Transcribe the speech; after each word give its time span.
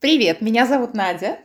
Привет, 0.00 0.40
меня 0.40 0.66
зовут 0.66 0.94
Надя. 0.94 1.38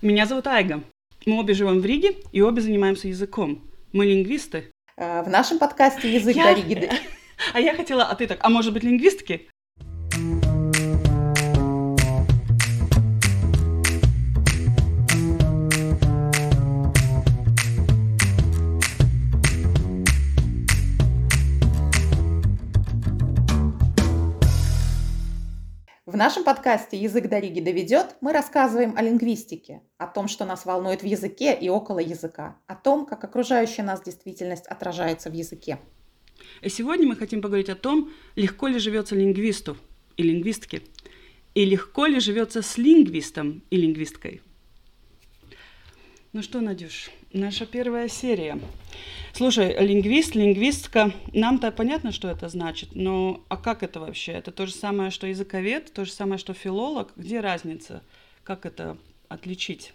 Меня 0.00 0.26
зовут 0.26 0.46
Айга. 0.46 0.82
Мы 1.24 1.38
обе 1.38 1.54
живем 1.54 1.80
в 1.80 1.86
Риге 1.86 2.16
и 2.32 2.40
обе 2.42 2.60
занимаемся 2.60 3.08
языком. 3.08 3.62
Мы 3.92 4.06
лингвисты. 4.06 4.72
Э, 4.96 5.22
В 5.22 5.28
нашем 5.28 5.58
подкасте 5.58 6.12
«Язык 6.12 6.34
Я- 6.34 6.46
до 6.54 6.60
Риги». 6.60 6.90
А 7.54 7.60
я 7.60 7.74
хотела, 7.74 8.04
а 8.04 8.14
ты 8.14 8.28
так, 8.28 8.38
а 8.42 8.48
может 8.50 8.72
быть 8.72 8.84
лингвистки? 8.84 9.48
В 26.12 26.16
нашем 26.16 26.44
подкасте 26.44 26.98
«Язык 26.98 27.26
до 27.26 27.38
Риги 27.38 27.60
доведет» 27.60 28.16
мы 28.20 28.34
рассказываем 28.34 28.94
о 28.98 29.02
лингвистике, 29.02 29.80
о 29.96 30.06
том, 30.06 30.28
что 30.28 30.44
нас 30.44 30.66
волнует 30.66 31.00
в 31.00 31.06
языке 31.06 31.56
и 31.58 31.70
около 31.70 32.00
языка, 32.00 32.58
о 32.66 32.74
том, 32.74 33.06
как 33.06 33.24
окружающая 33.24 33.82
нас 33.82 34.02
действительность 34.02 34.66
отражается 34.66 35.30
в 35.30 35.32
языке. 35.32 35.78
И 36.60 36.68
сегодня 36.68 37.08
мы 37.08 37.16
хотим 37.16 37.40
поговорить 37.40 37.70
о 37.70 37.76
том, 37.76 38.10
легко 38.36 38.66
ли 38.66 38.78
живется 38.78 39.14
лингвисту 39.14 39.78
и 40.18 40.22
лингвистке, 40.22 40.82
и 41.54 41.64
легко 41.64 42.04
ли 42.04 42.20
живется 42.20 42.60
с 42.60 42.76
лингвистом 42.76 43.64
и 43.70 43.78
лингвисткой. 43.78 44.42
Ну 46.34 46.40
что, 46.40 46.62
Надюш, 46.62 47.10
наша 47.34 47.66
первая 47.66 48.08
серия. 48.08 48.58
Слушай, 49.34 49.76
лингвист, 49.78 50.34
лингвистка, 50.34 51.12
нам-то 51.34 51.70
понятно, 51.72 52.10
что 52.10 52.28
это 52.28 52.48
значит, 52.48 52.94
но 52.94 53.44
а 53.50 53.58
как 53.58 53.82
это 53.82 54.00
вообще? 54.00 54.32
Это 54.32 54.50
то 54.50 54.64
же 54.64 54.72
самое, 54.72 55.10
что 55.10 55.26
языковед, 55.26 55.92
то 55.92 56.06
же 56.06 56.10
самое, 56.10 56.38
что 56.38 56.54
филолог? 56.54 57.12
Где 57.16 57.40
разница? 57.40 58.02
Как 58.44 58.64
это 58.64 58.96
отличить? 59.28 59.92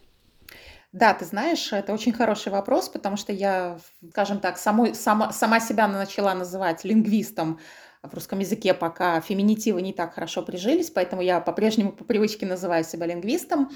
Да, 0.91 1.15
ты 1.15 1.25
знаешь, 1.25 1.73
это 1.73 1.91
очень 1.91 2.13
хороший 2.13 2.51
вопрос, 2.51 2.87
потому 2.87 3.17
что 3.17 3.33
я, 3.33 3.79
скажем 4.11 4.39
так, 4.39 4.59
самой, 4.59 4.93
сама, 4.93 5.31
сама 5.31 5.59
себя 5.59 5.87
начала 5.87 6.35
называть 6.35 6.83
лингвистом 6.83 7.59
в 8.03 8.13
русском 8.13 8.39
языке, 8.39 8.73
пока 8.73 9.19
феминитивы 9.21 9.81
не 9.81 9.93
так 9.93 10.13
хорошо 10.13 10.43
прижились, 10.43 10.89
поэтому 10.89 11.21
я 11.21 11.39
по-прежнему 11.39 11.91
по 11.91 12.03
привычке 12.03 12.45
называю 12.45 12.83
себя 12.83 13.05
лингвистом. 13.07 13.69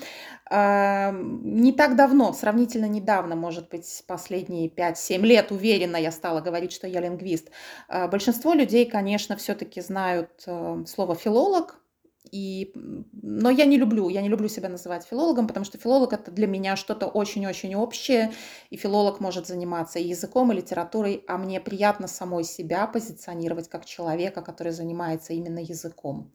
Не 0.49 1.73
так 1.73 1.95
давно, 1.95 2.33
сравнительно 2.33 2.85
недавно, 2.85 3.35
может 3.35 3.69
быть, 3.69 4.03
последние 4.07 4.69
5-7 4.69 5.21
лет, 5.21 5.51
уверенно 5.51 5.97
я 5.97 6.11
стала 6.11 6.41
говорить, 6.41 6.71
что 6.71 6.87
я 6.87 6.99
лингвист. 6.99 7.49
А, 7.87 8.07
Большинство 8.07 8.53
людей, 8.53 8.85
конечно, 8.85 9.35
все-таки 9.37 9.81
знают 9.81 10.29
э, 10.45 10.83
слово 10.87 11.15
филолог, 11.15 11.80
и, 12.29 12.71
но 12.75 13.49
я 13.49 13.65
не 13.65 13.77
люблю, 13.77 14.09
я 14.09 14.21
не 14.21 14.29
люблю 14.29 14.47
себя 14.47 14.69
называть 14.69 15.05
филологом, 15.05 15.47
потому 15.47 15.65
что 15.65 15.77
филолог 15.77 16.13
это 16.13 16.31
для 16.31 16.47
меня 16.47 16.75
что-то 16.75 17.07
очень-очень 17.07 17.75
общее, 17.75 18.31
и 18.69 18.77
филолог 18.77 19.19
может 19.19 19.47
заниматься 19.47 19.97
и 19.99 20.07
языком, 20.07 20.51
и 20.51 20.55
литературой, 20.55 21.23
а 21.27 21.37
мне 21.37 21.59
приятно 21.59 22.07
самой 22.07 22.43
себя 22.43 22.85
позиционировать 22.85 23.69
как 23.69 23.85
человека, 23.85 24.41
который 24.41 24.71
занимается 24.71 25.33
именно 25.33 25.59
языком. 25.59 26.31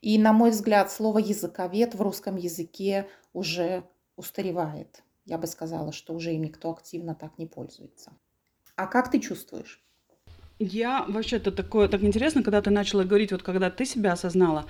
И, 0.00 0.18
на 0.18 0.32
мой 0.32 0.50
взгляд, 0.50 0.90
слово 0.90 1.18
языковед 1.18 1.94
в 1.94 2.02
русском 2.02 2.36
языке 2.36 3.08
уже 3.32 3.84
устаревает. 4.16 5.02
Я 5.24 5.38
бы 5.38 5.46
сказала, 5.46 5.92
что 5.92 6.14
уже 6.14 6.32
им 6.32 6.42
никто 6.42 6.70
активно 6.70 7.14
так 7.14 7.38
не 7.38 7.46
пользуется. 7.46 8.12
А 8.76 8.86
как 8.86 9.10
ты 9.10 9.20
чувствуешь? 9.20 9.82
Я 10.58 11.04
вообще 11.06 11.36
это 11.36 11.52
такое 11.52 11.86
так 11.88 12.02
интересно, 12.02 12.42
когда 12.42 12.60
ты 12.60 12.70
начала 12.70 13.04
говорить, 13.04 13.30
вот 13.30 13.42
когда 13.42 13.70
ты 13.70 13.84
себя 13.84 14.12
осознала. 14.12 14.66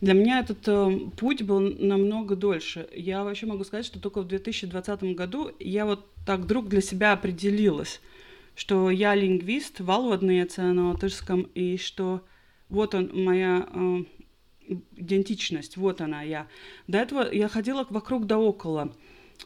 Для 0.00 0.12
меня 0.12 0.40
этот 0.40 0.66
э, 0.66 0.98
путь 1.16 1.42
был 1.42 1.60
намного 1.60 2.36
дольше. 2.36 2.88
Я 2.94 3.24
вообще 3.24 3.46
могу 3.46 3.64
сказать, 3.64 3.86
что 3.86 4.00
только 4.00 4.22
в 4.22 4.28
2020 4.28 5.02
году 5.14 5.50
я 5.58 5.86
вот 5.86 6.06
так 6.26 6.40
вдруг 6.40 6.68
для 6.68 6.80
себя 6.80 7.12
определилась, 7.12 8.00
что 8.54 8.90
я 8.90 9.14
лингвист, 9.14 9.80
валводный 9.80 10.46
на 10.56 10.90
латышском, 10.90 11.42
и 11.54 11.76
что 11.76 12.22
вот 12.68 12.94
он 12.94 13.10
моя 13.12 13.68
э, 13.72 14.04
идентичность, 14.96 15.76
вот 15.76 16.00
она 16.00 16.22
я. 16.22 16.48
До 16.86 16.98
этого 16.98 17.32
я 17.32 17.48
ходила 17.48 17.86
вокруг 17.88 18.26
да 18.26 18.38
около. 18.38 18.92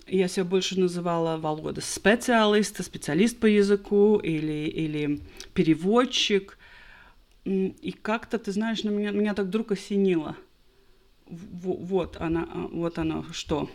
Я 0.06 0.28
себя 0.28 0.44
больше 0.44 0.78
называла 0.78 1.36
Волода 1.38 1.80
специалист, 1.80 2.82
специалист 2.84 3.38
по 3.38 3.47
языку 3.47 4.19
или, 4.19 4.69
или 4.69 5.20
переводчик. 5.54 6.57
И 7.48 7.92
как-то, 7.92 8.38
ты 8.38 8.53
знаешь, 8.53 8.84
на 8.84 8.91
меня, 8.91 9.10
меня 9.10 9.34
так 9.34 9.47
вдруг 9.47 9.72
осенило. 9.72 10.36
В- 11.26 11.84
Вот 11.84 12.16
она, 12.20 12.48
а, 12.53 12.69
вот 12.72 12.98
оно 12.98 13.25
что. 13.32 13.69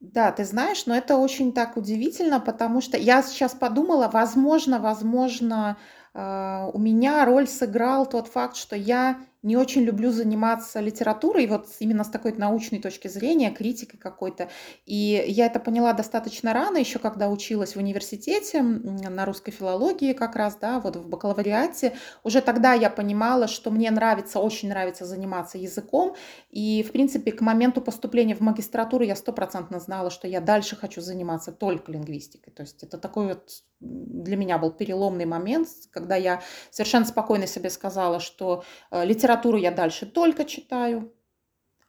Да, 0.00 0.32
ты 0.32 0.44
знаешь, 0.44 0.86
но 0.86 0.94
это 0.96 1.16
очень 1.18 1.52
так 1.52 1.76
удивительно, 1.76 2.40
потому 2.40 2.80
что 2.80 2.96
я 2.96 3.22
сейчас 3.22 3.54
подумала, 3.54 4.08
возможно, 4.08 4.78
возможно, 4.78 5.76
а, 6.14 6.70
у 6.72 6.78
меня 6.78 7.24
роль 7.26 7.46
сыграл 7.46 8.06
тот 8.08 8.26
факт, 8.28 8.56
что 8.56 8.76
я 8.76 9.20
не 9.42 9.56
очень 9.56 9.82
люблю 9.82 10.10
заниматься 10.10 10.80
литературой, 10.80 11.46
вот 11.46 11.66
именно 11.78 12.04
с 12.04 12.08
такой 12.08 12.32
научной 12.32 12.80
точки 12.80 13.08
зрения, 13.08 13.50
критикой 13.50 13.98
какой-то. 13.98 14.50
И 14.84 15.24
я 15.26 15.46
это 15.46 15.60
поняла 15.60 15.92
достаточно 15.92 16.52
рано, 16.52 16.76
еще 16.76 16.98
когда 16.98 17.28
училась 17.28 17.74
в 17.74 17.78
университете 17.78 18.62
на 18.62 19.24
русской 19.24 19.50
филологии 19.50 20.12
как 20.12 20.36
раз, 20.36 20.56
да, 20.60 20.80
вот 20.80 20.96
в 20.96 21.08
бакалавриате. 21.08 21.96
Уже 22.22 22.42
тогда 22.42 22.74
я 22.74 22.90
понимала, 22.90 23.48
что 23.48 23.70
мне 23.70 23.90
нравится, 23.90 24.40
очень 24.40 24.68
нравится 24.68 25.06
заниматься 25.06 25.56
языком, 25.56 26.14
и, 26.50 26.82
в 26.82 26.92
принципе, 26.92 27.32
к 27.32 27.40
моменту 27.40 27.80
поступления 27.80 28.34
в 28.34 28.40
магистратуру 28.40 29.04
я 29.04 29.16
стопроцентно 29.16 29.80
знала, 29.80 30.10
что 30.10 30.28
я 30.28 30.40
дальше 30.40 30.76
хочу 30.76 31.00
заниматься 31.00 31.52
только 31.52 31.92
лингвистикой. 31.92 32.52
То 32.52 32.62
есть 32.62 32.82
это 32.82 32.98
такой 32.98 33.28
вот 33.28 33.62
для 33.80 34.36
меня 34.36 34.58
был 34.58 34.70
переломный 34.72 35.24
момент, 35.24 35.68
когда 35.90 36.14
я 36.14 36.42
совершенно 36.70 37.06
спокойно 37.06 37.46
себе 37.46 37.70
сказала, 37.70 38.20
что 38.20 38.62
э, 38.90 39.06
литературу 39.30 39.58
я 39.58 39.70
дальше 39.70 40.06
только 40.06 40.44
читаю, 40.44 41.12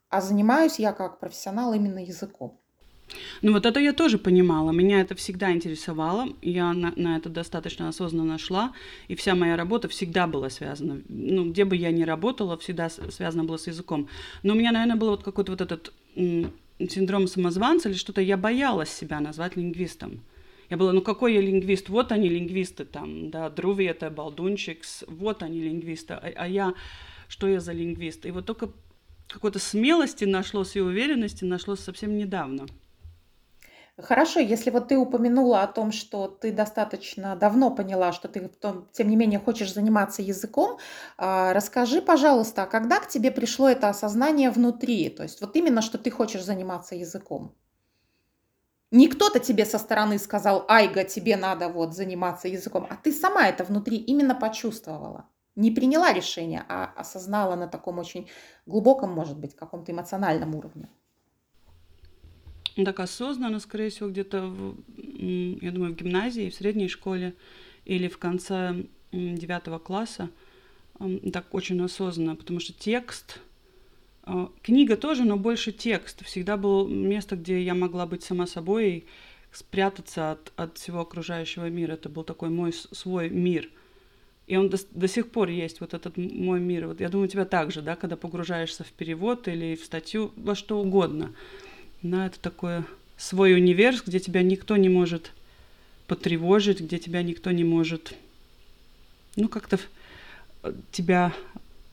а 0.10 0.22
занимаюсь 0.22 0.80
я 0.80 0.94
как 0.94 1.20
профессионал 1.20 1.74
именно 1.74 2.00
языком. 2.00 2.58
Ну 3.42 3.52
вот 3.52 3.66
это 3.66 3.80
я 3.80 3.92
тоже 3.92 4.18
понимала, 4.18 4.72
меня 4.72 5.02
это 5.02 5.16
всегда 5.16 5.52
интересовало, 5.52 6.30
я 6.42 6.72
на, 6.74 6.94
на 6.96 7.18
это 7.18 7.30
достаточно 7.30 7.90
осознанно 7.90 8.38
шла, 8.38 8.74
и 9.10 9.16
вся 9.16 9.36
моя 9.36 9.58
работа 9.58 9.90
всегда 9.90 10.28
была 10.28 10.50
связана, 10.50 11.02
ну 11.10 11.50
где 11.50 11.66
бы 11.66 11.76
я 11.76 11.92
ни 11.92 12.04
работала, 12.04 12.58
всегда 12.58 12.90
связана 12.90 13.44
была 13.44 13.58
с 13.58 13.68
языком. 13.68 14.08
Но 14.44 14.54
у 14.54 14.56
меня, 14.56 14.72
наверное, 14.72 14.96
был 14.96 15.10
вот 15.10 15.24
какой-то 15.24 15.52
вот 15.52 15.62
этот 15.62 15.94
синдром 16.16 17.28
самозванца 17.28 17.90
или 17.90 17.98
что-то, 17.98 18.22
я 18.22 18.38
боялась 18.38 18.90
себя 18.90 19.20
назвать 19.20 19.58
лингвистом. 19.58 20.22
Я 20.72 20.78
была, 20.78 20.94
ну 20.94 21.02
какой 21.02 21.34
я 21.34 21.42
лингвист? 21.42 21.90
Вот 21.90 22.14
они 22.14 22.30
лингвисты 22.30 22.86
там, 22.86 23.30
да, 23.30 23.50
Друви 23.50 23.84
это 23.84 24.10
Балдунчикс, 24.10 25.04
вот 25.08 25.44
они 25.44 25.60
лингвисты, 25.60 26.14
а, 26.14 26.32
а 26.34 26.48
я, 26.48 26.74
что 27.32 27.48
я 27.48 27.62
за 27.62 27.72
лингвист? 27.72 28.26
И 28.26 28.32
вот 28.32 28.46
только 28.46 28.70
какой-то 29.30 29.58
смелости 29.58 30.26
нашлось 30.26 30.76
и 30.76 30.82
уверенности 30.82 31.46
нашлось 31.46 31.80
совсем 31.80 32.18
недавно. 32.18 32.68
Хорошо, 33.98 34.42
если 34.42 34.70
вот 34.70 34.90
ты 34.90 34.98
упомянула 34.98 35.62
о 35.64 35.68
том, 35.68 35.94
что 35.94 36.28
ты 36.28 36.52
достаточно 36.52 37.36
давно 37.38 37.72
поняла, 37.72 38.12
что 38.12 38.28
ты, 38.28 38.50
тем 38.92 39.10
не 39.10 39.16
менее, 39.16 39.40
хочешь 39.40 39.74
заниматься 39.74 40.22
языком, 40.22 40.78
а, 41.18 41.54
расскажи, 41.54 42.02
пожалуйста, 42.02 42.64
а 42.64 42.68
когда 42.68 43.00
к 43.00 43.08
тебе 43.08 43.32
пришло 43.32 43.70
это 43.70 43.88
осознание 43.88 44.50
внутри? 44.50 45.10
То 45.10 45.24
есть 45.24 45.40
вот 45.40 45.56
именно, 45.56 45.82
что 45.82 45.98
ты 45.98 46.12
хочешь 46.12 46.44
заниматься 46.44 46.96
языком. 46.96 47.56
Не 48.92 49.08
кто-то 49.08 49.40
тебе 49.40 49.66
со 49.66 49.78
стороны 49.78 50.20
сказал, 50.20 50.66
Айга, 50.68 51.06
тебе 51.06 51.38
надо 51.38 51.70
вот 51.70 51.96
заниматься 51.96 52.50
языком, 52.50 52.88
а 52.90 52.98
ты 52.98 53.14
сама 53.14 53.48
это 53.48 53.64
внутри 53.64 53.98
именно 53.98 54.36
почувствовала. 54.36 55.30
Не 55.56 55.72
приняла 55.72 56.14
решение, 56.14 56.64
а 56.70 56.94
осознала 56.96 57.56
на 57.56 57.68
таком 57.68 58.00
очень 58.00 58.30
глубоком, 58.66 59.12
может 59.12 59.38
быть, 59.38 59.56
каком-то 59.56 59.92
эмоциональном 59.92 60.56
уровне. 60.56 60.88
Так 62.76 63.00
осознанно, 63.00 63.60
скорее 63.60 63.90
всего, 63.90 64.10
где-то, 64.10 64.48
в, 64.48 64.78
я 64.98 65.72
думаю, 65.72 65.94
в 65.94 65.98
гимназии, 65.98 66.50
в 66.50 66.56
средней 66.56 66.88
школе 66.88 67.36
или 67.84 68.08
в 68.08 68.18
конце 68.18 68.86
девятого 69.12 69.78
класса. 69.78 70.30
Так 71.34 71.54
очень 71.54 71.84
осознанно, 71.84 72.36
потому 72.36 72.60
что 72.60 72.74
текст, 72.74 73.40
а, 74.24 74.50
книга 74.62 74.96
тоже, 74.96 75.26
но 75.26 75.36
больше 75.36 75.72
текст. 75.72 76.24
Всегда 76.24 76.58
было 76.58 76.88
место, 76.88 77.36
где 77.36 77.62
я 77.62 77.74
могла 77.74 78.06
быть 78.06 78.24
сама 78.24 78.46
собой 78.48 78.90
и 78.90 79.06
спрятаться 79.52 80.32
от, 80.32 80.54
от 80.56 80.78
всего 80.78 81.02
окружающего 81.02 81.70
мира. 81.70 81.94
Это 81.94 82.08
был 82.08 82.24
такой 82.24 82.50
мой 82.50 82.72
свой 82.74 83.30
мир. 83.30 83.70
И 84.48 84.58
он 84.58 84.70
до, 84.70 84.78
до 84.92 85.08
сих 85.08 85.32
пор 85.32 85.50
есть, 85.50 85.80
вот 85.80 85.94
этот 85.94 86.18
мой 86.18 86.60
мир. 86.60 86.88
Вот 86.88 87.00
я 87.00 87.10
думаю, 87.10 87.28
у 87.28 87.32
тебя 87.32 87.46
так 87.46 87.72
же, 87.72 87.82
да, 87.82 87.96
когда 87.96 88.16
погружаешься 88.16 88.84
в 88.84 88.92
перевод 88.92 89.48
или 89.48 89.76
в 89.76 89.86
статью, 89.86 90.32
во 90.36 90.56
что 90.56 90.80
угодно. 90.80 91.34
Да, 92.02 92.26
это 92.26 92.40
такое 92.40 92.86
свой 93.18 93.54
универс, 93.54 94.04
где 94.06 94.20
тебя 94.20 94.42
никто 94.42 94.78
не 94.78 94.90
может 94.90 95.32
потревожить, 96.08 96.82
где 96.82 96.98
тебя 96.98 97.24
никто 97.24 97.52
не 97.52 97.64
может, 97.64 98.14
ну, 99.36 99.48
как-то 99.48 99.80
э, 100.64 100.74
тебя... 100.92 101.32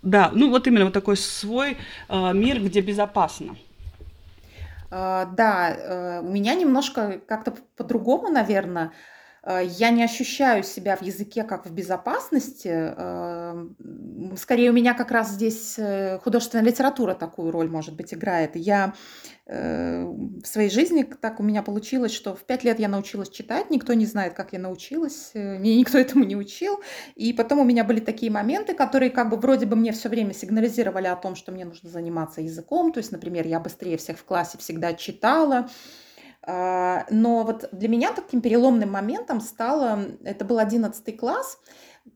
Да, 0.02 0.30
ну 0.32 0.50
вот 0.50 0.66
именно 0.66 0.84
вот 0.84 0.94
такой 0.94 1.16
свой 1.16 1.76
э, 2.08 2.32
мир, 2.32 2.60
где 2.60 2.80
безопасно. 2.80 3.56
А, 4.90 5.26
да, 5.26 5.70
э, 5.70 6.20
у 6.20 6.30
меня 6.30 6.54
немножко 6.54 7.20
как-то 7.26 7.54
по-другому, 7.76 8.28
наверное. 8.28 8.92
Э, 9.48 9.64
я 9.64 9.90
не 9.90 10.04
ощущаю 10.04 10.62
себя 10.62 10.96
в 10.96 11.02
языке 11.02 11.42
как 11.42 11.66
в 11.66 11.72
безопасности. 11.72 12.70
Э, 12.70 13.66
скорее, 14.36 14.70
у 14.70 14.74
меня 14.74 14.94
как 14.94 15.10
раз 15.10 15.30
здесь 15.30 15.78
э, 15.78 16.18
художественная 16.18 16.64
литература 16.64 17.14
такую 17.14 17.50
роль, 17.50 17.68
может 17.68 17.94
быть, 17.96 18.12
играет. 18.12 18.54
Я 18.54 18.94
в 19.50 20.44
своей 20.44 20.68
жизни 20.68 21.04
так 21.04 21.40
у 21.40 21.42
меня 21.42 21.62
получилось, 21.62 22.12
что 22.12 22.36
в 22.36 22.44
пять 22.44 22.64
лет 22.64 22.78
я 22.78 22.86
научилась 22.86 23.30
читать, 23.30 23.70
никто 23.70 23.94
не 23.94 24.04
знает, 24.04 24.34
как 24.34 24.52
я 24.52 24.58
научилась, 24.58 25.30
меня 25.32 25.74
никто 25.74 25.96
этому 25.96 26.24
не 26.24 26.36
учил. 26.36 26.82
И 27.14 27.32
потом 27.32 27.60
у 27.60 27.64
меня 27.64 27.82
были 27.82 28.00
такие 28.00 28.30
моменты, 28.30 28.74
которые 28.74 29.10
как 29.10 29.30
бы 29.30 29.38
вроде 29.38 29.64
бы 29.64 29.74
мне 29.74 29.92
все 29.92 30.10
время 30.10 30.34
сигнализировали 30.34 31.06
о 31.06 31.16
том, 31.16 31.34
что 31.34 31.50
мне 31.50 31.64
нужно 31.64 31.88
заниматься 31.88 32.42
языком. 32.42 32.92
То 32.92 32.98
есть, 32.98 33.10
например, 33.10 33.46
я 33.46 33.58
быстрее 33.58 33.96
всех 33.96 34.18
в 34.18 34.24
классе 34.24 34.58
всегда 34.58 34.92
читала, 34.92 35.70
но 36.48 37.44
вот 37.44 37.68
для 37.72 37.88
меня 37.88 38.12
таким 38.14 38.40
переломным 38.40 38.90
моментом 38.90 39.42
стало, 39.42 40.06
это 40.24 40.46
был 40.46 40.58
11 40.58 41.16
класс, 41.18 41.58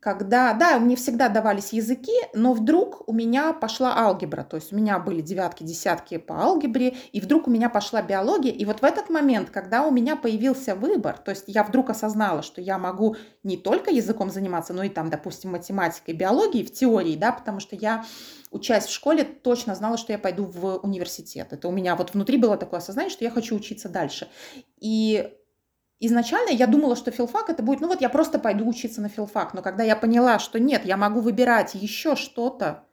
когда, 0.00 0.53
да, 0.55 0.79
мне 0.79 0.97
всегда 0.97 1.29
давались 1.29 1.73
языки, 1.73 2.12
но 2.35 2.53
вдруг 2.53 3.09
у 3.09 3.12
меня 3.12 3.53
пошла 3.53 3.97
алгебра, 3.97 4.43
то 4.43 4.56
есть 4.56 4.73
у 4.73 4.77
меня 4.77 4.99
были 4.99 5.21
девятки, 5.21 5.62
десятки 5.62 6.19
по 6.19 6.41
алгебре, 6.43 6.97
и 7.12 7.21
вдруг 7.21 7.49
у 7.49 7.50
меня 7.50 7.69
пошла 7.69 8.03
биология, 8.03 8.53
и 8.53 8.65
вот 8.65 8.81
в 8.81 8.85
этот 8.85 9.11
момент, 9.11 9.50
когда 9.50 9.87
у 9.87 9.91
меня 9.91 10.17
появился 10.17 10.75
выбор, 10.75 11.19
то 11.19 11.31
есть 11.31 11.44
я 11.47 11.65
вдруг 11.65 11.91
осознала, 11.91 12.43
что 12.43 12.61
я 12.61 12.79
могу 12.79 13.17
не 13.43 13.56
только 13.56 13.91
языком 13.91 14.31
заниматься, 14.31 14.73
но 14.73 14.83
и 14.83 14.89
там, 14.89 15.11
допустим, 15.11 15.53
математикой, 15.53 16.15
биологией 16.15 16.65
в 16.65 16.73
теории, 16.73 17.17
да, 17.17 17.33
потому 17.33 17.61
что 17.61 17.77
я 17.77 18.05
учась 18.50 18.87
в 18.87 18.93
школе, 18.93 19.25
точно 19.25 19.75
знала, 19.75 19.97
что 19.97 20.12
я 20.12 20.19
пойду 20.19 20.45
в 20.45 20.79
университет. 20.79 21.49
Это 21.53 21.69
у 21.69 21.73
меня 21.73 21.97
вот 21.97 22.15
внутри 22.15 22.37
было 22.37 22.56
такое 22.56 22.79
осознание, 22.79 23.11
что 23.11 23.25
я 23.25 23.31
хочу 23.31 23.56
учиться 23.56 23.88
дальше. 23.88 24.29
И 24.79 25.33
изначально 26.06 26.50
я 26.50 26.66
думала, 26.66 26.96
что 26.96 27.10
филфак 27.10 27.49
это 27.49 27.62
будет, 27.62 27.81
ну 27.81 27.88
вот 27.88 28.00
я 28.00 28.08
просто 28.08 28.38
пойду 28.38 28.69
учиться 28.69 29.00
на 29.00 29.08
филфак. 29.08 29.54
Но 29.54 29.62
когда 29.62 29.84
я 29.84 29.96
поняла, 29.96 30.38
что 30.38 30.58
нет, 30.58 30.84
я 30.84 30.96
могу 30.96 31.20
выбирать 31.20 31.75
еще 31.75 32.16
что-то, 32.16 32.84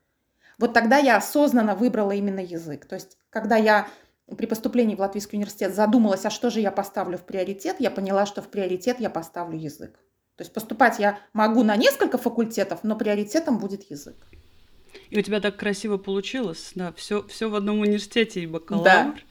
вот 0.58 0.74
тогда 0.74 0.98
я 0.98 1.18
осознанно 1.18 1.76
выбрала 1.76 2.12
именно 2.12 2.40
язык. 2.40 2.86
То 2.86 2.96
есть, 2.96 3.18
когда 3.30 3.56
я 3.56 3.88
при 4.38 4.46
поступлении 4.46 4.96
в 4.96 5.00
Латвийский 5.00 5.38
университет 5.38 5.74
задумалась, 5.74 6.26
а 6.26 6.30
что 6.30 6.50
же 6.50 6.60
я 6.60 6.72
поставлю 6.72 7.18
в 7.18 7.24
приоритет, 7.24 7.78
я 7.80 7.90
поняла, 7.90 8.26
что 8.26 8.42
в 8.42 8.48
приоритет 8.50 9.00
я 9.00 9.10
поставлю 9.10 9.58
язык. 9.58 9.94
То 10.36 10.44
есть 10.44 10.54
поступать 10.54 11.00
я 11.00 11.18
могу 11.34 11.64
на 11.64 11.76
несколько 11.76 12.18
факультетов, 12.18 12.80
но 12.84 12.96
приоритетом 12.96 13.58
будет 13.58 13.90
язык. 13.90 14.16
И 15.10 15.18
у 15.18 15.22
тебя 15.22 15.40
так 15.40 15.58
красиво 15.58 15.98
получилось, 15.98 16.72
да, 16.76 16.94
все, 16.94 17.26
все 17.28 17.50
в 17.50 17.56
одном 17.56 17.80
университете, 17.80 18.42
и 18.42 18.48
бакалавр, 18.48 18.86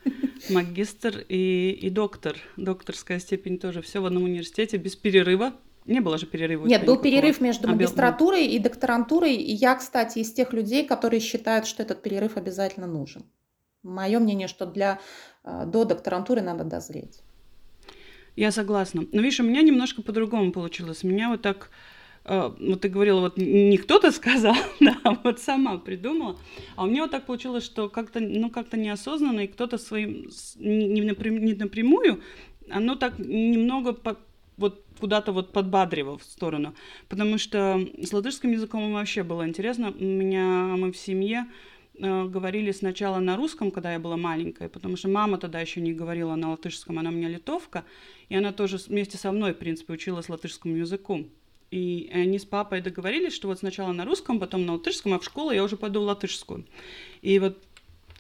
да. 0.04 0.12
магистр 0.50 1.24
и, 1.28 1.70
и 1.70 1.88
доктор, 1.88 2.36
докторская 2.56 3.20
степень 3.20 3.58
тоже, 3.58 3.80
все 3.80 4.00
в 4.00 4.06
одном 4.06 4.24
университете, 4.24 4.76
без 4.76 4.96
перерыва, 4.96 5.52
не 5.88 6.00
было 6.00 6.18
же 6.18 6.26
перерыва. 6.26 6.66
Нет, 6.66 6.84
был 6.84 6.94
никакого. 6.94 7.02
перерыв 7.02 7.40
между 7.40 7.68
магистратурой 7.68 8.46
и 8.46 8.58
докторантурой. 8.58 9.36
И 9.36 9.52
я, 9.52 9.74
кстати, 9.74 10.18
из 10.18 10.30
тех 10.32 10.52
людей, 10.52 10.86
которые 10.86 11.20
считают, 11.20 11.66
что 11.66 11.82
этот 11.82 12.02
перерыв 12.02 12.36
обязательно 12.36 12.86
нужен. 12.86 13.24
Мое 13.82 14.18
мнение, 14.18 14.48
что 14.48 14.66
для 14.66 15.00
э, 15.44 15.64
до 15.64 15.86
докторантуры 15.86 16.42
надо 16.42 16.64
дозреть. 16.64 17.22
Я 18.36 18.52
согласна. 18.52 19.06
Но 19.12 19.22
видишь, 19.22 19.40
у 19.40 19.44
меня 19.44 19.62
немножко 19.62 20.02
по-другому 20.02 20.52
получилось. 20.52 21.04
Меня 21.04 21.30
вот 21.30 21.40
так 21.40 21.70
вот 22.28 22.82
ты 22.82 22.88
говорила, 22.88 23.20
вот 23.20 23.38
не 23.38 23.78
кто-то 23.78 24.12
сказал, 24.12 24.54
да, 24.80 24.98
вот 25.24 25.40
сама 25.40 25.78
придумала. 25.78 26.36
А 26.76 26.84
у 26.84 26.86
меня 26.86 27.02
вот 27.02 27.10
так 27.10 27.26
получилось, 27.26 27.64
что 27.64 27.88
как-то, 27.88 28.20
ну, 28.20 28.50
как-то 28.50 28.76
неосознанно, 28.76 29.40
и 29.40 29.46
кто-то 29.46 29.78
своим, 29.78 30.28
не, 30.56 31.02
напрям, 31.02 31.38
не 31.38 31.54
напрямую, 31.54 32.20
оно 32.70 32.96
так 32.96 33.18
немного 33.18 33.94
по, 33.94 34.18
вот 34.58 34.84
куда-то 35.00 35.32
вот 35.32 35.52
подбадривал 35.52 36.18
в 36.18 36.24
сторону. 36.24 36.74
Потому 37.08 37.38
что 37.38 37.80
с 38.02 38.12
латышским 38.12 38.52
языком 38.52 38.92
вообще 38.92 39.22
было 39.22 39.46
интересно. 39.46 39.94
У 39.98 40.04
меня 40.04 40.74
мы 40.76 40.92
в 40.92 40.96
семье 40.96 41.46
э, 41.94 42.24
говорили 42.24 42.72
сначала 42.72 43.20
на 43.20 43.36
русском, 43.36 43.70
когда 43.70 43.92
я 43.92 43.98
была 43.98 44.16
маленькая, 44.16 44.68
потому 44.68 44.96
что 44.96 45.08
мама 45.08 45.38
тогда 45.38 45.60
еще 45.60 45.80
не 45.80 45.92
говорила 45.92 46.34
на 46.34 46.50
латышском, 46.50 46.98
она 46.98 47.10
у 47.10 47.12
меня 47.12 47.28
литовка, 47.28 47.84
и 48.28 48.36
она 48.36 48.52
тоже 48.52 48.76
вместе 48.76 49.16
со 49.16 49.32
мной, 49.32 49.54
в 49.54 49.58
принципе, 49.58 49.94
училась 49.94 50.28
латышскому 50.28 50.76
языку. 50.76 51.26
И 51.70 52.10
они 52.12 52.38
с 52.38 52.44
папой 52.44 52.80
договорились, 52.80 53.34
что 53.34 53.48
вот 53.48 53.58
сначала 53.58 53.92
на 53.92 54.04
русском, 54.04 54.40
потом 54.40 54.64
на 54.64 54.74
латышском, 54.74 55.12
а 55.12 55.18
в 55.18 55.24
школу 55.24 55.50
я 55.50 55.62
уже 55.62 55.76
пойду 55.76 56.00
латышскую. 56.00 56.64
И 57.20 57.38
вот 57.38 57.58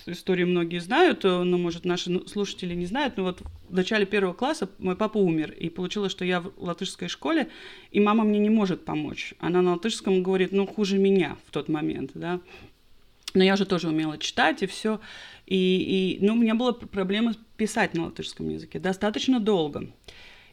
историю 0.06 0.48
многие 0.48 0.80
знают, 0.80 1.24
но, 1.24 1.44
может, 1.44 1.84
наши 1.84 2.10
ну, 2.10 2.26
слушатели 2.26 2.74
не 2.74 2.86
знают, 2.86 3.16
но 3.16 3.24
вот 3.24 3.42
в 3.68 3.74
начале 3.74 4.06
первого 4.06 4.34
класса 4.34 4.68
мой 4.78 4.96
папа 4.96 5.18
умер, 5.18 5.52
и 5.52 5.68
получилось, 5.70 6.12
что 6.12 6.24
я 6.24 6.40
в 6.40 6.52
латышской 6.56 7.08
школе, 7.08 7.48
и 7.90 8.00
мама 8.00 8.24
мне 8.24 8.38
не 8.38 8.50
может 8.50 8.84
помочь. 8.84 9.34
Она 9.38 9.62
на 9.62 9.72
латышском 9.72 10.22
говорит, 10.22 10.52
ну, 10.52 10.66
хуже 10.66 10.98
меня 10.98 11.36
в 11.46 11.52
тот 11.52 11.68
момент, 11.68 12.12
да. 12.14 12.40
Но 13.34 13.44
я 13.44 13.56
же 13.56 13.66
тоже 13.66 13.88
умела 13.88 14.18
читать 14.18 14.62
и 14.62 14.66
все. 14.66 15.00
И, 15.46 16.16
и, 16.20 16.24
ну, 16.24 16.32
у 16.32 16.36
меня 16.36 16.54
была 16.54 16.72
проблема 16.72 17.34
писать 17.56 17.94
на 17.94 18.06
латышском 18.06 18.48
языке 18.48 18.78
достаточно 18.78 19.40
долго. 19.40 19.90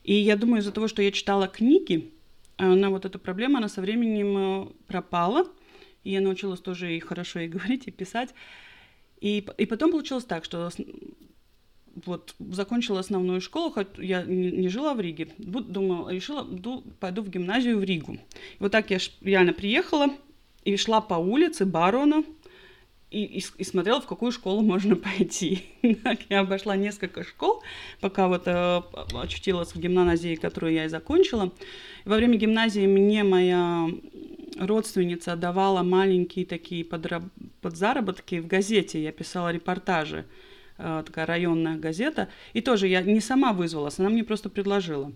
И 0.04 0.14
я 0.14 0.36
думаю, 0.36 0.62
из-за 0.62 0.72
того, 0.72 0.88
что 0.88 1.02
я 1.02 1.12
читала 1.12 1.48
книги, 1.48 2.12
она 2.58 2.90
вот 2.90 3.06
эта 3.06 3.20
проблема, 3.20 3.60
она 3.60 3.70
со 3.70 3.82
временем 3.82 4.38
э, 4.38 4.68
пропала, 4.88 5.48
и 6.04 6.12
я 6.12 6.22
научилась 6.22 6.60
тоже 6.60 6.96
и 6.96 7.00
хорошо 7.00 7.40
и 7.40 7.48
говорить, 7.56 7.88
и 7.88 7.92
писать. 7.92 8.34
И, 9.22 9.46
и 9.58 9.66
потом 9.66 9.92
получилось 9.92 10.26
так, 10.26 10.44
что 10.46 10.70
вот 12.06 12.36
закончила 12.40 13.00
основную 13.00 13.40
школу, 13.42 13.72
хоть 13.72 13.88
я 13.98 14.24
не 14.24 14.68
жила 14.68 14.94
в 14.94 15.00
Риге, 15.00 15.30
думала, 15.38 16.10
решила, 16.10 16.44
ду, 16.44 16.84
пойду 17.00 17.22
в 17.22 17.30
гимназию 17.30 17.80
в 17.80 17.84
Ригу. 17.84 18.14
И 18.14 18.20
вот 18.60 18.72
так 18.72 18.90
я 18.92 18.98
реально 19.22 19.54
приехала 19.54 20.08
и 20.66 20.76
шла 20.76 21.00
по 21.00 21.14
улице 21.14 21.66
Барона, 21.66 22.24
и, 23.12 23.24
и, 23.24 23.44
и 23.58 23.64
смотрела, 23.64 24.02
в 24.02 24.08
какую 24.08 24.32
школу 24.32 24.62
можно 24.62 24.96
пойти. 25.08 25.64
я 26.30 26.40
обошла 26.40 26.76
несколько 26.76 27.24
школ, 27.24 27.64
пока 28.02 28.28
вот 28.28 28.44
э, 28.46 28.82
очутилась 29.14 29.74
в 29.74 29.80
гимназии, 29.80 30.36
которую 30.36 30.74
я 30.74 30.86
и 30.86 30.90
закончила. 30.90 31.52
Во 32.04 32.16
время 32.16 32.38
гимназии 32.38 32.86
мне 32.88 33.24
моя 33.24 33.88
родственница 34.58 35.36
давала 35.36 35.84
маленькие 35.84 36.46
такие 36.46 36.84
подраб... 36.84 37.24
подзаработки 37.62 38.40
в 38.40 38.48
газете. 38.48 39.02
Я 39.02 39.12
писала 39.12 39.52
репортажи, 39.52 40.26
э, 40.78 41.04
такая 41.06 41.26
районная 41.26 41.78
газета. 41.78 42.30
И 42.54 42.62
тоже 42.62 42.88
я 42.88 43.02
не 43.02 43.22
сама 43.22 43.54
вызвалась, 43.54 44.00
она 44.00 44.10
мне 44.10 44.24
просто 44.24 44.50
предложила. 44.50 45.12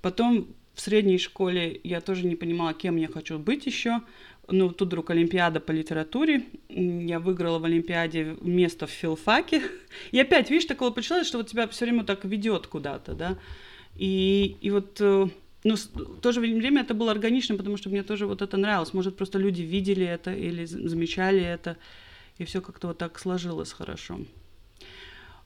Потом 0.00 0.48
в 0.74 0.80
средней 0.80 1.18
школе 1.18 1.80
я 1.84 2.00
тоже 2.00 2.26
не 2.26 2.34
понимала, 2.34 2.72
кем 2.72 2.96
я 2.96 3.08
хочу 3.08 3.38
быть 3.38 3.66
еще 3.66 4.00
ну, 4.48 4.70
тут 4.70 4.88
вдруг 4.88 5.10
Олимпиада 5.10 5.60
по 5.60 5.72
литературе. 5.72 6.44
Я 6.68 7.20
выиграла 7.20 7.58
в 7.58 7.64
Олимпиаде 7.64 8.36
место 8.40 8.86
в 8.86 8.90
филфаке. 8.90 9.62
И 10.10 10.20
опять, 10.20 10.50
видишь, 10.50 10.66
такое 10.66 10.90
получилось, 10.90 11.26
что 11.26 11.38
вот 11.38 11.48
тебя 11.48 11.68
все 11.68 11.84
время 11.84 12.04
так 12.04 12.24
ведет 12.24 12.66
куда-то, 12.66 13.14
да. 13.14 13.38
И, 13.96 14.56
и 14.60 14.70
вот, 14.70 15.00
э, 15.00 15.28
ну, 15.64 15.76
в 15.76 16.20
то 16.20 16.32
же 16.32 16.40
время 16.40 16.82
это 16.82 16.94
было 16.94 17.12
органично, 17.12 17.56
потому 17.56 17.76
что 17.76 17.88
мне 17.88 18.02
тоже 18.02 18.26
вот 18.26 18.42
это 18.42 18.56
нравилось. 18.56 18.94
Может, 18.94 19.16
просто 19.16 19.38
люди 19.38 19.62
видели 19.62 20.04
это 20.04 20.32
или 20.32 20.64
замечали 20.64 21.42
это, 21.42 21.76
и 22.38 22.44
все 22.44 22.60
как-то 22.60 22.88
вот 22.88 22.98
так 22.98 23.18
сложилось 23.18 23.72
хорошо. 23.72 24.20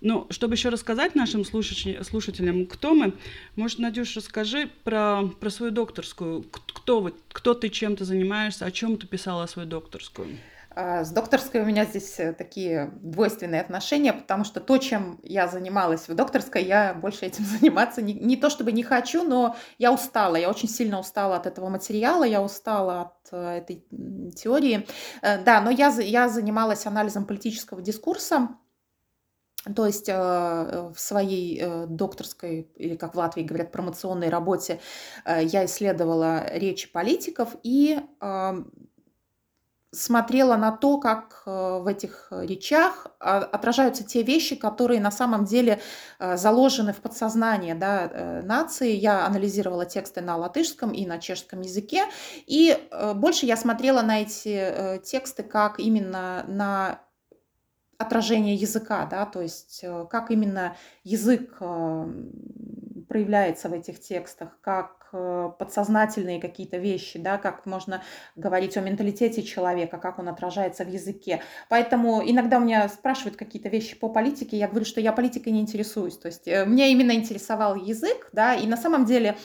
Ну, 0.01 0.27
чтобы 0.31 0.55
еще 0.55 0.69
рассказать 0.69 1.15
нашим 1.15 1.45
слушателям, 1.45 2.67
кто 2.67 2.95
мы, 2.95 3.15
может, 3.57 3.79
Надюш, 3.79 4.17
расскажи 4.17 4.71
про, 4.85 5.23
про 5.41 5.51
свою 5.51 5.73
докторскую. 5.73 6.43
Кто, 6.43 7.01
вы, 7.01 7.15
кто 7.33 7.55
ты, 7.55 7.69
чем 7.71 7.97
ты 7.97 8.05
занимаешься, 8.05 8.67
о 8.67 8.71
чем 8.71 8.99
ты 8.99 9.07
писала 9.07 9.47
свою 9.47 9.69
докторскую? 9.69 10.29
А, 10.79 11.05
с 11.05 11.11
докторской 11.11 11.63
у 11.63 11.65
меня 11.65 11.87
здесь 11.87 12.21
э, 12.21 12.35
такие 12.35 12.91
двойственные 13.01 13.63
отношения, 13.63 14.13
потому 14.13 14.45
что 14.45 14.61
то, 14.61 14.77
чем 14.77 15.19
я 15.23 15.49
занималась 15.49 16.07
в 16.07 16.15
докторской, 16.15 16.63
я 16.65 16.93
больше 16.93 17.25
этим 17.25 17.45
заниматься 17.59 18.03
не, 18.03 18.13
не 18.13 18.37
то 18.37 18.51
чтобы 18.51 18.73
не 18.73 18.83
хочу, 18.83 19.23
но 19.27 19.57
я 19.79 19.91
устала, 19.91 20.37
я 20.37 20.51
очень 20.51 20.69
сильно 20.69 21.01
устала 21.01 21.37
от 21.37 21.47
этого 21.47 21.71
материала, 21.71 22.25
я 22.25 22.43
устала 22.43 23.01
от 23.01 23.33
э, 23.33 23.59
этой 23.59 23.87
теории. 24.37 24.87
Э, 25.23 25.43
да, 25.43 25.63
но 25.63 25.71
я, 25.71 25.89
я 25.89 26.29
занималась 26.29 26.85
анализом 26.85 27.25
политического 27.25 27.81
дискурса, 27.81 28.51
то 29.75 29.87
есть 29.87 30.09
э, 30.09 30.13
в 30.95 30.99
своей 30.99 31.59
э, 31.61 31.87
докторской, 31.89 32.69
или 32.77 32.97
как 32.97 33.15
в 33.15 33.19
Латвии 33.19 33.43
говорят, 33.43 33.73
промоционной 33.73 34.29
работе 34.29 34.81
э, 35.25 35.43
я 35.45 35.65
исследовала 35.65 36.47
речи 36.53 36.91
политиков 36.91 37.57
и 37.63 37.99
смотрела 39.93 40.57
на 40.57 40.73
то, 40.73 40.99
как 40.99 41.43
в 41.47 41.87
этих 41.87 42.29
речах 42.31 43.07
а, 43.19 43.39
отражаются 43.39 44.05
те 44.05 44.23
вещи, 44.23 44.55
которые 44.55 45.01
на 45.01 45.11
самом 45.11 45.47
деле 45.47 45.81
заложены 46.19 46.93
в 46.93 46.97
подсознание 46.99 47.75
да, 47.75 48.43
нации. 48.45 48.93
Я 48.93 49.25
анализировала 49.25 49.87
тексты 49.87 50.21
на 50.21 50.37
латышском 50.37 50.93
и 50.93 51.07
на 51.07 51.19
чешском 51.19 51.63
языке, 51.63 52.05
и 52.47 52.77
больше 53.15 53.47
я 53.47 53.57
смотрела 53.57 54.03
на 54.03 54.21
эти 54.21 55.01
тексты 55.03 55.43
как 55.43 55.79
именно 55.79 56.45
на 56.47 57.01
отражение 57.99 58.55
языка, 58.55 59.07
да, 59.07 59.27
то 59.27 59.41
есть 59.41 59.81
э, 59.83 60.07
как 60.11 60.31
именно 60.31 60.77
язык 61.05 61.57
э, 61.61 62.13
проявляется 63.09 63.69
в 63.69 63.73
этих 63.73 64.01
текстах, 64.01 64.59
как 64.61 65.06
подсознательные 65.59 66.41
какие-то 66.41 66.77
вещи, 66.79 67.19
да, 67.19 67.39
как 67.39 67.67
можно 67.67 68.03
говорить 68.35 68.77
о 68.77 68.81
менталитете 68.81 69.43
человека, 69.43 69.99
как 69.99 70.19
он 70.19 70.29
отражается 70.29 70.85
в 70.85 70.89
языке. 70.89 71.43
Поэтому 71.69 72.23
иногда 72.25 72.59
у 72.59 72.61
меня 72.61 72.89
спрашивают 72.89 73.37
какие-то 73.37 73.69
вещи 73.69 73.97
по 73.97 74.09
политике, 74.09 74.57
я 74.57 74.69
говорю, 74.69 74.85
что 74.85 75.01
я 75.01 75.13
политикой 75.13 75.51
не 75.51 75.61
интересуюсь. 75.61 76.17
То 76.19 76.27
есть 76.27 76.47
меня 76.47 76.87
именно 76.87 77.13
интересовал 77.13 77.77
язык, 77.77 78.29
да, 78.33 78.55
и 78.55 78.67
на 78.67 78.77
самом 78.77 79.05
деле 79.05 79.37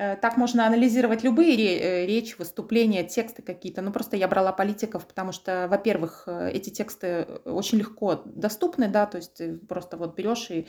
Э, 0.00 0.16
так 0.16 0.38
можно 0.38 0.66
анализировать 0.66 1.22
любые 1.24 1.78
э, 1.78 2.06
речи, 2.06 2.36
выступления, 2.38 3.04
тексты 3.04 3.42
какие-то. 3.42 3.82
Ну, 3.82 3.92
просто 3.92 4.16
я 4.16 4.28
брала 4.28 4.50
политиков, 4.50 5.06
потому 5.06 5.32
что, 5.32 5.66
во-первых, 5.68 6.24
э, 6.26 6.52
эти 6.52 6.70
тексты 6.70 7.26
очень 7.44 7.78
легко 7.78 8.22
доступны, 8.24 8.88
да, 8.88 9.04
то 9.04 9.18
есть 9.18 9.42
просто 9.68 9.96
вот 9.96 10.16
берешь 10.16 10.50
и, 10.50 10.66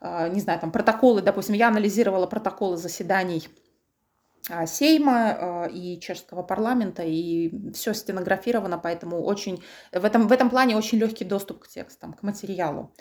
не 0.00 0.40
знаю, 0.40 0.58
там 0.58 0.72
протоколы, 0.72 1.22
допустим, 1.22 1.54
я 1.54 1.68
анализировала 1.68 2.26
протоколы 2.26 2.76
заседаний 2.76 3.48
Сейма 4.66 5.68
и 5.72 6.00
чешского 6.00 6.42
парламента, 6.42 7.02
и 7.04 7.72
все 7.72 7.94
стенографировано, 7.94 8.78
поэтому 8.78 9.22
очень 9.22 9.62
в 9.92 10.04
этом, 10.04 10.26
в 10.26 10.32
этом 10.32 10.50
плане 10.50 10.76
очень 10.76 10.98
легкий 10.98 11.24
доступ 11.24 11.60
к 11.60 11.68
текстам, 11.68 12.12
к 12.12 12.22
материалу. 12.22 12.92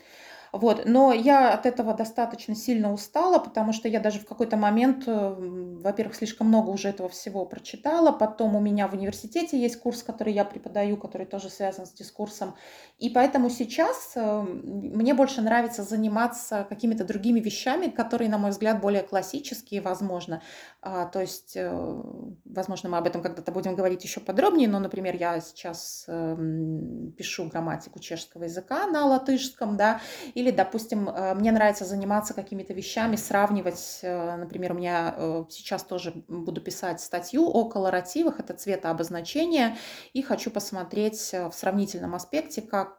Вот. 0.51 0.83
Но 0.85 1.13
я 1.13 1.53
от 1.53 1.65
этого 1.65 1.93
достаточно 1.93 2.55
сильно 2.55 2.91
устала, 2.91 3.39
потому 3.39 3.71
что 3.71 3.87
я 3.87 3.99
даже 3.99 4.19
в 4.19 4.25
какой-то 4.25 4.57
момент, 4.57 5.03
э, 5.07 5.35
во-первых, 5.81 6.15
слишком 6.15 6.47
много 6.47 6.69
уже 6.69 6.89
этого 6.89 7.07
всего 7.07 7.45
прочитала. 7.45 8.11
Потом 8.11 8.55
у 8.55 8.59
меня 8.59 8.87
в 8.87 8.93
университете 8.93 9.59
есть 9.59 9.79
курс, 9.79 10.03
который 10.03 10.33
я 10.33 10.43
преподаю, 10.43 10.97
который 10.97 11.25
тоже 11.25 11.49
связан 11.49 11.85
с 11.85 11.91
дискурсом. 11.91 12.55
И 12.97 13.09
поэтому 13.09 13.49
сейчас 13.49 14.11
э, 14.15 14.41
мне 14.41 15.13
больше 15.13 15.41
нравится 15.41 15.83
заниматься 15.83 16.65
какими-то 16.67 17.05
другими 17.05 17.39
вещами, 17.39 17.87
которые, 17.87 18.29
на 18.29 18.37
мой 18.37 18.51
взгляд, 18.51 18.81
более 18.81 19.03
классические, 19.03 19.81
возможно. 19.81 20.41
А, 20.81 21.05
то 21.05 21.21
есть, 21.21 21.55
э, 21.55 22.01
возможно, 22.43 22.89
мы 22.89 22.97
об 22.97 23.07
этом 23.07 23.21
когда-то 23.21 23.51
будем 23.53 23.75
говорить 23.75 24.03
еще 24.03 24.19
подробнее, 24.19 24.67
но, 24.67 24.79
например, 24.79 25.15
я 25.15 25.39
сейчас 25.39 26.05
эм, 26.07 27.13
пишу 27.17 27.45
грамматику 27.45 27.99
чешского 27.99 28.43
языка 28.43 28.87
на 28.87 29.05
латышском, 29.05 29.77
да, 29.77 30.01
или, 30.41 30.49
допустим, 30.49 31.07
э, 31.07 31.35
мне 31.35 31.51
нравится 31.51 31.85
заниматься 31.85 32.33
какими-то 32.33 32.73
вещами, 32.73 33.15
сравнивать, 33.15 33.99
э, 34.01 34.35
например, 34.37 34.71
у 34.71 34.75
меня 34.75 35.13
э, 35.15 35.43
сейчас 35.49 35.83
тоже 35.83 36.13
буду 36.27 36.61
писать 36.61 36.99
статью 36.99 37.47
о 37.47 37.69
колоративах, 37.69 38.39
это 38.39 38.55
цветообозначение, 38.55 39.77
и 40.13 40.23
хочу 40.23 40.49
посмотреть 40.49 41.31
в 41.31 41.51
сравнительном 41.51 42.15
аспекте, 42.15 42.61
как 42.61 42.97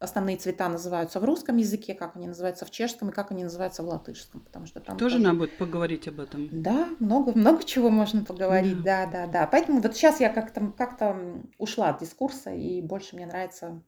основные 0.00 0.38
цвета 0.38 0.68
называются 0.68 1.20
в 1.20 1.24
русском 1.24 1.56
языке, 1.58 1.94
как 1.94 2.16
они 2.16 2.26
называются 2.26 2.64
в 2.64 2.70
чешском 2.70 3.10
и 3.10 3.12
как 3.12 3.30
они 3.30 3.44
называются 3.44 3.84
в 3.84 3.86
латышском, 3.86 4.40
потому 4.40 4.66
что 4.66 4.80
там 4.80 4.96
тоже, 4.96 5.16
тоже... 5.16 5.24
надо 5.24 5.38
будет 5.38 5.56
поговорить 5.58 6.08
об 6.08 6.18
этом. 6.18 6.48
Да, 6.50 6.88
много 6.98 7.32
много 7.38 7.62
чего 7.62 7.90
можно 7.90 8.24
поговорить, 8.24 8.82
да, 8.82 9.06
да, 9.06 9.26
да. 9.26 9.32
да. 9.32 9.46
Поэтому 9.46 9.80
вот 9.80 9.94
сейчас 9.94 10.18
я 10.18 10.30
как-то 10.30 10.72
как-то 10.76 11.16
ушла 11.58 11.90
от 11.90 12.00
дискурса 12.00 12.50
и 12.50 12.80
больше 12.80 13.14
мне 13.14 13.26
нравится 13.26 13.82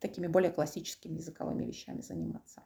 такими 0.00 0.26
более 0.26 0.50
классическими 0.50 1.16
языковыми 1.16 1.64
вещами 1.64 2.00
заниматься. 2.00 2.62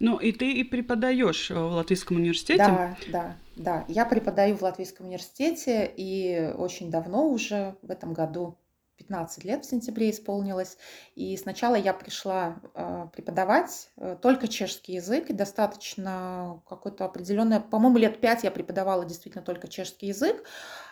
Ну, 0.00 0.18
и 0.18 0.32
ты 0.32 0.52
и 0.52 0.64
преподаешь 0.64 1.50
э, 1.50 1.54
в 1.54 1.72
Латвийском 1.72 2.18
университете? 2.18 2.58
Да, 2.58 2.96
да, 3.08 3.36
да. 3.56 3.84
Я 3.88 4.04
преподаю 4.04 4.56
в 4.56 4.62
Латвийском 4.62 5.06
университете 5.06 5.92
и 5.96 6.52
очень 6.56 6.90
давно 6.90 7.28
уже, 7.28 7.76
в 7.82 7.90
этом 7.90 8.12
году 8.12 8.56
15 8.98 9.44
лет 9.44 9.64
в 9.64 9.70
сентябре 9.70 10.10
исполнилось. 10.10 10.76
И 11.14 11.36
сначала 11.36 11.74
я 11.74 11.94
пришла 11.94 12.60
э, 12.74 13.06
преподавать 13.12 13.90
э, 13.96 14.16
только 14.20 14.46
чешский 14.48 14.94
язык, 14.94 15.30
и 15.30 15.32
достаточно 15.32 16.62
какое-то 16.68 17.04
определенное, 17.04 17.60
по-моему, 17.60 17.98
лет 17.98 18.20
пять 18.20 18.44
я 18.44 18.50
преподавала 18.50 19.04
действительно 19.04 19.44
только 19.44 19.68
чешский 19.68 20.08
язык, 20.08 20.44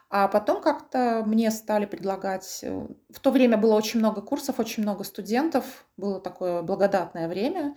а 0.09 0.29
потом 0.29 0.63
как-то 0.63 1.25
мне 1.27 1.51
стали 1.51 1.87
предлагать... 1.87 2.61
Э, 2.63 2.87
в 3.11 3.21
то 3.21 3.31
время 3.31 3.57
было 3.57 3.75
очень 3.75 3.99
много 3.99 4.23
курсов, 4.23 4.61
очень 4.61 4.83
много 4.83 5.05
студентов, 5.05 5.87
было 5.97 6.21
такое 6.21 6.63
благодатное 6.63 7.29
время, 7.29 7.75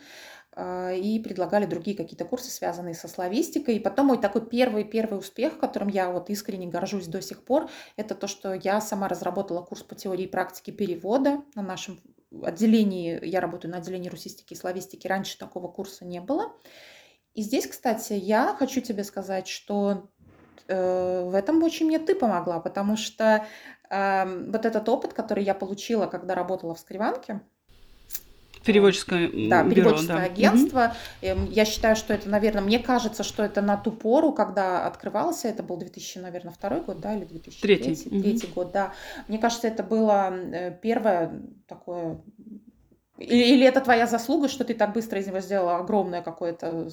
а, 0.51 0.91
и 0.91 1.19
предлагали 1.19 1.65
другие 1.65 1.97
какие-то 1.97 2.25
курсы, 2.25 2.51
связанные 2.51 2.93
со 2.93 3.07
славистикой. 3.07 3.77
И 3.77 3.79
потом 3.79 4.07
мой 4.07 4.19
такой 4.19 4.45
первый-первый 4.45 5.17
успех, 5.17 5.57
которым 5.57 5.87
я 5.87 6.11
вот 6.11 6.29
искренне 6.29 6.67
горжусь 6.67 7.07
до 7.07 7.21
сих 7.21 7.43
пор, 7.43 7.69
это 7.95 8.13
то, 8.13 8.27
что 8.27 8.53
я 8.53 8.79
сама 8.81 9.07
разработала 9.07 9.61
курс 9.61 9.83
по 9.83 9.95
теории 9.95 10.25
и 10.25 10.27
практике 10.27 10.71
перевода 10.71 11.43
на 11.55 11.61
нашем 11.61 11.99
отделении, 12.43 13.19
я 13.25 13.39
работаю 13.39 13.71
на 13.71 13.77
отделении 13.77 14.09
русистики 14.09 14.53
и 14.53 14.57
славистики, 14.57 15.07
раньше 15.07 15.37
такого 15.37 15.67
курса 15.67 16.05
не 16.05 16.21
было. 16.21 16.53
И 17.33 17.41
здесь, 17.41 17.67
кстати, 17.67 18.13
я 18.13 18.55
хочу 18.57 18.81
тебе 18.81 19.03
сказать, 19.03 19.47
что 19.47 20.09
в 20.67 21.35
этом 21.35 21.63
очень 21.63 21.87
мне 21.87 21.99
ты 21.99 22.15
помогла, 22.15 22.59
потому 22.59 22.97
что 22.97 23.45
э, 23.89 24.45
вот 24.51 24.65
этот 24.65 24.87
опыт, 24.89 25.13
который 25.13 25.43
я 25.43 25.53
получила, 25.53 26.07
когда 26.07 26.35
работала 26.35 26.75
в 26.75 26.79
Скриванке, 26.79 27.41
Переводческое 28.65 29.29
да, 29.49 29.63
бюро, 29.63 29.75
переводческое 29.75 30.17
да. 30.17 30.23
агентство. 30.23 30.95
Угу. 31.21 31.51
Я 31.51 31.65
считаю, 31.65 31.95
что 31.95 32.13
это, 32.13 32.27
наверное, 32.27 32.61
мне 32.61 32.79
кажется, 32.79 33.23
что 33.23 33.41
это 33.41 33.61
на 33.61 33.77
ту 33.77 33.91
пору, 33.91 34.33
когда 34.33 34.85
открывался, 34.85 35.47
это 35.47 35.63
был 35.63 35.77
2000, 35.77 36.17
наверное, 36.19 36.53
второй 36.53 36.81
год, 36.81 36.99
да, 36.99 37.15
или 37.15 37.23
2003, 37.23 37.75
третий, 37.77 38.09
третий 38.21 38.47
угу. 38.47 38.55
год, 38.55 38.71
да. 38.73 38.93
Мне 39.27 39.37
кажется, 39.37 39.67
это 39.67 39.81
было 39.81 40.33
э, 40.33 40.77
первое 40.81 41.41
такое 41.67 42.19
или, 43.19 43.53
или 43.53 43.65
это 43.65 43.81
твоя 43.81 44.07
заслуга, 44.07 44.47
что 44.47 44.63
ты 44.63 44.73
так 44.73 44.93
быстро 44.93 45.19
из 45.19 45.27
него 45.27 45.39
сделала 45.41 45.77
огромное 45.77 46.21
какое-то 46.21 46.89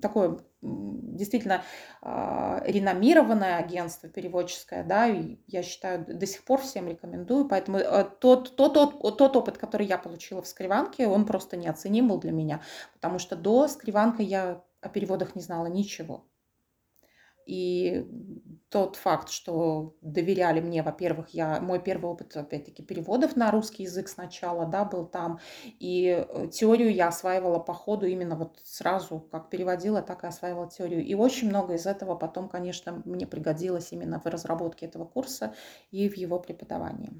такое 0.00 0.38
действительно 0.60 1.62
э, 2.02 2.60
реномированное 2.66 3.56
агентство 3.56 4.08
переводческое, 4.08 4.84
да, 4.84 5.08
и 5.08 5.38
я 5.48 5.62
считаю, 5.62 6.04
до 6.06 6.26
сих 6.26 6.44
пор 6.44 6.60
всем 6.60 6.88
рекомендую, 6.88 7.48
поэтому 7.48 7.78
э, 7.78 8.04
тот, 8.20 8.56
тот, 8.56 8.74
тот, 8.74 9.18
тот 9.18 9.36
опыт, 9.36 9.58
который 9.58 9.86
я 9.86 9.98
получила 9.98 10.40
в 10.42 10.46
Скриванке, 10.46 11.06
он 11.08 11.26
просто 11.26 11.56
неоценим 11.56 12.08
был 12.08 12.18
для 12.18 12.32
меня, 12.32 12.62
потому 12.94 13.18
что 13.18 13.36
до 13.36 13.68
Скриванка 13.68 14.22
я 14.22 14.62
о 14.80 14.88
переводах 14.88 15.34
не 15.34 15.42
знала 15.42 15.66
ничего. 15.66 16.24
И 17.46 18.06
тот 18.68 18.96
факт, 18.96 19.28
что 19.28 19.94
доверяли 20.00 20.60
мне, 20.60 20.82
во-первых, 20.82 21.30
я, 21.30 21.60
мой 21.60 21.78
первый 21.78 22.06
опыт, 22.06 22.36
опять-таки, 22.36 22.82
переводов 22.82 23.36
на 23.36 23.50
русский 23.50 23.82
язык 23.82 24.08
сначала, 24.08 24.66
да, 24.66 24.84
был 24.84 25.06
там, 25.06 25.40
и 25.78 26.26
э, 26.26 26.48
теорию 26.48 26.92
я 26.92 27.08
осваивала 27.08 27.58
по 27.58 27.74
ходу 27.74 28.06
именно 28.06 28.34
вот 28.34 28.60
сразу, 28.64 29.20
как 29.30 29.50
переводила, 29.50 30.02
так 30.02 30.24
и 30.24 30.26
осваивала 30.26 30.70
теорию. 30.70 31.04
И 31.04 31.14
очень 31.14 31.48
много 31.48 31.74
из 31.74 31.86
этого 31.86 32.14
потом, 32.14 32.48
конечно, 32.48 33.02
мне 33.04 33.26
пригодилось 33.26 33.92
именно 33.92 34.20
в 34.20 34.26
разработке 34.26 34.86
этого 34.86 35.04
курса 35.04 35.54
и 35.90 36.08
в 36.08 36.16
его 36.16 36.38
преподавании. 36.38 37.12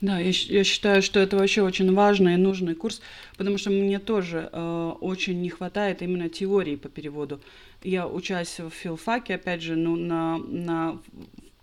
Да, 0.00 0.18
я, 0.18 0.32
я 0.32 0.64
считаю, 0.64 1.02
что 1.02 1.20
это 1.20 1.36
вообще 1.36 1.62
очень 1.62 1.92
важный 1.94 2.34
и 2.34 2.36
нужный 2.36 2.74
курс, 2.74 3.00
потому 3.36 3.58
что 3.58 3.70
мне 3.70 3.98
тоже 3.98 4.50
э, 4.52 4.92
очень 5.00 5.40
не 5.40 5.48
хватает 5.48 6.02
именно 6.02 6.28
теории 6.28 6.76
по 6.76 6.88
переводу. 6.88 7.40
Я 7.82 8.06
учась 8.06 8.58
в 8.58 8.70
филфаке, 8.70 9.36
опять 9.36 9.62
же, 9.62 9.76
ну, 9.76 9.96
на, 9.96 10.38
на 10.38 10.98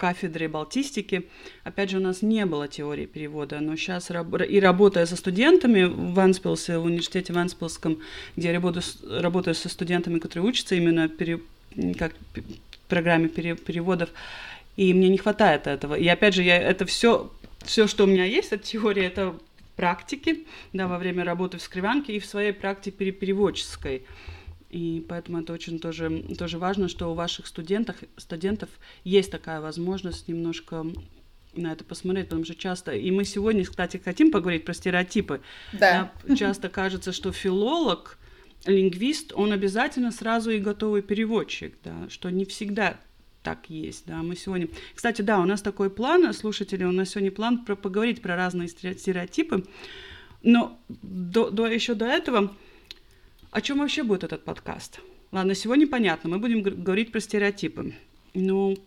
кафедре 0.02 0.48
балтистики, 0.48 1.28
опять 1.64 1.92
же, 1.92 1.98
у 1.98 2.02
нас 2.02 2.24
не 2.24 2.48
было 2.48 2.68
теории 2.68 3.06
перевода, 3.06 3.60
но 3.60 3.76
сейчас 3.76 4.10
и 4.10 4.60
работая 4.60 5.06
со 5.06 5.16
студентами 5.16 5.84
в 5.84 6.14
Ванспилсе, 6.14 6.80
в 6.80 6.86
университете 6.86 7.34
Ванспилском, 7.34 8.00
где 8.36 8.48
я 8.48 8.54
работаю, 8.56 8.84
работаю 9.22 9.54
со 9.54 9.70
студентами, 9.70 10.18
которые 10.18 10.50
учатся 10.50 10.74
именно 10.74 11.08
пере, 11.08 11.40
как 12.00 12.14
в 12.34 12.90
программе 12.90 13.28
переводов, 13.28 14.10
и 14.76 14.92
мне 14.96 15.08
не 15.08 15.20
хватает 15.20 15.68
этого. 15.68 15.94
И 15.94 16.08
опять 16.08 16.34
же, 16.34 16.42
я 16.42 16.58
это 16.58 16.88
все 16.88 17.30
все, 17.64 17.88
что 17.88 18.04
у 18.04 18.08
меня 18.08 18.26
есть 18.26 18.54
от 18.54 18.64
теории, 18.64 19.04
это 19.04 19.38
практики, 19.76 20.46
да, 20.74 20.88
во 20.88 20.98
время 20.98 21.24
работы 21.24 21.58
в 21.58 21.62
скривянке 21.62 22.16
и 22.16 22.20
в 22.20 22.26
своей 22.26 22.52
практике 22.52 23.12
переводческой. 23.12 24.06
И 24.70 25.06
поэтому 25.08 25.42
это 25.42 25.54
очень 25.54 25.80
тоже, 25.80 26.24
тоже 26.38 26.58
важно, 26.58 26.88
что 26.88 27.12
у 27.12 27.14
ваших 27.14 27.48
студентов, 27.48 27.98
студентов 28.16 28.70
есть 29.04 29.32
такая 29.32 29.60
возможность 29.60 30.28
немножко 30.28 30.86
на 31.54 31.74
это 31.74 31.84
посмотреть, 31.84 32.28
потому 32.28 32.46
что 32.46 32.56
часто, 32.56 32.94
и 32.94 33.12
мы 33.12 33.26
сегодня, 33.26 33.66
кстати, 33.66 33.98
хотим 33.98 34.32
поговорить 34.32 34.64
про 34.64 34.74
стереотипы. 34.74 35.42
Да. 35.74 36.12
да 36.24 36.36
часто 36.36 36.70
кажется, 36.70 37.12
что 37.12 37.34
филолог, 37.34 38.18
лингвист, 38.66 39.34
он 39.34 39.52
обязательно 39.52 40.12
сразу 40.12 40.52
и 40.52 40.60
готовый 40.60 41.02
переводчик, 41.02 41.76
да, 41.84 42.08
что 42.10 42.30
не 42.30 42.46
всегда 42.46 42.98
так 43.44 43.70
есть, 43.70 44.06
да. 44.06 44.22
Мы 44.24 44.36
сегодня... 44.36 44.68
Кстати, 44.94 45.22
да, 45.22 45.40
у 45.40 45.46
нас 45.46 45.62
такой 45.62 45.90
план, 45.90 46.34
слушатели, 46.34 46.84
у 46.84 46.92
нас 46.92 47.10
сегодня 47.10 47.32
план 47.32 47.66
про 47.66 47.76
поговорить 47.76 48.22
про 48.22 48.36
разные 48.36 48.68
стереотипы, 48.68 49.66
но 50.44 50.80
до, 50.90 51.50
до, 51.50 51.68
еще 51.68 51.94
до 51.94 52.06
этого, 52.06 52.56
о 53.52 53.62
чем 53.62 53.80
вообще 53.80 54.04
будет 54.04 54.24
этот 54.24 54.44
подкаст? 54.44 55.00
Ладно, 55.32 55.56
сегодня 55.56 55.88
понятно, 55.88 56.30
мы 56.30 56.40
будем 56.40 56.62
говорить 56.62 57.12
про 57.12 57.20
стереотипы. 57.20 57.94
Ну, 58.34 58.78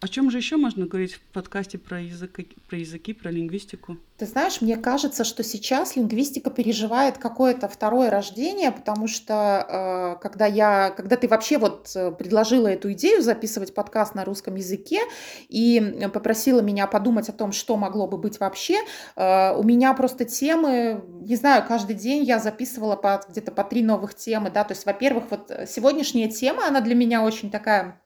О 0.00 0.06
чем 0.06 0.30
же 0.30 0.36
еще 0.38 0.56
можно 0.56 0.86
говорить 0.86 1.14
в 1.14 1.20
подкасте 1.32 1.76
про, 1.76 2.00
язык, 2.00 2.38
про 2.68 2.78
языки, 2.78 3.12
про 3.12 3.32
лингвистику? 3.32 3.96
Ты 4.16 4.26
знаешь, 4.26 4.60
мне 4.60 4.76
кажется, 4.76 5.24
что 5.24 5.42
сейчас 5.42 5.96
лингвистика 5.96 6.50
переживает 6.50 7.18
какое-то 7.18 7.66
второе 7.68 8.08
рождение, 8.08 8.70
потому 8.70 9.08
что 9.08 10.14
э, 10.16 10.22
когда 10.22 10.46
я, 10.46 10.90
когда 10.90 11.16
ты 11.16 11.26
вообще 11.26 11.58
вот 11.58 11.90
э, 11.96 12.12
предложила 12.12 12.68
эту 12.68 12.92
идею 12.92 13.22
записывать 13.22 13.74
подкаст 13.74 14.14
на 14.14 14.24
русском 14.24 14.54
языке 14.54 15.00
и 15.48 16.08
попросила 16.14 16.60
меня 16.60 16.86
подумать 16.86 17.28
о 17.28 17.32
том, 17.32 17.50
что 17.50 17.76
могло 17.76 18.06
бы 18.06 18.18
быть 18.18 18.38
вообще, 18.38 18.76
э, 19.16 19.52
у 19.56 19.64
меня 19.64 19.94
просто 19.94 20.24
темы, 20.24 21.02
не 21.22 21.34
знаю, 21.34 21.64
каждый 21.66 21.96
день 21.96 22.22
я 22.22 22.38
записывала 22.38 22.94
по, 22.94 23.20
где-то 23.28 23.50
по 23.50 23.64
три 23.64 23.82
новых 23.82 24.14
темы, 24.14 24.52
да, 24.52 24.62
то 24.62 24.74
есть, 24.74 24.86
во-первых, 24.86 25.24
вот 25.30 25.50
сегодняшняя 25.68 26.28
тема, 26.28 26.68
она 26.68 26.80
для 26.80 26.94
меня 26.94 27.24
очень 27.24 27.50
такая 27.50 28.00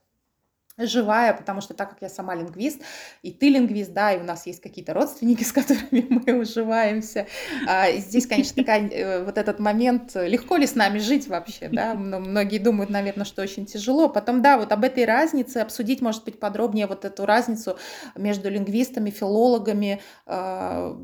живая, 0.78 1.34
потому 1.34 1.60
что 1.60 1.74
так 1.74 1.90
как 1.90 2.02
я 2.02 2.08
сама 2.08 2.34
лингвист, 2.34 2.80
и 3.22 3.30
ты 3.30 3.48
лингвист, 3.48 3.92
да, 3.92 4.12
и 4.12 4.20
у 4.20 4.24
нас 4.24 4.46
есть 4.46 4.60
какие-то 4.60 4.94
родственники, 4.94 5.42
с 5.44 5.52
которыми 5.52 6.06
мы 6.08 6.40
уживаемся. 6.40 7.26
А 7.66 7.90
здесь, 7.92 8.26
конечно, 8.26 8.56
такая, 8.56 8.88
э, 8.88 9.24
вот 9.24 9.38
этот 9.38 9.58
момент, 9.58 10.14
легко 10.14 10.56
ли 10.56 10.66
с 10.66 10.74
нами 10.74 10.98
жить 10.98 11.28
вообще, 11.28 11.68
да, 11.68 11.94
многие 12.22 12.58
думают, 12.58 12.90
наверное, 12.90 13.24
что 13.24 13.42
очень 13.42 13.66
тяжело. 13.66 14.08
Потом, 14.08 14.42
да, 14.42 14.58
вот 14.58 14.72
об 14.72 14.84
этой 14.84 15.04
разнице 15.04 15.58
обсудить, 15.58 16.00
может 16.00 16.24
быть, 16.24 16.40
подробнее 16.40 16.86
вот 16.86 17.04
эту 17.04 17.26
разницу 17.26 17.76
между 18.16 18.50
лингвистами, 18.50 19.10
филологами, 19.10 20.00
а, 20.26 20.96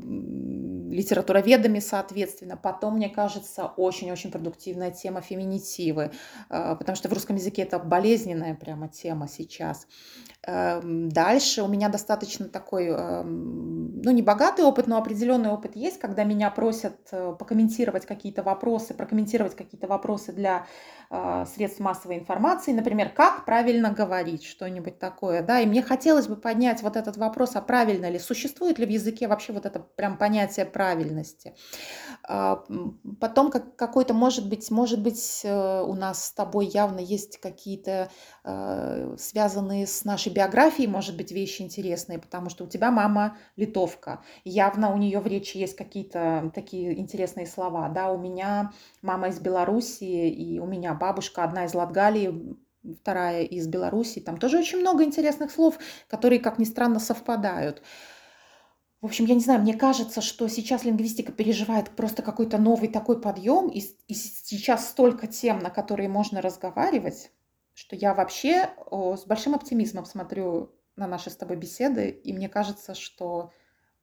литературоведами, 0.89 1.79
соответственно. 1.79 2.57
Потом, 2.57 2.95
мне 2.95 3.09
кажется, 3.09 3.65
очень-очень 3.65 4.31
продуктивная 4.31 4.91
тема 4.91 5.21
феминитивы, 5.21 6.11
а, 6.49 6.75
потому 6.75 6.95
что 6.95 7.09
в 7.09 7.13
русском 7.13 7.35
языке 7.35 7.63
это 7.63 7.79
болезненная 7.79 8.55
прямо 8.55 8.87
тема 8.87 9.27
сейчас. 9.27 9.68
Эм, 10.47 11.09
дальше 11.09 11.63
у 11.63 11.67
меня 11.67 11.89
достаточно 11.89 12.47
такой, 12.47 12.87
эм, 12.87 14.01
ну, 14.01 14.11
не 14.11 14.21
богатый 14.21 14.63
опыт, 14.63 14.87
но 14.87 14.97
определенный 14.97 15.49
опыт 15.49 15.75
есть, 15.75 15.99
когда 15.99 16.23
меня 16.23 16.49
просят 16.49 16.95
э, 17.11 17.35
покомментировать 17.37 18.05
какие-то 18.05 18.41
вопросы, 18.41 18.93
прокомментировать 18.93 19.55
какие-то 19.55 19.87
вопросы 19.87 20.31
для 20.31 20.65
э, 21.11 21.45
средств 21.53 21.81
массовой 21.81 22.17
информации, 22.19 22.71
например, 22.71 23.09
как 23.09 23.43
правильно 23.43 23.91
говорить, 23.91 24.45
что-нибудь 24.45 24.97
такое, 24.97 25.43
да, 25.43 25.59
и 25.59 25.65
мне 25.65 25.83
хотелось 25.83 26.27
бы 26.27 26.37
поднять 26.37 26.81
вот 26.83 26.95
этот 26.95 27.17
вопрос, 27.17 27.57
а 27.57 27.61
правильно 27.61 28.09
ли, 28.09 28.17
существует 28.17 28.79
ли 28.79 28.85
в 28.85 28.89
языке 28.89 29.27
вообще 29.27 29.51
вот 29.51 29.65
это 29.65 29.79
прям 29.79 30.17
понятие 30.17 30.65
правильности. 30.65 31.53
А, 32.23 32.63
потом 33.19 33.51
как, 33.51 33.75
какой-то, 33.75 34.13
может 34.13 34.47
быть, 34.47 34.71
может 34.71 35.01
быть, 35.01 35.41
э, 35.43 35.81
у 35.81 35.93
нас 35.95 36.27
с 36.27 36.31
тобой 36.31 36.67
явно 36.67 36.99
есть 36.99 37.39
какие-то 37.39 38.09
связанные 38.43 39.48
с 39.57 40.05
нашей 40.05 40.29
вашей 40.29 40.33
биографии, 40.33 40.87
может 40.87 41.17
быть, 41.17 41.31
вещи 41.31 41.61
интересные, 41.61 42.19
потому 42.19 42.49
что 42.49 42.63
у 42.63 42.67
тебя 42.67 42.91
мама 42.91 43.37
литовка. 43.57 44.21
Явно 44.43 44.93
у 44.93 44.97
нее 44.97 45.19
в 45.19 45.27
речи 45.27 45.57
есть 45.57 45.75
какие-то 45.75 46.51
такие 46.53 46.99
интересные 46.99 47.47
слова. 47.47 47.89
Да, 47.89 48.11
у 48.11 48.17
меня 48.17 48.71
мама 49.01 49.29
из 49.29 49.39
Белоруссии, 49.39 50.29
и 50.29 50.59
у 50.59 50.65
меня 50.65 50.93
бабушка 50.93 51.43
одна 51.43 51.65
из 51.65 51.73
Латгалии, 51.73 52.57
вторая 53.01 53.43
из 53.43 53.67
Белоруссии. 53.67 54.19
Там 54.19 54.37
тоже 54.37 54.59
очень 54.59 54.79
много 54.79 55.03
интересных 55.03 55.51
слов, 55.51 55.77
которые, 56.07 56.39
как 56.39 56.59
ни 56.59 56.65
странно, 56.65 56.99
совпадают. 56.99 57.81
В 59.01 59.05
общем, 59.05 59.25
я 59.25 59.35
не 59.35 59.41
знаю, 59.41 59.61
мне 59.61 59.73
кажется, 59.73 60.21
что 60.21 60.49
сейчас 60.49 60.83
лингвистика 60.83 61.31
переживает 61.31 61.89
просто 61.91 62.21
какой-то 62.21 62.57
новый 62.57 62.89
такой 62.89 63.21
подъем, 63.21 63.69
и, 63.69 63.79
и 64.07 64.13
сейчас 64.13 64.89
столько 64.89 65.27
тем, 65.27 65.59
на 65.59 65.69
которые 65.69 66.09
можно 66.09 66.41
разговаривать, 66.41 67.31
что 67.79 67.95
я 67.95 68.13
вообще 68.13 68.69
с 68.91 69.25
большим 69.25 69.55
оптимизмом 69.55 70.03
смотрю 70.03 70.69
на 70.97 71.07
наши 71.07 71.29
с 71.29 71.37
тобой 71.37 71.55
беседы, 71.55 72.09
и 72.09 72.33
мне 72.33 72.49
кажется, 72.49 72.93
что 72.93 73.53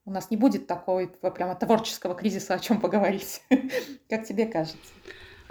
у 0.06 0.10
нас 0.10 0.30
не 0.30 0.38
будет 0.38 0.66
такой 0.66 1.08
прямо 1.08 1.54
творческого 1.54 2.14
кризиса, 2.14 2.54
о 2.54 2.58
чем 2.58 2.80
поговорить. 2.80 3.42
Как 4.08 4.26
тебе 4.26 4.46
кажется? 4.46 4.78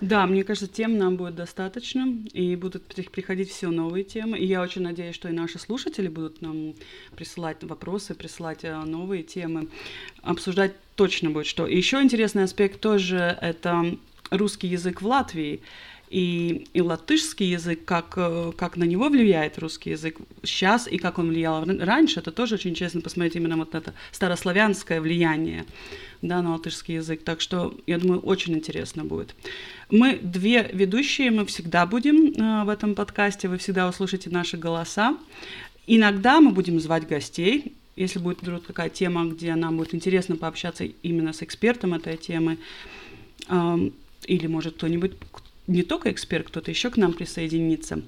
Да, 0.01 0.25
мне 0.25 0.43
кажется, 0.43 0.67
тем 0.67 0.97
нам 0.97 1.17
будет 1.17 1.35
достаточно, 1.35 2.07
и 2.33 2.55
будут 2.55 2.87
приходить 3.11 3.51
все 3.51 3.69
новые 3.69 4.03
темы. 4.03 4.39
И 4.39 4.45
я 4.45 4.61
очень 4.61 4.81
надеюсь, 4.81 5.15
что 5.15 5.29
и 5.29 5.31
наши 5.31 5.59
слушатели 5.59 6.07
будут 6.07 6.41
нам 6.41 6.73
присылать 7.15 7.63
вопросы, 7.63 8.15
присылать 8.15 8.63
э, 8.63 8.75
новые 8.75 9.21
темы. 9.21 9.69
Обсуждать 10.23 10.73
точно 10.95 11.29
будет 11.29 11.45
что. 11.45 11.67
И 11.67 11.77
еще 11.77 12.01
интересный 12.01 12.43
аспект 12.43 12.81
тоже— 12.81 13.37
это 13.41 13.97
русский 14.31 14.67
язык 14.67 15.01
в 15.01 15.07
Латвии 15.07 15.61
и, 16.15 16.65
и 16.71 16.81
латышский 16.81 17.49
язык, 17.51 17.83
как, 17.83 18.13
э, 18.15 18.53
как 18.55 18.77
на 18.77 18.85
него 18.85 19.09
влияет 19.09 19.59
русский 19.59 19.89
язык 19.89 20.15
сейчас 20.43 20.87
и 20.87 20.97
как 20.97 21.19
он 21.19 21.27
влиял 21.27 21.65
раньше, 21.65 22.21
это 22.21 22.31
тоже 22.31 22.55
очень 22.55 22.69
интересно 22.69 23.01
посмотреть 23.01 23.35
именно 23.35 23.57
вот 23.57 23.75
это 23.75 23.93
старославянское 24.13 25.01
влияние 25.01 25.65
да, 26.21 26.41
на 26.41 26.53
латышский 26.53 26.95
язык. 26.95 27.21
Так 27.25 27.41
что, 27.41 27.75
я 27.85 27.99
думаю, 27.99 28.21
очень 28.21 28.53
интересно 28.53 29.03
будет. 29.03 29.35
Мы 29.89 30.17
две 30.21 30.69
ведущие, 30.71 31.31
мы 31.31 31.45
всегда 31.45 31.85
будем 31.85 32.31
э, 32.31 32.63
в 32.63 32.69
этом 32.69 32.95
подкасте, 32.95 33.49
вы 33.49 33.57
всегда 33.57 33.89
услышите 33.89 34.29
наши 34.29 34.55
голоса. 34.55 35.17
Иногда 35.85 36.39
мы 36.39 36.51
будем 36.51 36.79
звать 36.79 37.05
гостей, 37.09 37.73
если 37.97 38.19
будет 38.19 38.41
вдруг 38.41 38.63
какая 38.63 38.87
тема, 38.87 39.25
где 39.25 39.53
нам 39.55 39.75
будет 39.75 39.93
интересно 39.93 40.37
пообщаться 40.37 40.85
именно 40.85 41.33
с 41.33 41.43
экспертом 41.43 41.93
этой 41.93 42.15
темы, 42.15 42.57
э, 43.49 43.89
или, 44.27 44.47
может, 44.47 44.75
кто-нибудь, 44.75 45.11
не 45.67 45.83
только 45.83 46.11
эксперт, 46.11 46.47
кто-то 46.47 46.71
еще 46.71 46.89
к 46.89 46.97
нам 46.97 47.13
присоединится. 47.13 48.01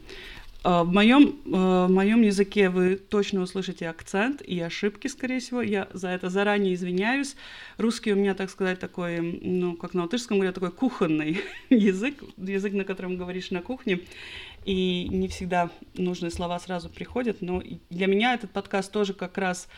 А, 0.64 0.84
в 0.84 0.92
моем, 0.92 1.40
а, 1.54 1.88
в 1.88 1.92
моем 1.92 2.22
языке 2.22 2.70
вы 2.70 2.96
точно 2.98 3.42
услышите 3.42 3.88
акцент 3.88 4.42
и 4.42 4.60
ошибки, 4.60 5.08
скорее 5.08 5.40
всего. 5.40 5.62
Я 5.62 5.88
за 5.94 6.10
это 6.10 6.30
заранее 6.30 6.74
извиняюсь. 6.74 7.36
Русский 7.78 8.12
у 8.12 8.16
меня, 8.16 8.34
так 8.34 8.50
сказать, 8.50 8.80
такой, 8.80 9.22
ну, 9.22 9.76
как 9.76 9.94
на 9.94 10.04
латышском 10.04 10.38
говорят, 10.38 10.56
такой 10.56 10.72
кухонный 10.72 11.40
язык, 11.70 12.22
язык, 12.38 12.74
на 12.74 12.84
котором 12.84 13.18
говоришь 13.18 13.52
на 13.52 13.62
кухне. 13.62 14.02
И 14.66 15.08
не 15.10 15.30
всегда 15.30 15.70
нужные 15.96 16.32
слова 16.32 16.60
сразу 16.60 16.90
приходят. 16.90 17.42
Но 17.42 17.64
для 17.90 18.08
меня 18.08 18.34
этот 18.34 18.52
подкаст 18.52 18.92
тоже 18.92 19.14
как 19.14 19.38
раз 19.38 19.70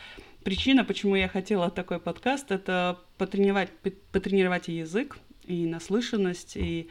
причина, 0.43 0.83
почему 0.83 1.15
я 1.15 1.27
хотела 1.27 1.69
такой 1.69 1.99
подкаст, 1.99 2.51
это 2.51 2.97
потренировать, 3.17 3.69
потренировать 4.11 4.69
и 4.69 4.77
язык, 4.77 5.17
и 5.45 5.67
наслышанность, 5.67 6.55
и 6.55 6.89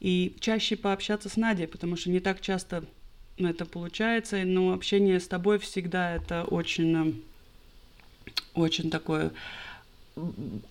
и 0.00 0.36
чаще 0.40 0.76
пообщаться 0.76 1.28
с 1.28 1.36
Надей, 1.36 1.66
потому 1.66 1.96
что 1.96 2.10
не 2.10 2.20
так 2.20 2.40
часто 2.40 2.84
это 3.36 3.64
получается, 3.64 4.44
но 4.44 4.72
общение 4.72 5.20
с 5.20 5.28
тобой 5.28 5.58
всегда 5.58 6.16
это 6.16 6.44
очень, 6.44 7.22
очень 8.54 8.90
такое 8.90 9.32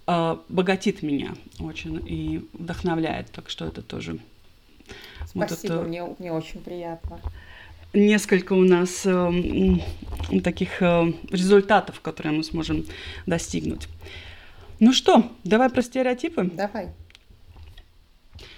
а, 0.05 0.41
богатит 0.49 1.03
меня 1.03 1.35
очень 1.59 2.01
и 2.05 2.47
вдохновляет, 2.53 3.31
так 3.31 3.49
что 3.49 3.65
это 3.65 3.81
тоже. 3.81 4.19
Спасибо, 5.25 5.39
вот 5.39 5.51
это... 5.51 5.81
мне, 5.83 6.03
мне 6.19 6.31
очень 6.31 6.61
приятно. 6.61 7.19
Несколько 7.93 8.53
у 8.53 8.63
нас 8.63 9.05
э, 9.05 9.79
таких 10.43 10.81
э, 10.81 11.13
результатов, 11.31 12.01
которые 12.01 12.33
мы 12.33 12.43
сможем 12.43 12.85
достигнуть. 13.25 13.87
Ну 14.79 14.93
что, 14.93 15.31
давай 15.43 15.69
про 15.69 15.81
стереотипы? 15.81 16.51
Давай. 16.53 16.89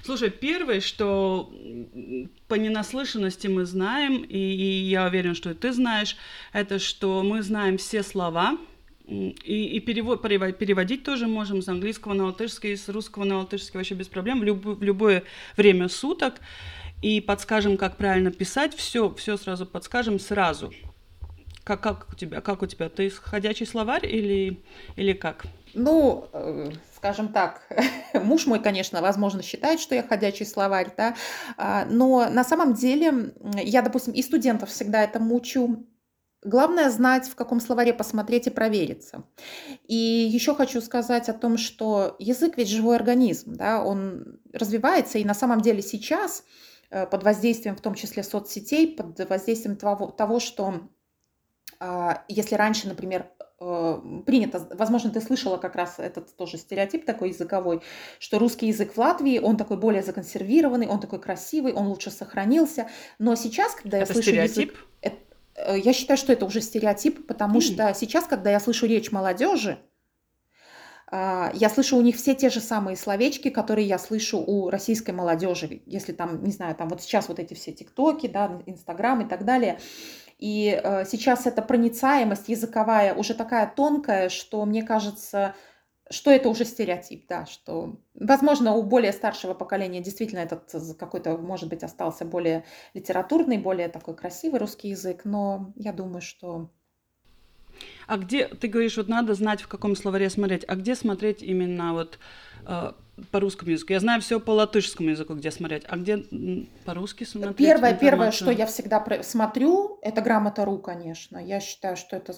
Слушай, 0.04 0.30
первое, 0.30 0.82
что 0.82 1.54
по 2.48 2.56
ненаслышанности 2.56 3.48
мы 3.48 3.66
знаем, 3.66 4.24
и, 4.24 4.38
и 4.38 4.90
я 4.90 5.06
уверен, 5.06 5.36
что 5.36 5.52
и 5.52 5.54
ты 5.54 5.72
знаешь, 5.72 6.18
это 6.54 6.80
что 6.80 7.24
мы 7.24 7.42
знаем 7.42 7.78
все 7.78 8.04
слова, 8.04 8.58
и, 9.10 9.66
и 9.66 9.80
перевод, 9.80 10.22
переводить 10.22 11.04
тоже 11.04 11.28
можем 11.28 11.62
с 11.62 11.68
английского 11.68 12.14
на 12.14 12.26
латышский, 12.26 12.78
с 12.78 12.90
русского 12.90 13.24
на 13.24 13.40
латышский 13.40 13.78
вообще 13.78 13.96
без 13.96 14.08
проблем 14.08 14.40
в, 14.40 14.44
люб, 14.44 14.64
в 14.64 14.84
любое 14.84 15.24
время 15.58 15.88
суток. 15.88 16.36
И 17.02 17.22
подскажем, 17.22 17.78
как 17.78 17.98
правильно 17.98 18.30
писать, 18.30 18.76
все, 18.76 19.14
все 19.16 19.38
сразу 19.38 19.66
подскажем 19.66 20.20
сразу. 20.20 20.74
Как, 21.64 21.82
как 21.82 22.08
у 22.12 22.16
тебя? 22.16 22.42
Как 22.42 22.62
у 22.62 22.68
тебя? 22.68 22.90
Ты 22.90 23.10
ходячий 23.10 23.66
словарь 23.66 24.06
или, 24.06 24.60
или 24.96 25.14
как? 25.14 25.46
Ну, 25.74 26.28
э, 26.34 26.72
скажем 27.00 27.32
так, 27.32 27.62
муж 28.14 28.46
мой, 28.46 28.62
конечно, 28.62 29.02
возможно, 29.02 29.42
считает, 29.42 29.80
что 29.80 29.96
я 29.96 30.04
ходячий 30.04 30.46
словарь, 30.46 30.92
да, 30.96 31.16
а, 31.58 31.86
но 31.86 32.30
на 32.30 32.44
самом 32.44 32.74
деле 32.74 33.34
я, 33.56 33.82
допустим, 33.82 34.14
и 34.14 34.22
студентов 34.22 34.70
всегда 34.70 35.04
это 35.04 35.20
мучу. 35.20 35.86
Главное 36.42 36.90
знать, 36.90 37.28
в 37.28 37.36
каком 37.36 37.60
словаре 37.60 37.94
посмотреть 37.94 38.48
и 38.48 38.50
провериться. 38.50 39.26
И 39.88 39.96
еще 39.96 40.56
хочу 40.56 40.80
сказать 40.80 41.28
о 41.28 41.34
том, 41.34 41.58
что 41.58 42.16
язык 42.18 42.58
ведь 42.58 42.70
живой 42.70 42.96
организм, 42.96 43.56
да, 43.56 43.84
он 43.84 44.40
развивается, 44.54 45.18
и 45.18 45.26
на 45.26 45.34
самом 45.34 45.60
деле 45.62 45.82
сейчас 45.82 46.44
э, 46.92 47.06
под 47.08 47.24
воздействием, 47.24 47.76
в 47.76 47.82
том 47.82 47.94
числе 47.96 48.24
соцсетей, 48.24 48.96
под 48.96 49.20
воздействием 49.30 49.76
того, 49.76 50.08
того 50.08 50.40
что 50.40 50.90
а, 51.80 52.24
если 52.28 52.56
раньше, 52.56 52.88
например, 52.88 53.30
принято, 53.60 54.68
возможно, 54.72 55.10
ты 55.10 55.22
слышала 55.22 55.58
как 55.58 55.76
раз 55.76 56.00
этот 56.00 56.36
тоже 56.36 56.58
стереотип 56.58 57.06
такой 57.06 57.30
языковой, 57.30 57.82
что 58.20 58.40
русский 58.40 58.68
язык 58.68 58.94
в 58.94 58.98
Латвии, 58.98 59.40
он 59.40 59.58
такой 59.58 59.78
более 59.78 60.02
законсервированный, 60.02 60.88
он 60.88 61.00
такой 61.00 61.20
красивый, 61.20 61.74
он 61.74 61.88
лучше 61.88 62.10
сохранился. 62.12 62.90
Но 63.20 63.36
сейчас, 63.36 63.76
когда 63.76 63.98
я 63.98 64.04
это 64.04 64.14
слышу 64.14 64.30
стереотип? 64.30 64.72
язык... 64.72 64.86
Это, 65.02 65.18
Э, 65.60 65.78
я 65.78 65.94
считаю, 65.94 66.18
что 66.18 66.34
это 66.34 66.46
уже 66.46 66.62
стереотип, 66.62 67.28
потому 67.28 67.62
что 67.62 67.94
сейчас, 67.94 68.26
когда 68.26 68.50
я 68.50 68.60
слышу 68.60 68.86
речь 68.86 69.12
молодежи, 69.12 69.80
а, 71.12 71.52
я 71.56 71.70
слышу 71.70 71.98
у 71.98 72.02
них 72.02 72.18
все 72.18 72.36
те 72.36 72.50
же 72.52 72.60
самые 72.60 72.96
словечки, 72.96 73.50
которые 73.50 73.88
я 73.88 73.98
слышу 73.98 74.38
у 74.38 74.70
российской 74.70 75.10
молодежи. 75.10 75.82
Если 75.88 76.14
там, 76.14 76.44
не 76.44 76.52
знаю, 76.52 76.76
там 76.76 76.88
вот 76.88 77.02
сейчас 77.02 77.28
вот 77.30 77.40
эти 77.40 77.56
все 77.56 77.72
тиктоки, 77.72 78.28
да, 78.28 78.62
инстаграм 78.68 79.20
и 79.22 79.28
так 79.28 79.44
далее. 79.44 79.80
И 80.40 80.80
э, 80.82 81.06
сейчас 81.06 81.46
эта 81.46 81.62
проницаемость 81.62 82.48
языковая 82.48 83.14
уже 83.14 83.34
такая 83.34 83.72
тонкая, 83.76 84.30
что 84.30 84.66
мне 84.66 84.84
кажется, 84.84 85.54
что 86.10 86.32
это 86.32 86.50
уже 86.50 86.66
стереотип, 86.66 87.28
да, 87.28 87.46
что, 87.46 88.00
возможно, 88.16 88.74
у 88.74 88.84
более 88.84 89.12
старшего 89.12 89.54
поколения 89.54 90.02
действительно 90.02 90.40
этот 90.40 90.98
какой-то, 90.98 91.38
может 91.38 91.70
быть, 91.70 91.84
остался 91.84 92.24
более 92.24 92.64
литературный, 92.94 93.58
более 93.58 93.90
такой 93.90 94.16
красивый 94.16 94.60
русский 94.60 94.90
язык, 94.90 95.26
но 95.26 95.74
я 95.76 95.92
думаю, 95.92 96.22
что 96.22 96.70
а 98.08 98.18
где, 98.18 98.48
ты 98.48 98.68
говоришь, 98.68 98.98
вот 98.98 99.08
надо 99.08 99.34
знать, 99.36 99.62
в 99.62 99.68
каком 99.68 99.96
словаре 99.96 100.30
смотреть, 100.30 100.66
а 100.68 100.76
где 100.76 100.96
смотреть 100.96 101.42
именно 101.42 101.94
вот 101.94 102.20
э, 102.66 102.92
по 103.32 103.40
русскому 103.40 103.72
языку? 103.72 103.94
Я 103.94 104.00
знаю 104.00 104.22
все 104.22 104.40
по 104.40 104.52
латышскому 104.52 105.10
языку, 105.10 105.36
где 105.36 105.52
смотреть, 105.52 105.84
а 105.88 105.96
где 105.96 106.26
по-русски 106.86 107.24
смотреть? 107.24 107.58
Первое, 107.58 107.94
первое, 107.94 108.32
что 108.32 108.52
я 108.52 108.66
всегда 108.66 109.06
смотрю, 109.24 109.89
это 110.02 110.22
грамота 110.22 110.66
РУ, 110.66 110.80
конечно. 110.80 111.38
Я 111.38 111.60
считаю, 111.60 111.98
что 111.98 112.16
это 112.16 112.34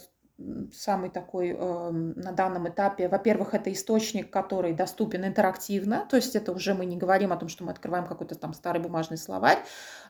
самый 0.73 1.09
такой 1.09 1.55
э, 1.57 1.89
на 1.91 2.31
данном 2.31 2.67
этапе. 2.69 3.07
Во-первых, 3.07 3.53
это 3.53 3.71
источник, 3.71 4.29
который 4.31 4.73
доступен 4.73 5.25
интерактивно, 5.25 6.05
то 6.09 6.15
есть 6.15 6.35
это 6.35 6.51
уже 6.51 6.73
мы 6.73 6.85
не 6.85 6.97
говорим 6.97 7.31
о 7.31 7.37
том, 7.37 7.49
что 7.49 7.63
мы 7.63 7.71
открываем 7.71 8.05
какой-то 8.05 8.35
там 8.35 8.53
старый 8.53 8.81
бумажный 8.81 9.17
словарь, 9.17 9.59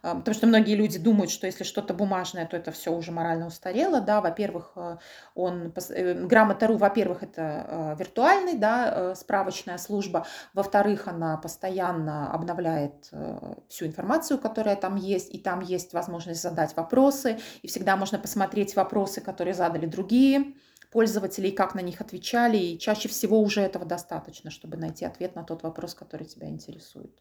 э, 0.03 0.13
потому 0.15 0.33
что 0.33 0.47
многие 0.47 0.75
люди 0.75 0.99
думают, 0.99 1.31
что 1.31 1.47
если 1.47 1.63
что-то 1.63 1.93
бумажное, 1.93 2.45
то 2.45 2.55
это 2.55 2.71
все 2.71 2.91
уже 2.91 3.11
морально 3.11 3.47
устарело, 3.47 4.01
да, 4.01 4.21
во-первых, 4.21 4.71
э, 4.75 4.97
он, 5.35 5.73
э, 5.89 6.13
грамота.ру, 6.13 6.77
во-первых, 6.77 7.23
это 7.23 7.65
э, 7.67 7.95
виртуальный, 7.99 8.57
да, 8.57 8.93
э, 8.93 9.15
справочная 9.15 9.77
служба, 9.77 10.25
во-вторых, 10.53 11.07
она 11.07 11.37
постоянно 11.37 12.31
обновляет 12.33 13.09
э, 13.11 13.55
всю 13.69 13.85
информацию, 13.85 14.39
которая 14.39 14.75
там 14.75 14.95
есть, 14.95 15.33
и 15.33 15.39
там 15.39 15.59
есть 15.61 15.93
возможность 15.93 16.41
задать 16.41 16.75
вопросы, 16.75 17.39
и 17.61 17.67
всегда 17.67 17.95
можно 17.95 18.17
посмотреть 18.17 18.75
вопросы, 18.75 19.21
которые 19.21 19.53
задали 19.53 19.85
другие 19.85 20.20
другие 20.21 20.53
пользователи 20.91 21.47
и 21.47 21.51
как 21.51 21.73
на 21.75 21.79
них 21.79 22.01
отвечали. 22.01 22.57
И 22.57 22.79
чаще 22.79 23.09
всего 23.09 23.39
уже 23.39 23.61
этого 23.61 23.85
достаточно, 23.85 24.51
чтобы 24.51 24.77
найти 24.77 25.05
ответ 25.05 25.35
на 25.35 25.43
тот 25.43 25.63
вопрос, 25.63 25.95
который 25.95 26.27
тебя 26.27 26.47
интересует. 26.47 27.11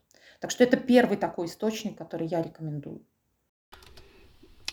Так 0.40 0.50
что 0.50 0.64
это 0.64 0.76
первый 0.76 1.16
такой 1.16 1.46
источник, 1.46 1.96
который 1.96 2.26
я 2.26 2.42
рекомендую. 2.42 3.02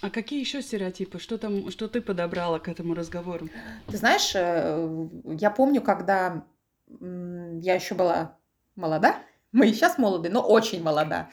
А 0.01 0.09
какие 0.09 0.39
еще 0.39 0.61
стереотипы? 0.61 1.19
Что 1.19 1.37
там, 1.37 1.71
что 1.71 1.87
ты 1.87 2.01
подобрала 2.01 2.59
к 2.59 2.67
этому 2.67 2.93
разговору? 2.93 3.49
Ты 3.87 3.97
знаешь, 3.97 4.31
э, 4.35 5.07
я 5.39 5.49
помню, 5.49 5.81
когда 5.81 6.45
я 6.89 7.75
еще 7.75 7.95
была 7.95 8.37
молода, 8.75 9.17
мы 9.51 9.67
и 9.67 9.73
сейчас 9.73 9.97
молоды, 9.97 10.29
но 10.29 10.41
очень 10.41 10.83
молода. 10.83 11.29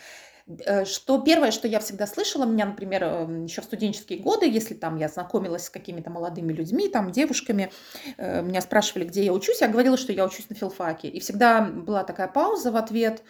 Э, 0.47 0.85
что 0.85 1.21
первое, 1.21 1.51
что 1.51 1.67
я 1.69 1.81
всегда 1.81 2.07
слышала, 2.07 2.45
меня, 2.45 2.67
например, 2.67 3.05
эм, 3.05 3.45
еще 3.45 3.63
в 3.63 3.65
студенческие 3.65 4.19
годы, 4.19 4.47
если 4.47 4.75
там 4.75 4.97
я 4.97 5.09
знакомилась 5.09 5.65
с 5.65 5.71
какими-то 5.71 6.11
молодыми 6.11 6.53
людьми, 6.53 6.89
там 6.89 7.11
девушками, 7.11 7.73
э, 8.19 8.43
меня 8.43 8.61
спрашивали, 8.61 9.05
где 9.05 9.25
я 9.25 9.33
учусь, 9.33 9.61
я 9.63 9.69
говорила, 9.69 9.97
что 9.97 10.13
я 10.13 10.25
учусь 10.25 10.49
на 10.51 10.57
филфаке. 10.57 11.09
И 11.09 11.21
всегда 11.21 11.63
была 11.63 12.05
такая 12.05 12.29
пауза 12.29 12.71
в 12.71 12.77
ответ, 12.77 13.23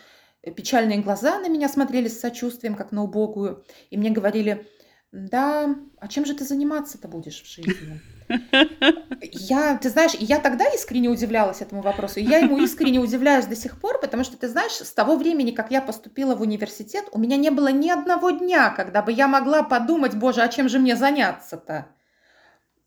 э, 0.42 0.50
печальные 0.50 1.02
глаза 1.02 1.38
на 1.38 1.48
меня 1.48 1.68
смотрели 1.68 2.08
с 2.08 2.18
сочувствием, 2.18 2.74
как 2.74 2.90
на 2.90 3.04
убогую, 3.04 3.64
и 3.90 3.96
мне 3.96 4.10
говорили, 4.10 4.66
да, 5.14 5.76
а 6.00 6.08
чем 6.08 6.26
же 6.26 6.34
ты 6.34 6.44
заниматься-то 6.44 7.06
будешь 7.06 7.40
в 7.40 7.46
жизни? 7.46 8.00
Я, 9.20 9.78
ты 9.78 9.88
знаешь, 9.90 10.14
я 10.14 10.40
тогда 10.40 10.64
искренне 10.70 11.08
удивлялась 11.08 11.60
этому 11.60 11.82
вопросу, 11.82 12.20
и 12.20 12.24
я 12.24 12.38
ему 12.38 12.58
искренне 12.58 12.98
удивляюсь 12.98 13.44
до 13.44 13.54
сих 13.54 13.78
пор, 13.78 14.00
потому 14.00 14.24
что, 14.24 14.36
ты 14.38 14.48
знаешь, 14.48 14.72
с 14.72 14.92
того 14.92 15.16
времени, 15.16 15.50
как 15.50 15.70
я 15.70 15.82
поступила 15.82 16.34
в 16.34 16.40
университет, 16.40 17.04
у 17.12 17.18
меня 17.18 17.36
не 17.36 17.50
было 17.50 17.68
ни 17.68 17.90
одного 17.90 18.30
дня, 18.30 18.70
когда 18.70 19.02
бы 19.02 19.12
я 19.12 19.28
могла 19.28 19.62
подумать, 19.62 20.14
боже, 20.14 20.42
а 20.42 20.48
чем 20.48 20.68
же 20.68 20.78
мне 20.78 20.96
заняться-то? 20.96 21.86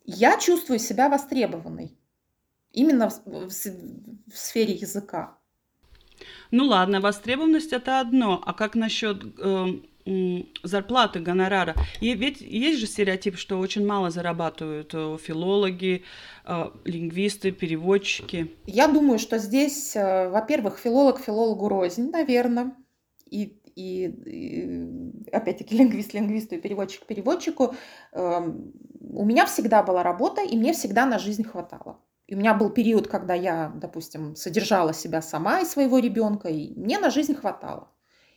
Я 0.05 0.37
чувствую 0.37 0.79
себя 0.79 1.07
востребованной 1.07 1.97
именно 2.73 3.09
в, 3.09 3.21
в, 3.25 3.49
в 3.49 4.37
сфере 4.37 4.73
языка. 4.73 5.37
Ну 6.51 6.65
ладно, 6.65 6.99
востребованность 6.99 7.73
это 7.73 7.99
одно, 7.99 8.41
а 8.43 8.53
как 8.53 8.75
насчет 8.75 9.23
э, 9.39 9.65
зарплаты, 10.63 11.19
гонорара. 11.19 11.75
И 12.01 12.13
ведь 12.13 12.41
есть 12.41 12.79
же 12.79 12.87
стереотип, 12.87 13.37
что 13.37 13.59
очень 13.59 13.85
мало 13.85 14.09
зарабатывают 14.09 14.93
э, 14.93 15.17
филологи, 15.21 16.03
э, 16.45 16.65
лингвисты, 16.85 17.51
переводчики. 17.51 18.55
Я 18.65 18.87
думаю, 18.87 19.19
что 19.19 19.37
здесь, 19.37 19.95
э, 19.95 20.29
во-первых, 20.29 20.77
филолог 20.77 21.19
филологу 21.19 21.67
рознь, 21.67 22.09
наверное, 22.11 22.73
и, 23.29 23.59
и, 23.75 24.05
и 24.05 25.29
опять-таки 25.31 25.77
лингвист 25.77 26.13
лингвисту 26.13 26.55
и 26.55 26.61
переводчик 26.61 27.05
переводчику. 27.05 27.75
Эм, 28.13 28.73
у 29.01 29.25
меня 29.25 29.45
всегда 29.45 29.83
была 29.83 30.03
работа, 30.03 30.41
и 30.41 30.55
мне 30.55 30.73
всегда 30.73 31.05
на 31.05 31.19
жизнь 31.19 31.43
хватало. 31.43 31.99
И 32.27 32.35
у 32.35 32.37
меня 32.37 32.53
был 32.53 32.69
период, 32.69 33.07
когда 33.07 33.33
я, 33.33 33.71
допустим, 33.75 34.35
содержала 34.35 34.93
себя 34.93 35.21
сама 35.21 35.61
и 35.61 35.65
своего 35.65 35.99
ребенка, 35.99 36.49
и 36.49 36.73
мне 36.77 36.99
на 36.99 37.09
жизнь 37.09 37.35
хватало. 37.35 37.89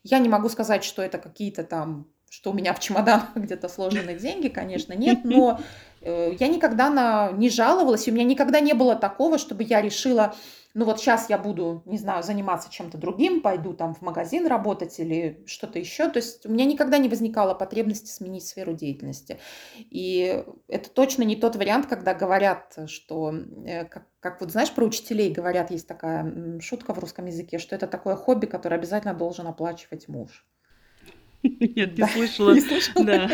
Я 0.03 0.19
не 0.19 0.29
могу 0.29 0.49
сказать, 0.49 0.85
что 0.85 1.03
это 1.03 1.19
какие-то 1.19 1.65
там, 1.65 2.09
что 2.31 2.51
у 2.51 2.55
меня 2.55 2.73
в 2.73 2.81
чемоданах 2.81 3.29
где-то 3.35 3.69
сложены 3.69 4.15
деньги, 4.15 4.49
конечно, 4.49 4.93
нет, 4.95 5.21
но 5.25 5.61
э, 6.01 6.35
я 6.39 6.49
никогда 6.49 6.91
на, 6.91 7.33
не 7.33 7.51
жаловалась, 7.51 8.07
и 8.07 8.11
у 8.11 8.15
меня 8.15 8.25
никогда 8.25 8.61
не 8.61 8.73
было 8.73 8.95
такого, 8.97 9.39
чтобы 9.39 9.65
я 9.65 9.83
решила, 9.83 10.35
ну 10.73 10.85
вот 10.85 11.01
сейчас 11.01 11.29
я 11.29 11.37
буду, 11.37 11.83
не 11.85 11.99
знаю, 11.99 12.23
заниматься 12.23 12.71
чем-то 12.71 12.97
другим, 12.97 13.41
пойду 13.41 13.73
там 13.73 13.95
в 13.95 14.03
магазин 14.03 14.47
работать 14.47 15.01
или 15.01 15.43
что-то 15.47 15.81
еще. 15.81 16.09
То 16.09 16.19
есть 16.19 16.47
у 16.47 16.49
меня 16.51 16.65
никогда 16.65 16.99
не 16.99 17.09
возникало 17.09 17.55
потребности 17.55 18.09
сменить 18.09 18.47
сферу 18.47 18.73
деятельности. 18.73 19.41
И 19.79 20.45
это 20.69 20.89
точно 20.91 21.25
не 21.25 21.35
тот 21.35 21.57
вариант, 21.57 21.87
когда 21.87 22.15
говорят, 22.15 22.79
что, 22.87 23.35
э, 23.67 23.85
как, 24.21 24.41
вот 24.41 24.51
знаешь, 24.53 24.71
про 24.71 24.85
учителей 24.85 25.33
говорят, 25.33 25.71
есть 25.71 25.89
такая 25.89 26.61
шутка 26.61 26.95
в 26.95 26.99
русском 26.99 27.27
языке, 27.27 27.59
что 27.59 27.75
это 27.75 27.87
такое 27.87 28.17
хобби, 28.17 28.47
которое 28.47 28.77
обязательно 28.77 29.15
должен 29.15 29.47
оплачивать 29.47 30.09
муж. 30.09 30.45
Нет, 31.43 31.99
не 31.99 32.07
слышала. 32.07 32.53
Не 32.53 32.61
слышала? 32.61 33.05
Да. 33.05 33.31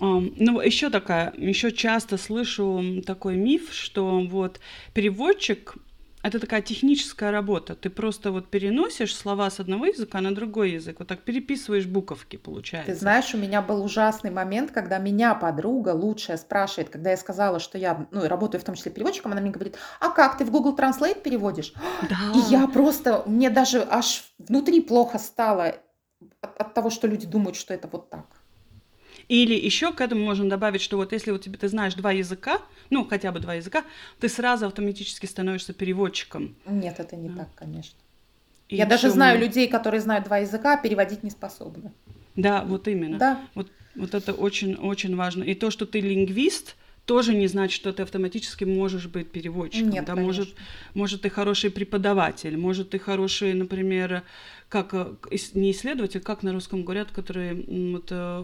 Ну, 0.00 0.60
еще 0.60 0.90
такая, 0.90 1.32
еще 1.36 1.70
часто 1.70 2.18
слышу 2.18 3.02
такой 3.06 3.36
миф, 3.36 3.72
что 3.72 4.20
вот 4.20 4.60
переводчик 4.94 5.76
это 6.22 6.38
такая 6.38 6.62
техническая 6.62 7.30
работа. 7.30 7.74
Ты 7.74 7.90
просто 7.90 8.30
вот 8.30 8.48
переносишь 8.48 9.14
слова 9.14 9.50
с 9.50 9.60
одного 9.60 9.86
языка 9.86 10.20
на 10.20 10.34
другой 10.34 10.72
язык, 10.72 10.96
вот 11.00 11.08
так 11.08 11.22
переписываешь 11.22 11.86
буковки, 11.86 12.36
получается. 12.36 12.92
Ты 12.92 12.98
знаешь, 12.98 13.34
у 13.34 13.38
меня 13.38 13.60
был 13.60 13.84
ужасный 13.84 14.30
момент, 14.30 14.70
когда 14.70 14.98
меня 14.98 15.34
подруга 15.34 15.90
лучшая 15.90 16.36
спрашивает, 16.36 16.90
когда 16.90 17.10
я 17.10 17.16
сказала, 17.16 17.58
что 17.58 17.76
я 17.76 18.06
ну, 18.10 18.28
работаю 18.28 18.60
в 18.60 18.64
том 18.64 18.76
числе 18.76 18.92
переводчиком, 18.92 19.32
она 19.32 19.40
мне 19.40 19.50
говорит, 19.50 19.76
а 20.00 20.10
как, 20.10 20.38
ты 20.38 20.44
в 20.44 20.50
Google 20.50 20.76
Translate 20.76 21.20
переводишь? 21.22 21.72
Да. 22.08 22.16
И 22.34 22.38
я 22.50 22.66
просто, 22.66 23.22
мне 23.26 23.48
даже 23.48 23.86
аж 23.88 24.24
внутри 24.38 24.80
плохо 24.80 25.18
стало 25.18 25.76
от, 26.40 26.60
от 26.60 26.74
того, 26.74 26.90
что 26.90 27.06
люди 27.06 27.26
думают, 27.26 27.56
что 27.56 27.72
это 27.72 27.88
вот 27.88 28.10
так. 28.10 28.41
Или 29.28 29.54
еще 29.54 29.92
к 29.92 30.00
этому 30.00 30.24
можно 30.24 30.48
добавить, 30.48 30.80
что 30.80 30.96
вот 30.96 31.12
если 31.12 31.30
у 31.30 31.38
тебя 31.38 31.58
ты 31.58 31.68
знаешь 31.68 31.94
два 31.94 32.12
языка, 32.12 32.60
ну 32.90 33.04
хотя 33.04 33.32
бы 33.32 33.40
два 33.40 33.54
языка, 33.54 33.84
ты 34.20 34.28
сразу 34.28 34.66
автоматически 34.66 35.26
становишься 35.26 35.72
переводчиком. 35.72 36.54
Нет, 36.66 36.98
это 36.98 37.16
не 37.16 37.28
да. 37.28 37.40
так, 37.40 37.54
конечно. 37.54 37.98
И 38.68 38.76
Я 38.76 38.86
даже 38.86 39.10
знаю 39.10 39.38
мы... 39.38 39.46
людей, 39.46 39.68
которые 39.68 40.00
знают 40.00 40.24
два 40.24 40.38
языка, 40.38 40.74
а 40.74 40.76
переводить 40.76 41.22
не 41.22 41.30
способны. 41.30 41.92
Да, 42.36 42.64
вот 42.64 42.88
именно. 42.88 43.18
Да. 43.18 43.40
Вот, 43.54 43.70
вот 43.94 44.14
это 44.14 44.32
очень, 44.32 44.74
очень 44.74 45.14
важно. 45.16 45.42
И 45.44 45.54
то, 45.54 45.70
что 45.70 45.84
ты 45.84 46.00
лингвист, 46.00 46.76
тоже 47.04 47.34
не 47.34 47.48
значит, 47.48 47.74
что 47.74 47.92
ты 47.92 48.02
автоматически 48.02 48.64
можешь 48.64 49.06
быть 49.08 49.30
переводчиком. 49.30 49.90
Нет, 49.90 50.04
да, 50.04 50.14
может, 50.14 50.54
может, 50.94 51.22
ты 51.22 51.30
хороший 51.30 51.70
преподаватель, 51.70 52.56
может, 52.56 52.90
ты 52.90 52.98
хороший, 52.98 53.54
например, 53.54 54.22
как 54.72 54.94
э, 54.94 55.36
не 55.52 55.70
исследователь, 55.72 56.20
как 56.20 56.42
на 56.42 56.50
русском 56.50 56.82
говорят, 56.82 57.10
который 57.10 57.92
вот, 57.92 58.10
э, 58.10 58.42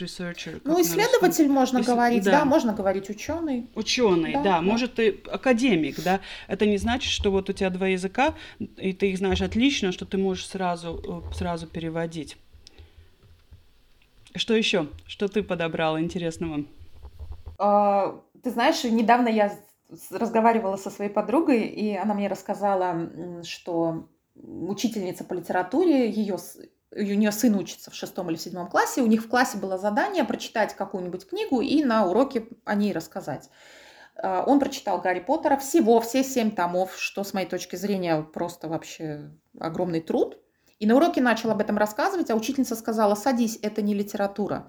researcher. 0.00 0.62
Ну, 0.64 0.80
исследователь 0.80 1.46
можно 1.46 1.80
Ис... 1.80 1.86
говорить, 1.86 2.24
да. 2.24 2.30
да, 2.30 2.44
можно 2.46 2.72
говорить 2.72 3.10
ученый. 3.10 3.68
Ученый, 3.74 4.32
да, 4.32 4.42
да, 4.42 4.44
да, 4.44 4.62
может, 4.62 4.94
ты 4.94 5.20
академик, 5.30 6.02
да. 6.02 6.20
Это 6.48 6.64
не 6.64 6.78
значит, 6.78 7.12
что 7.12 7.30
вот 7.30 7.50
у 7.50 7.52
тебя 7.52 7.68
два 7.68 7.88
языка, 7.88 8.34
и 8.58 8.94
ты 8.94 9.10
их 9.10 9.18
знаешь 9.18 9.42
отлично, 9.42 9.92
что 9.92 10.06
ты 10.06 10.16
можешь 10.16 10.46
сразу, 10.46 11.22
э, 11.30 11.34
сразу 11.34 11.66
переводить. 11.66 12.38
Что 14.34 14.54
еще? 14.54 14.86
Что 15.06 15.28
ты 15.28 15.42
подобрала 15.42 16.00
интересного? 16.00 16.64
А, 17.58 18.18
ты 18.42 18.50
знаешь, 18.50 18.82
недавно 18.84 19.28
я 19.28 19.52
разговаривала 20.10 20.76
со 20.76 20.88
своей 20.88 21.10
подругой, 21.10 21.64
и 21.66 21.94
она 21.94 22.14
мне 22.14 22.28
рассказала, 22.28 23.10
что 23.44 24.08
учительница 24.34 25.24
по 25.24 25.34
литературе, 25.34 26.10
ее 26.10 26.36
у 26.94 27.02
нее 27.02 27.32
сын 27.32 27.54
учится 27.56 27.90
в 27.90 27.94
шестом 27.94 28.30
или 28.30 28.36
седьмом 28.36 28.68
классе, 28.68 29.00
у 29.00 29.06
них 29.06 29.24
в 29.24 29.28
классе 29.28 29.56
было 29.56 29.78
задание 29.78 30.24
прочитать 30.24 30.74
какую-нибудь 30.74 31.26
книгу 31.26 31.60
и 31.60 31.82
на 31.82 32.06
уроке 32.06 32.46
о 32.64 32.74
ней 32.74 32.92
рассказать. 32.92 33.48
А, 34.16 34.44
он 34.46 34.60
прочитал 34.60 35.00
Гарри 35.00 35.20
Поттера 35.20 35.56
всего, 35.56 36.00
все 36.00 36.22
семь 36.22 36.50
томов, 36.50 36.94
что 36.98 37.24
с 37.24 37.32
моей 37.32 37.48
точки 37.48 37.76
зрения 37.76 38.22
просто 38.22 38.68
вообще 38.68 39.30
огромный 39.58 40.00
труд. 40.00 40.38
И 40.78 40.86
на 40.86 40.96
уроке 40.96 41.20
начал 41.20 41.50
об 41.50 41.60
этом 41.60 41.78
рассказывать, 41.78 42.30
а 42.30 42.34
учительница 42.34 42.74
сказала, 42.74 43.14
садись, 43.14 43.58
это 43.62 43.82
не 43.82 43.94
литература. 43.94 44.68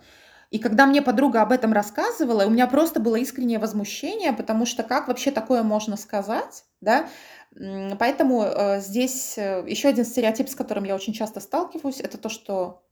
И 0.52 0.60
когда 0.60 0.86
мне 0.86 1.02
подруга 1.02 1.42
об 1.42 1.52
этом 1.52 1.74
рассказывала, 1.74 2.46
у 2.46 2.52
меня 2.52 2.68
просто 2.68 3.00
было 3.00 3.16
искреннее 3.16 3.58
возмущение, 3.58 4.34
потому 4.34 4.68
что 4.68 4.84
как 4.84 5.08
вообще 5.08 5.32
такое 5.32 5.64
можно 5.64 5.98
сказать, 5.98 6.66
да? 6.80 7.10
Поэтому 7.56 8.44
э, 8.44 8.80
здесь 8.82 9.38
э, 9.38 9.64
еще 9.68 9.90
один 9.90 10.06
стереотип, 10.06 10.50
с 10.50 10.56
которым 10.56 10.86
я 10.86 10.96
очень 10.96 11.14
часто 11.14 11.40
сталкиваюсь, 11.40 12.00
это 12.00 12.18
то, 12.18 12.30
что 12.30 12.84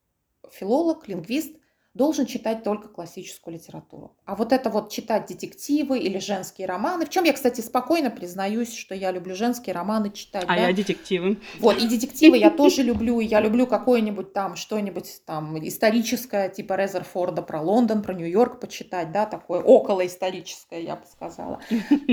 филолог, 0.52 1.08
лингвист 1.08 1.56
должен 1.94 2.26
читать 2.26 2.64
только 2.64 2.88
классическую 2.88 3.56
литературу. 3.56 4.16
А 4.26 4.36
вот 4.36 4.54
это 4.54 4.70
вот 4.70 4.92
читать 4.92 5.26
детективы 5.28 6.00
или 6.00 6.20
женские 6.20 6.68
романы, 6.68 7.06
в 7.06 7.10
чем 7.10 7.26
я, 7.26 7.34
кстати, 7.34 7.60
спокойно 7.60 8.10
признаюсь, 8.10 8.74
что 8.74 8.96
я 8.96 9.12
люблю 9.12 9.36
женские 9.36 9.76
романы 9.76 10.10
читать. 10.10 10.46
А 10.48 10.56
да? 10.56 10.68
я 10.68 10.74
детективы. 10.74 11.38
Вот, 11.60 11.78
и 11.82 11.88
детективы 11.88 12.38
я 12.38 12.50
тоже 12.50 12.84
люблю, 12.84 13.20
и 13.20 13.26
я 13.26 13.42
люблю 13.42 13.68
какое-нибудь 13.68 14.32
там, 14.32 14.56
что-нибудь 14.56 15.22
там 15.26 15.58
историческое, 15.68 16.48
типа 16.48 16.76
Резерфорда 16.76 17.42
про 17.42 17.62
Лондон, 17.62 18.02
про 18.02 18.14
Нью-Йорк 18.14 18.62
почитать, 18.62 19.12
да, 19.12 19.26
такое 19.26 19.62
околоисторическое, 19.62 20.80
я 20.80 20.96
бы 20.96 21.06
сказала, 21.12 21.60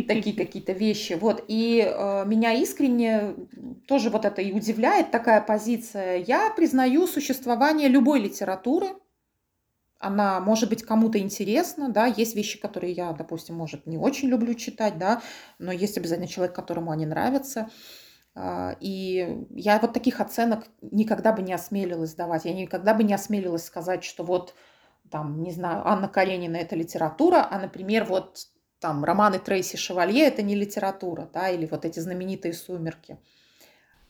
такие 0.08 0.34
какие-то 0.34 0.72
вещи. 0.72 1.12
Вот, 1.20 1.44
и 1.46 1.86
э, 1.86 2.24
меня 2.26 2.52
искренне 2.52 3.34
тоже 3.86 4.10
вот 4.10 4.24
это 4.24 4.42
и 4.42 4.52
удивляет, 4.52 5.12
такая 5.12 5.40
позиция. 5.40 6.16
Я 6.16 6.50
признаю 6.50 7.06
существование 7.06 7.88
любой 7.88 8.18
литературы, 8.20 8.88
она 9.98 10.40
может 10.40 10.68
быть 10.68 10.82
кому-то 10.82 11.18
интересна, 11.18 11.88
да, 11.88 12.06
есть 12.06 12.34
вещи, 12.34 12.58
которые 12.58 12.92
я, 12.92 13.12
допустим, 13.12 13.56
может, 13.56 13.86
не 13.86 13.98
очень 13.98 14.28
люблю 14.28 14.54
читать, 14.54 14.98
да, 14.98 15.22
но 15.58 15.72
есть 15.72 15.98
обязательно 15.98 16.28
человек, 16.28 16.54
которому 16.54 16.90
они 16.90 17.06
нравятся. 17.06 17.68
А, 18.34 18.76
и 18.80 19.46
я 19.50 19.78
вот 19.80 19.92
таких 19.92 20.20
оценок 20.20 20.66
никогда 20.80 21.32
бы 21.32 21.42
не 21.42 21.52
осмелилась 21.52 22.14
давать. 22.14 22.44
Я 22.44 22.54
никогда 22.54 22.94
бы 22.94 23.02
не 23.02 23.14
осмелилась 23.14 23.64
сказать, 23.64 24.04
что 24.04 24.22
вот, 24.22 24.54
там, 25.10 25.42
не 25.42 25.50
знаю, 25.50 25.86
Анна 25.86 26.08
Каренина– 26.08 26.56
это 26.58 26.76
литература, 26.76 27.48
а, 27.50 27.58
например, 27.58 28.04
вот 28.04 28.46
там 28.78 29.04
романы 29.04 29.40
Трейси 29.40 29.76
Шевалье– 29.76 30.26
это 30.28 30.42
не 30.42 30.54
литература, 30.54 31.28
да, 31.32 31.48
или 31.50 31.66
вот 31.66 31.84
эти 31.84 31.98
знаменитые 31.98 32.54
«Сумерки». 32.54 33.18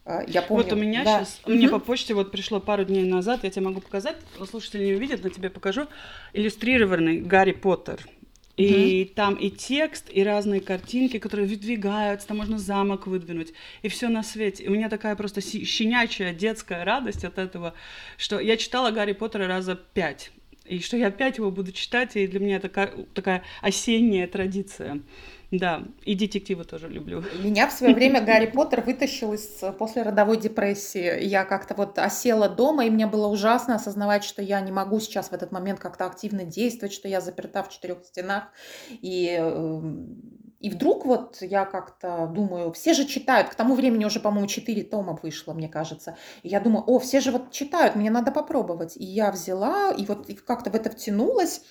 А, 0.08 0.24
я 0.26 0.40
помню. 0.40 0.64
Вот 0.64 0.72
у 0.72 0.76
меня 0.76 1.04
да. 1.04 1.18
сейчас, 1.18 1.40
угу. 1.44 1.52
мне 1.52 1.68
по 1.68 1.78
почте 1.78 2.14
вот 2.14 2.30
пришло 2.30 2.60
пару 2.60 2.82
дней 2.82 3.04
назад, 3.04 3.44
я 3.44 3.50
тебе 3.50 3.66
могу 3.66 3.82
показать, 3.82 4.16
слушатели 4.48 4.86
не 4.86 4.94
увидят, 4.94 5.22
но 5.22 5.28
тебе 5.28 5.50
покажу, 5.50 5.86
иллюстрированный 6.32 7.20
Гарри 7.20 7.52
Поттер. 7.52 8.08
И 8.56 9.04
угу. 9.04 9.14
там 9.14 9.34
и 9.34 9.50
текст, 9.50 10.06
и 10.10 10.24
разные 10.24 10.62
картинки, 10.62 11.18
которые 11.18 11.46
выдвигаются, 11.46 12.26
там 12.26 12.38
можно 12.38 12.58
замок 12.58 13.06
выдвинуть, 13.06 13.52
и 13.82 13.88
все 13.88 14.08
на 14.08 14.22
свете. 14.22 14.64
И 14.64 14.68
у 14.68 14.72
меня 14.72 14.88
такая 14.88 15.14
просто 15.14 15.42
щенячья 15.42 16.32
детская 16.32 16.84
радость 16.84 17.24
от 17.24 17.36
этого, 17.36 17.74
что 18.16 18.40
я 18.40 18.56
читала 18.56 18.90
Гарри 18.90 19.12
Поттера 19.12 19.46
раза 19.46 19.76
пять, 19.76 20.32
и 20.64 20.80
что 20.80 20.96
я 20.96 21.08
опять 21.08 21.36
его 21.36 21.50
буду 21.50 21.70
читать, 21.72 22.16
и 22.16 22.26
для 22.26 22.40
меня 22.40 22.56
это 22.56 22.68
такая, 22.68 23.06
такая 23.12 23.42
осенняя 23.60 24.26
традиция. 24.26 25.02
Да, 25.50 25.82
и 26.04 26.14
детективы 26.14 26.64
тоже 26.64 26.88
люблю. 26.88 27.24
Меня 27.42 27.68
в 27.68 27.72
свое 27.72 27.94
время 27.94 28.20
Гарри 28.20 28.46
Поттер 28.46 28.82
вытащил 28.82 29.32
из 29.32 29.62
э, 29.62 29.72
после 29.72 30.02
родовой 30.02 30.36
депрессии. 30.36 31.24
Я 31.24 31.44
как-то 31.44 31.74
вот 31.74 31.98
осела 31.98 32.50
дома, 32.50 32.84
и 32.84 32.90
мне 32.90 33.06
было 33.06 33.28
ужасно 33.28 33.76
осознавать, 33.76 34.24
что 34.24 34.42
я 34.42 34.60
не 34.60 34.72
могу 34.72 35.00
сейчас 35.00 35.30
в 35.30 35.32
этот 35.32 35.50
момент 35.50 35.80
как-то 35.80 36.04
активно 36.04 36.44
действовать, 36.44 36.92
что 36.92 37.08
я 37.08 37.22
заперта 37.22 37.62
в 37.62 37.70
четырех 37.70 38.04
стенах. 38.04 38.52
И 38.90 39.28
эм, 39.38 40.38
и 40.60 40.70
вдруг 40.70 41.06
вот 41.06 41.38
я 41.40 41.64
как-то 41.64 42.26
думаю, 42.26 42.72
все 42.72 42.92
же 42.92 43.06
читают, 43.06 43.48
к 43.48 43.54
тому 43.54 43.74
времени 43.74 44.04
уже, 44.04 44.18
по-моему, 44.18 44.48
четыре 44.48 44.82
тома 44.82 45.18
вышло, 45.22 45.54
мне 45.54 45.68
кажется. 45.68 46.16
И 46.42 46.48
я 46.48 46.58
думаю, 46.60 46.84
о, 46.84 46.98
все 46.98 47.20
же 47.20 47.30
вот 47.30 47.52
читают, 47.52 47.94
мне 47.94 48.10
надо 48.10 48.32
попробовать. 48.32 48.96
И 48.96 49.04
я 49.04 49.30
взяла, 49.30 49.92
и 49.92 50.04
вот 50.04 50.28
как-то 50.44 50.70
в 50.70 50.74
это 50.74 50.90
втянулась. 50.90 51.62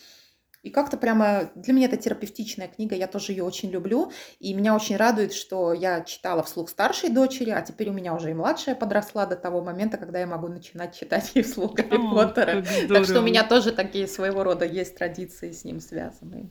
И 0.67 0.69
как-то 0.69 0.97
прямо 0.97 1.49
для 1.55 1.73
меня 1.73 1.87
это 1.87 1.95
терапевтичная 1.95 2.67
книга, 2.67 2.93
я 2.93 3.07
тоже 3.07 3.31
ее 3.31 3.45
очень 3.45 3.71
люблю. 3.71 4.11
И 4.41 4.53
меня 4.53 4.75
очень 4.75 4.97
радует, 4.97 5.33
что 5.33 5.71
я 5.71 6.01
читала 6.01 6.43
вслух 6.43 6.69
старшей 6.69 7.09
дочери, 7.09 7.51
а 7.51 7.61
теперь 7.61 7.89
у 7.89 7.93
меня 7.93 8.13
уже 8.13 8.31
и 8.31 8.33
младшая 8.33 8.75
подросла 8.75 9.25
до 9.25 9.37
того 9.37 9.63
момента, 9.63 9.95
когда 9.95 10.19
я 10.19 10.27
могу 10.27 10.49
начинать 10.49 10.99
читать 10.99 11.31
ей 11.35 11.43
вслух 11.43 11.73
Гарри 11.73 11.95
О, 11.95 12.13
Поттера. 12.13 12.65
Так 12.89 13.05
что 13.05 13.21
у 13.21 13.23
меня 13.23 13.45
тоже 13.45 13.71
такие 13.71 14.09
своего 14.09 14.43
рода 14.43 14.65
есть 14.65 14.97
традиции 14.97 15.51
с 15.51 15.63
ним 15.63 15.79
связанные. 15.79 16.49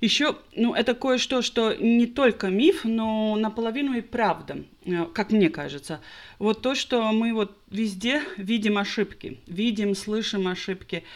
Еще, 0.00 0.36
ну, 0.54 0.74
это 0.74 0.94
кое-что, 0.94 1.42
что 1.42 1.74
не 1.74 2.06
только 2.06 2.48
миф, 2.48 2.84
но 2.84 3.34
наполовину 3.34 3.96
и 3.96 4.00
правда, 4.00 4.58
э, 4.84 5.06
как 5.06 5.32
мне 5.32 5.48
кажется. 5.48 6.00
Вот 6.38 6.62
то, 6.62 6.76
что 6.76 7.10
мы 7.10 7.32
вот 7.32 7.58
везде 7.68 8.22
видим 8.36 8.78
ошибки, 8.78 9.40
видим, 9.48 9.96
слышим 9.96 10.46
ошибки– 10.46 11.02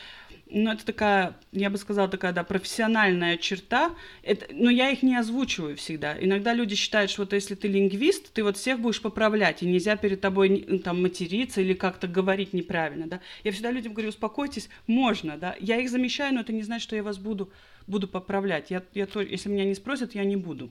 ну, 0.51 0.73
это 0.73 0.85
такая, 0.85 1.37
я 1.53 1.69
бы 1.71 1.79
сказала, 1.79 2.09
такая, 2.09 2.33
да, 2.33 2.43
профессиональная 2.43 3.37
черта. 3.37 3.95
Это, 4.23 4.47
но 4.53 4.71
я 4.71 4.91
их 4.91 5.03
не 5.03 5.17
озвучиваю 5.17 5.77
всегда. 5.77 6.17
Иногда 6.19 6.55
люди 6.55 6.75
считают, 6.75 7.11
что 7.11 7.23
вот 7.23 7.33
если 7.33 7.55
ты 7.55 7.69
лингвист, 7.69 8.33
ты 8.33 8.43
вот 8.43 8.57
всех 8.57 8.81
будешь 8.81 9.03
поправлять, 9.03 9.63
и 9.63 9.67
нельзя 9.67 9.97
перед 9.97 10.21
тобой 10.21 10.81
там 10.83 11.03
материться 11.03 11.61
или 11.61 11.75
как-то 11.75 12.09
говорить 12.09 12.53
неправильно, 12.53 13.07
да. 13.07 13.21
Я 13.45 13.53
всегда 13.53 13.71
людям 13.71 13.93
говорю, 13.93 14.09
успокойтесь, 14.09 14.69
можно, 14.87 15.37
да. 15.37 15.55
Я 15.61 15.81
их 15.81 15.91
замещаю, 15.91 16.35
но 16.35 16.41
это 16.41 16.53
не 16.53 16.63
значит, 16.63 16.85
что 16.85 16.97
я 16.97 17.03
вас 17.03 17.19
буду, 17.19 17.51
буду 17.87 18.09
поправлять. 18.09 18.71
Я, 18.71 18.83
я 18.95 19.07
то, 19.07 19.21
если 19.21 19.49
меня 19.49 19.65
не 19.65 19.75
спросят, 19.75 20.15
я 20.15 20.25
не 20.25 20.37
буду. 20.37 20.71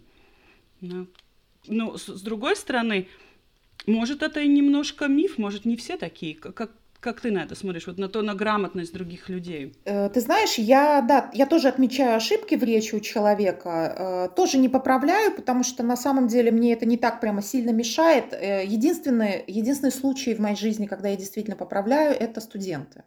Да. 0.81 1.05
Ну, 1.67 1.97
с, 1.97 2.07
с 2.07 2.21
другой 2.21 2.55
стороны, 2.55 3.07
может, 3.85 4.23
это 4.23 4.41
и 4.41 4.47
немножко 4.47 5.07
миф, 5.07 5.37
может, 5.37 5.65
не 5.65 5.77
все 5.77 5.97
такие, 5.97 6.35
как, 6.35 6.73
как 6.99 7.21
ты 7.21 7.31
на 7.31 7.43
это 7.43 7.55
смотришь, 7.55 7.87
вот 7.87 7.97
на 7.97 8.09
то, 8.09 8.21
на 8.21 8.33
грамотность 8.33 8.93
других 8.93 9.29
людей? 9.29 9.75
Э, 9.85 10.09
ты 10.09 10.19
знаешь, 10.19 10.57
я, 10.57 11.01
да, 11.01 11.29
я 11.33 11.45
тоже 11.45 11.67
отмечаю 11.67 12.17
ошибки 12.17 12.55
в 12.55 12.63
речи 12.63 12.95
у 12.95 12.99
человека, 12.99 14.29
э, 14.29 14.35
тоже 14.35 14.57
не 14.57 14.69
поправляю, 14.69 15.35
потому 15.35 15.63
что 15.63 15.83
на 15.83 15.95
самом 15.95 16.27
деле 16.27 16.51
мне 16.51 16.73
это 16.73 16.85
не 16.85 16.97
так 16.97 17.21
прямо 17.21 17.41
сильно 17.41 17.71
мешает. 17.71 18.33
Э, 18.33 18.65
единственный, 18.65 19.43
единственный 19.47 19.91
случай 19.91 20.33
в 20.33 20.39
моей 20.39 20.55
жизни, 20.55 20.87
когда 20.87 21.09
я 21.09 21.17
действительно 21.17 21.55
поправляю, 21.55 22.15
это 22.19 22.41
студенты. 22.41 23.03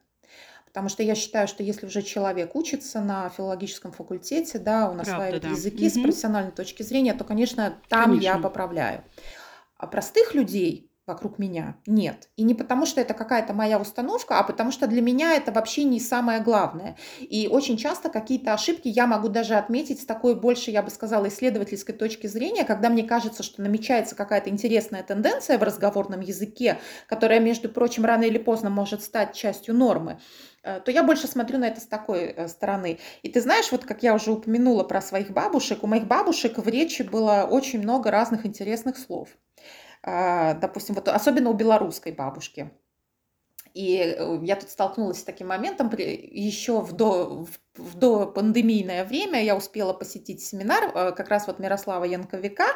Потому 0.66 0.88
что 0.88 1.02
я 1.02 1.16
считаю, 1.16 1.48
что 1.48 1.64
если 1.64 1.86
уже 1.86 2.02
человек 2.02 2.54
учится 2.54 3.00
на 3.00 3.28
филологическом 3.30 3.90
факультете, 3.90 4.60
да, 4.60 4.88
он 4.88 5.00
осваивает 5.00 5.42
да. 5.42 5.48
языки 5.48 5.86
угу. 5.86 5.90
с 5.90 6.02
профессиональной 6.02 6.52
точки 6.52 6.84
зрения, 6.84 7.12
то, 7.12 7.24
конечно, 7.24 7.74
там 7.88 8.04
конечно. 8.04 8.24
я 8.24 8.38
поправляю. 8.38 9.02
А 9.78 9.88
простых 9.88 10.34
людей, 10.34 10.89
вокруг 11.10 11.38
меня. 11.38 11.76
Нет. 11.86 12.28
И 12.36 12.42
не 12.44 12.54
потому, 12.54 12.86
что 12.86 13.00
это 13.00 13.14
какая-то 13.14 13.52
моя 13.52 13.78
установка, 13.78 14.38
а 14.38 14.44
потому 14.44 14.70
что 14.70 14.86
для 14.86 15.02
меня 15.02 15.34
это 15.34 15.50
вообще 15.50 15.84
не 15.84 15.98
самое 15.98 16.40
главное. 16.40 16.96
И 17.18 17.48
очень 17.50 17.76
часто 17.76 18.08
какие-то 18.08 18.54
ошибки 18.54 18.88
я 18.88 19.06
могу 19.06 19.28
даже 19.28 19.54
отметить 19.54 20.00
с 20.00 20.06
такой 20.06 20.34
больше, 20.34 20.70
я 20.70 20.82
бы 20.82 20.90
сказала, 20.90 21.28
исследовательской 21.28 21.94
точки 21.94 22.28
зрения, 22.28 22.64
когда 22.64 22.88
мне 22.88 23.02
кажется, 23.02 23.42
что 23.42 23.60
намечается 23.62 24.14
какая-то 24.14 24.50
интересная 24.50 25.02
тенденция 25.02 25.58
в 25.58 25.62
разговорном 25.62 26.20
языке, 26.20 26.78
которая, 27.08 27.40
между 27.40 27.68
прочим, 27.68 28.04
рано 28.04 28.22
или 28.22 28.38
поздно 28.38 28.70
может 28.70 29.02
стать 29.02 29.34
частью 29.34 29.74
нормы 29.74 30.18
э, 30.62 30.80
то 30.80 30.90
я 30.90 31.02
больше 31.02 31.26
смотрю 31.26 31.58
на 31.58 31.66
это 31.66 31.80
с 31.80 31.86
такой 31.86 32.26
э, 32.26 32.48
стороны. 32.48 32.98
И 33.22 33.28
ты 33.28 33.40
знаешь, 33.40 33.72
вот 33.72 33.84
как 33.84 34.02
я 34.02 34.14
уже 34.14 34.30
упомянула 34.30 34.84
про 34.84 35.02
своих 35.02 35.30
бабушек, 35.30 35.82
у 35.82 35.86
моих 35.86 36.06
бабушек 36.06 36.58
в 36.58 36.68
речи 36.68 37.02
было 37.02 37.48
очень 37.50 37.80
много 37.80 38.10
разных 38.10 38.46
интересных 38.46 38.98
слов. 38.98 39.28
А, 40.02 40.54
допустим, 40.54 40.94
вот 40.94 41.08
особенно 41.08 41.50
у 41.50 41.54
белорусской 41.54 42.12
бабушки. 42.12 42.70
И 43.74 43.96
э, 43.98 44.40
я 44.42 44.56
тут 44.56 44.70
столкнулась 44.70 45.20
с 45.20 45.24
таким 45.24 45.48
моментом 45.48 45.90
еще 45.96 46.80
в, 46.80 46.92
до, 46.92 47.44
в 47.44 47.58
в 47.80 47.96
допандемийное 47.96 49.04
время 49.04 49.42
я 49.42 49.56
успела 49.56 49.92
посетить 49.92 50.42
семинар 50.42 50.90
э, 50.94 51.12
как 51.12 51.28
раз 51.28 51.46
вот 51.46 51.58
Мирослава 51.58 52.04
Янковика, 52.04 52.66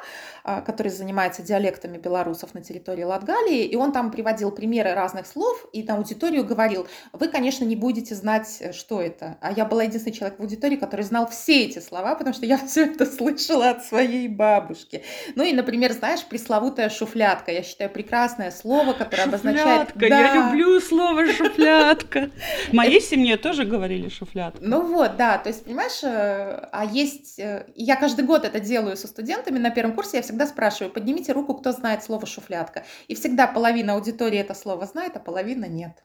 э, 0.44 0.62
который 0.62 0.88
занимается 0.88 1.42
диалектами 1.42 1.98
белорусов 1.98 2.54
на 2.54 2.62
территории 2.62 3.04
Латгалии, 3.04 3.64
и 3.64 3.76
он 3.76 3.92
там 3.92 4.10
приводил 4.10 4.50
примеры 4.50 4.94
разных 4.94 5.26
слов, 5.26 5.66
и 5.72 5.82
на 5.82 5.96
аудиторию 5.96 6.44
говорил, 6.44 6.86
вы, 7.12 7.28
конечно, 7.28 7.64
не 7.64 7.76
будете 7.76 8.14
знать, 8.14 8.58
э, 8.60 8.72
что 8.72 9.00
это. 9.00 9.36
А 9.40 9.52
я 9.52 9.64
была 9.64 9.84
единственный 9.84 10.14
человек 10.14 10.38
в 10.38 10.42
аудитории, 10.42 10.76
который 10.76 11.02
знал 11.02 11.28
все 11.28 11.64
эти 11.64 11.78
слова, 11.78 12.14
потому 12.14 12.34
что 12.34 12.46
я 12.46 12.58
все 12.58 12.86
это 12.86 13.06
слышала 13.06 13.70
от 13.70 13.84
своей 13.84 14.28
бабушки. 14.28 15.02
Ну 15.34 15.44
и, 15.44 15.52
например, 15.52 15.92
знаешь, 15.92 16.24
пресловутая 16.24 16.88
шуфлятка. 16.88 17.52
Я 17.52 17.62
считаю, 17.62 17.90
прекрасное 17.90 18.50
слово, 18.50 18.92
которое 18.92 19.24
шуфлятка. 19.24 19.48
обозначает... 19.48 19.88
Да. 19.94 20.06
Я 20.06 20.34
люблю 20.34 20.80
слово 20.80 21.26
шуфлятка. 21.32 22.30
В 22.68 22.72
моей 22.72 23.00
семье 23.00 23.36
тоже 23.36 23.64
говорили 23.64 24.08
шуфлятка. 24.08 24.58
Ну 24.62 24.93
вот, 24.94 25.16
да, 25.16 25.38
то 25.38 25.48
есть, 25.48 25.64
понимаешь, 25.64 26.02
э, 26.04 26.68
а 26.70 26.84
есть, 26.84 27.38
э, 27.40 27.66
я 27.74 27.96
каждый 27.96 28.24
год 28.24 28.44
это 28.44 28.60
делаю 28.60 28.96
со 28.96 29.08
студентами 29.08 29.58
на 29.58 29.70
первом 29.70 29.94
курсе, 29.94 30.18
я 30.18 30.22
всегда 30.22 30.46
спрашиваю, 30.46 30.92
поднимите 30.92 31.32
руку, 31.32 31.54
кто 31.54 31.72
знает 31.72 32.04
слово 32.04 32.26
шуфлятка. 32.26 32.84
И 33.08 33.14
всегда 33.16 33.48
половина 33.48 33.94
аудитории 33.94 34.38
это 34.38 34.54
слово 34.54 34.86
знает, 34.86 35.16
а 35.16 35.18
половина 35.18 35.64
нет. 35.64 36.04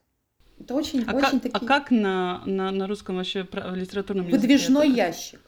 Это 0.59 0.73
очень, 0.73 1.05
а 1.07 1.13
очень 1.13 1.39
как, 1.39 1.41
такие... 1.41 1.51
А 1.53 1.65
как 1.65 1.91
на, 1.91 2.41
на, 2.45 2.71
на 2.71 2.87
русском 2.87 3.17
вообще 3.17 3.47
литературном 3.75 4.27
языке? 4.27 4.41
Выдвижной 4.41 4.89
ящик. 4.89 5.39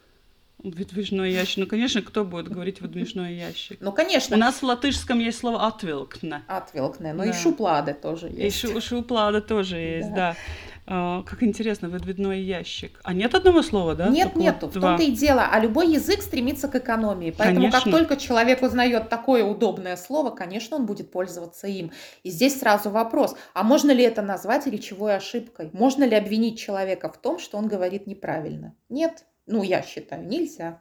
Выдвижной 0.62 1.32
ящик. 1.32 1.58
Ну, 1.58 1.66
конечно, 1.66 2.02
кто 2.02 2.24
будет 2.24 2.48
говорить 2.48 2.80
выдвижной 2.80 3.34
ящик? 3.34 3.78
Ну, 3.80 3.92
конечно. 3.92 4.36
У 4.36 4.38
нас 4.38 4.56
в 4.56 4.62
латышском 4.62 5.18
есть 5.18 5.38
слово 5.38 5.66
«отвилкне». 5.66 6.42
«Отвилкне», 6.46 7.12
но 7.12 7.24
да. 7.24 7.30
и 7.30 7.32
«шуплады» 7.32 7.94
тоже 7.94 8.28
есть. 8.28 8.64
И 8.64 8.66
шу 8.68 8.80
шуплады 8.80 9.40
тоже 9.40 9.76
есть, 9.76 10.10
да. 10.10 10.14
да. 10.14 10.36
А, 10.84 11.22
как 11.22 11.42
интересно, 11.42 11.88
выдвижной 11.88 12.40
ящик. 12.40 13.00
А 13.04 13.12
нет 13.12 13.34
одного 13.34 13.62
слова, 13.62 13.94
да? 13.94 14.08
Нет, 14.08 14.28
Только 14.28 14.38
нету. 14.40 14.66
Вот 14.66 14.76
в 14.76 14.80
том-то 14.80 15.02
и 15.02 15.12
дело. 15.12 15.48
А 15.50 15.60
любой 15.60 15.92
язык 15.92 16.22
стремится 16.22 16.68
к 16.68 16.74
экономии. 16.74 17.30
Поэтому 17.36 17.70
конечно. 17.70 17.80
как 17.80 17.90
только 17.90 18.16
человек 18.16 18.62
узнает 18.62 19.08
такое 19.08 19.44
удобное 19.44 19.96
слово, 19.96 20.30
конечно, 20.30 20.76
он 20.76 20.86
будет 20.86 21.10
пользоваться 21.12 21.68
им. 21.68 21.92
И 22.24 22.30
здесь 22.30 22.58
сразу 22.58 22.90
вопрос, 22.90 23.36
а 23.54 23.62
можно 23.62 23.92
ли 23.92 24.02
это 24.02 24.22
назвать 24.22 24.66
речевой 24.66 25.16
ошибкой? 25.16 25.70
Можно 25.72 26.04
ли 26.04 26.16
обвинить 26.16 26.58
человека 26.58 27.08
в 27.08 27.16
том, 27.16 27.38
что 27.38 27.58
он 27.58 27.68
говорит 27.68 28.06
неправильно? 28.06 28.74
Нет. 28.88 29.24
Ну, 29.52 29.62
я 29.62 29.82
считаю, 29.82 30.26
нельзя. 30.26 30.80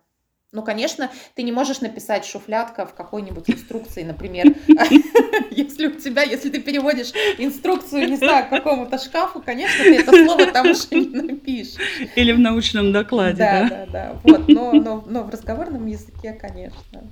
Ну, 0.54 0.64
конечно, 0.64 1.12
ты 1.36 1.44
не 1.44 1.52
можешь 1.52 1.82
написать 1.82 2.26
шуфлятка 2.26 2.86
в 2.86 2.94
какой-нибудь 2.94 3.50
инструкции, 3.50 4.04
например, 4.04 4.56
если 5.52 5.88
у 5.88 5.92
тебя, 5.92 6.24
если 6.24 6.50
ты 6.50 6.62
переводишь 6.62 7.12
инструкцию, 7.38 8.08
не 8.10 8.16
знаю, 8.16 8.48
к 8.48 8.50
какому-то 8.50 8.98
шкафу, 8.98 9.42
конечно, 9.42 9.84
ты 9.84 9.96
это 9.96 10.12
слово 10.12 10.46
там 10.54 10.72
уже 10.72 10.88
не 10.92 11.22
напишешь. 11.22 11.76
Или 12.16 12.32
в 12.32 12.40
научном 12.40 12.94
докладе, 12.94 13.40
да? 13.40 13.68
Да, 13.68 13.70
да, 13.70 13.86
да. 13.92 14.20
Вот, 14.24 14.48
но, 14.48 14.72
но, 14.72 15.04
но 15.06 15.24
в 15.24 15.30
разговорном 15.30 15.86
языке, 15.88 16.32
конечно. 16.32 17.04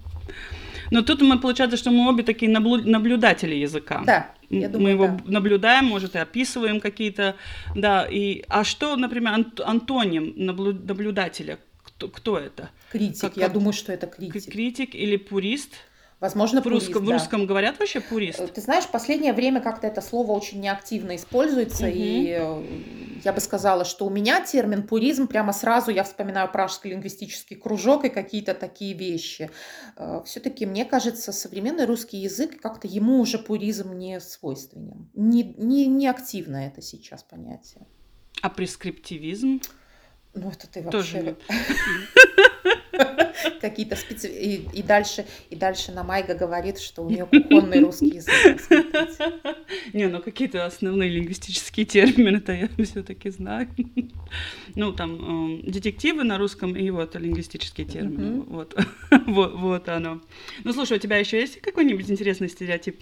Но 0.92 1.02
тут 1.02 1.22
мы, 1.22 1.40
получается, 1.40 1.76
что 1.76 1.92
мы 1.92 2.10
обе 2.10 2.24
такие 2.24 2.50
наблюдатели 2.50 3.56
языка. 3.56 4.02
Да, 4.06 4.32
я 4.50 4.70
думаю, 4.70 4.98
Мы 4.98 5.04
его 5.04 5.08
да. 5.08 5.20
наблюдаем, 5.26 5.86
может, 5.86 6.16
и 6.16 6.20
описываем 6.20 6.80
какие-то, 6.80 7.36
да, 7.76 8.06
и... 8.06 8.44
А 8.48 8.64
что, 8.64 8.96
например, 8.96 9.46
антоним 9.64 10.34
наблюдателя? 10.36 11.60
Кто, 11.84 12.08
кто 12.08 12.38
это? 12.38 12.70
Критик, 12.92 13.22
как, 13.22 13.38
я 13.38 13.50
думаю, 13.50 13.74
что 13.74 13.92
это 13.92 14.08
критик. 14.08 14.52
Критик 14.52 14.96
или 14.96 15.18
пурист? 15.18 15.76
Возможно, 16.20 16.62
в 16.62 16.68
русском, 16.68 17.06
да. 17.06 17.12
в 17.12 17.14
русском 17.14 17.46
говорят 17.46 17.80
вообще 17.80 18.02
пурист? 18.02 18.42
Э, 18.42 18.48
ты 18.48 18.60
знаешь, 18.60 18.84
в 18.84 18.92
последнее 18.92 19.32
время 19.32 19.62
как-то 19.62 19.88
это 19.88 20.02
слово 20.02 20.34
очень 20.34 20.60
неактивно 20.60 21.16
используется, 21.16 21.86
угу. 21.86 21.94
и 21.96 22.38
э, 22.38 22.64
я 23.24 23.32
бы 23.32 23.40
сказала, 23.40 23.86
что 23.86 24.06
у 24.06 24.10
меня 24.10 24.42
термин 24.42 24.86
пуризм 24.86 25.28
прямо 25.28 25.54
сразу 25.54 25.92
я 25.92 26.04
вспоминаю 26.04 26.52
пражский 26.52 26.92
лингвистический 26.92 27.56
кружок 27.56 28.04
и 28.04 28.10
какие-то 28.10 28.54
такие 28.54 28.94
вещи. 28.94 29.50
Э, 29.96 30.22
Все-таки 30.26 30.66
мне 30.66 30.84
кажется, 30.84 31.32
современный 31.32 31.86
русский 31.86 32.18
язык 32.18 32.60
как-то 32.60 32.88
ему 32.88 33.22
уже 33.22 33.40
пуризм 33.40 33.94
не 33.94 34.20
свойственен, 34.20 35.10
не, 35.14 35.44
не, 35.58 35.88
не 35.88 36.08
активно 36.08 36.58
это 36.68 36.82
сейчас 36.82 37.24
понятие. 37.24 37.88
А 38.42 38.50
прескриптивизм? 38.50 39.62
Ну, 40.34 40.50
это 40.50 40.68
ты 40.68 40.82
вообще... 40.82 41.38
Какие-то 43.62 43.96
специ... 43.96 44.28
И, 44.28 44.68
и, 44.74 44.84
дальше, 44.84 45.26
и 45.50 45.56
дальше 45.56 45.92
Намайга 45.92 46.36
говорит, 46.36 46.80
что 46.80 47.04
у 47.04 47.10
нее 47.10 47.26
кухонный 47.26 47.80
русский 47.82 48.16
язык. 48.16 48.62
Не, 49.94 50.08
ну 50.08 50.22
какие-то 50.22 50.66
основные 50.66 51.10
лингвистические 51.10 51.86
термины-то 51.86 52.52
я 52.52 52.70
все-таки 52.84 53.30
знаю. 53.30 53.70
Ну, 54.76 54.94
там, 54.94 55.62
детективы 55.64 56.24
на 56.24 56.38
русском 56.38 56.76
и 56.76 56.90
вот 56.90 57.16
лингвистические 57.16 57.88
термины. 57.88 58.42
Вот. 58.42 58.76
вот, 59.28 59.54
вот 59.54 59.90
оно. 59.90 60.22
Ну, 60.64 60.74
слушай, 60.74 60.98
у 60.98 61.00
тебя 61.00 61.18
еще 61.18 61.40
есть 61.40 61.62
какой-нибудь 61.62 62.10
интересный 62.10 62.50
стереотип? 62.50 63.02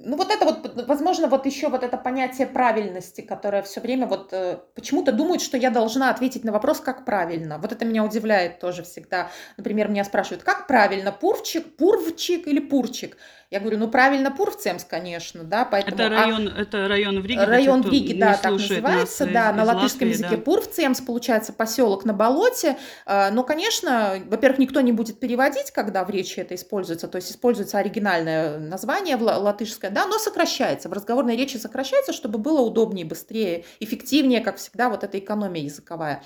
Ну 0.00 0.16
вот 0.16 0.30
это 0.30 0.44
вот, 0.44 0.86
возможно, 0.86 1.26
вот 1.26 1.44
еще 1.46 1.68
вот 1.68 1.82
это 1.82 1.96
понятие 1.96 2.46
правильности, 2.46 3.20
которое 3.20 3.62
все 3.62 3.80
время 3.80 4.06
вот 4.06 4.32
э, 4.32 4.58
почему-то 4.74 5.10
думают, 5.12 5.42
что 5.42 5.56
я 5.56 5.70
должна 5.70 6.10
ответить 6.10 6.44
на 6.44 6.52
вопрос, 6.52 6.78
как 6.80 7.04
правильно. 7.04 7.58
Вот 7.58 7.72
это 7.72 7.84
меня 7.84 8.04
удивляет 8.04 8.60
тоже 8.60 8.84
всегда. 8.84 9.30
Например, 9.56 9.88
меня 9.88 10.04
спрашивают, 10.04 10.44
как 10.44 10.68
правильно, 10.68 11.10
пурвчик, 11.10 11.76
пурвчик 11.76 12.46
или 12.46 12.60
пурчик? 12.60 13.16
Я 13.50 13.60
говорю, 13.60 13.78
ну 13.78 13.88
правильно 13.88 14.30
Пурвцемс, 14.30 14.84
конечно, 14.84 15.42
да, 15.42 15.64
поэтому... 15.64 15.96
Это 15.96 16.10
район, 16.10 16.52
а... 16.54 16.60
это 16.60 16.86
район 16.86 17.22
в 17.22 17.24
Риге? 17.24 17.44
Район 17.44 17.82
в 17.82 17.90
Риге, 17.90 18.20
да, 18.20 18.36
так 18.36 18.52
называется, 18.52 19.24
да, 19.24 19.50
из, 19.50 19.56
на 19.56 19.62
из 19.62 19.66
латышском 19.66 20.08
Латвии, 20.08 20.08
языке 20.08 20.36
да. 20.36 20.42
Пурвцемс, 20.42 21.00
получается 21.00 21.54
поселок 21.54 22.04
на 22.04 22.12
болоте, 22.12 22.76
а, 23.06 23.30
но, 23.30 23.44
конечно, 23.44 24.18
во-первых, 24.26 24.58
никто 24.58 24.82
не 24.82 24.92
будет 24.92 25.18
переводить, 25.18 25.70
когда 25.70 26.04
в 26.04 26.10
речи 26.10 26.38
это 26.40 26.54
используется, 26.54 27.08
то 27.08 27.16
есть 27.16 27.32
используется 27.32 27.78
оригинальное 27.78 28.58
название 28.58 29.16
латышское, 29.16 29.90
да, 29.90 30.04
но 30.04 30.18
сокращается, 30.18 30.90
в 30.90 30.92
разговорной 30.92 31.34
речи 31.34 31.56
сокращается, 31.56 32.12
чтобы 32.12 32.38
было 32.38 32.60
удобнее, 32.60 33.06
быстрее, 33.06 33.64
эффективнее, 33.80 34.42
как 34.42 34.58
всегда, 34.58 34.90
вот 34.90 35.04
эта 35.04 35.18
экономия 35.18 35.62
языковая. 35.62 36.22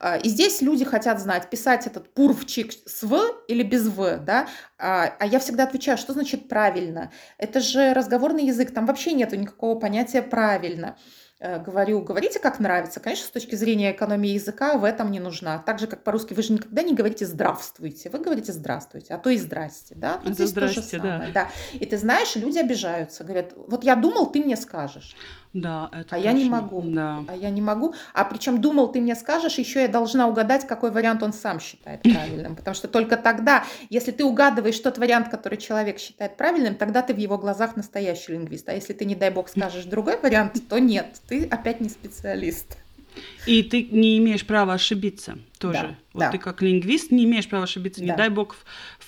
А, 0.00 0.16
и 0.16 0.28
здесь 0.28 0.62
люди 0.62 0.84
хотят 0.84 1.20
знать, 1.20 1.48
писать 1.48 1.86
этот 1.86 2.12
пурвчик 2.12 2.72
с 2.72 3.04
«в» 3.04 3.20
или 3.46 3.62
без 3.62 3.86
«в», 3.86 4.16
да, 4.16 4.48
а, 4.78 5.14
а 5.18 5.26
я 5.26 5.38
всегда 5.38 5.62
отвечаю, 5.62 5.96
что 5.96 6.12
значит 6.12 6.48
правильно? 6.56 7.10
Это 7.36 7.60
же 7.60 7.92
разговорный 7.92 8.46
язык, 8.46 8.72
там 8.72 8.86
вообще 8.86 9.12
нет 9.12 9.32
никакого 9.32 9.78
понятия 9.78 10.22
правильно. 10.22 10.96
Э, 11.38 11.62
говорю, 11.62 12.00
говорите 12.00 12.38
как 12.38 12.60
нравится. 12.60 12.98
Конечно, 12.98 13.26
с 13.26 13.30
точки 13.30 13.54
зрения 13.56 13.92
экономии 13.92 14.30
языка 14.30 14.78
в 14.78 14.84
этом 14.84 15.10
не 15.10 15.20
нужна. 15.20 15.58
Так 15.58 15.78
же, 15.78 15.86
как 15.86 16.02
по-русски, 16.02 16.32
вы 16.32 16.42
же 16.42 16.54
никогда 16.54 16.82
не 16.82 16.94
говорите 16.94 17.26
здравствуйте, 17.26 18.08
вы 18.08 18.20
говорите 18.20 18.52
здравствуйте, 18.52 19.12
а 19.12 19.18
то 19.18 19.28
и 19.28 19.36
здрасте, 19.36 19.94
да? 19.96 20.16
Тут 20.16 20.32
Это 20.32 20.46
здрасте, 20.46 20.98
да. 20.98 21.26
да. 21.34 21.48
И 21.74 21.84
ты 21.84 21.98
знаешь, 21.98 22.34
люди 22.36 22.58
обижаются, 22.58 23.22
говорят, 23.22 23.52
вот 23.54 23.84
я 23.84 23.94
думал, 23.94 24.32
ты 24.32 24.42
мне 24.42 24.56
скажешь. 24.56 25.14
Да, 25.52 25.88
это 25.92 26.00
А 26.00 26.18
точно. 26.18 26.24
я 26.24 26.32
не 26.32 26.48
могу. 26.48 26.82
Да. 26.82 27.24
А 27.28 27.34
я 27.34 27.50
не 27.50 27.60
могу. 27.60 27.94
А 28.12 28.24
причем 28.24 28.60
думал, 28.60 28.92
ты 28.92 29.00
мне 29.00 29.14
скажешь, 29.14 29.58
еще 29.58 29.82
я 29.82 29.88
должна 29.88 30.28
угадать, 30.28 30.66
какой 30.66 30.90
вариант 30.90 31.22
он 31.22 31.32
сам 31.32 31.60
считает 31.60 32.02
правильным. 32.02 32.56
Потому 32.56 32.74
что 32.74 32.88
только 32.88 33.16
тогда, 33.16 33.64
если 33.90 34.12
ты 34.12 34.24
угадываешь 34.24 34.78
тот 34.78 34.98
вариант, 34.98 35.28
который 35.28 35.58
человек 35.58 35.98
считает 35.98 36.36
правильным, 36.36 36.74
тогда 36.74 37.02
ты 37.02 37.14
в 37.14 37.18
его 37.18 37.38
глазах 37.38 37.76
настоящий 37.76 38.32
лингвист. 38.32 38.68
А 38.68 38.74
если 38.74 38.92
ты, 38.92 39.04
не 39.04 39.14
дай 39.14 39.30
бог, 39.30 39.48
скажешь 39.48 39.84
другой 39.86 40.18
вариант, 40.20 40.60
то 40.68 40.78
нет, 40.78 41.20
ты 41.28 41.46
опять 41.46 41.80
не 41.80 41.88
специалист. 41.88 42.76
И 43.46 43.62
ты 43.62 43.82
не 43.84 44.18
имеешь 44.18 44.46
права 44.46 44.74
ошибиться 44.74 45.38
тоже. 45.58 45.80
Да, 45.80 45.96
вот 46.12 46.20
да. 46.20 46.30
ты 46.32 46.38
как 46.38 46.60
лингвист 46.60 47.10
не 47.10 47.24
имеешь 47.24 47.48
права 47.48 47.64
ошибиться. 47.64 48.00
Да. 48.00 48.06
Не 48.06 48.16
дай 48.16 48.28
бог 48.28 48.56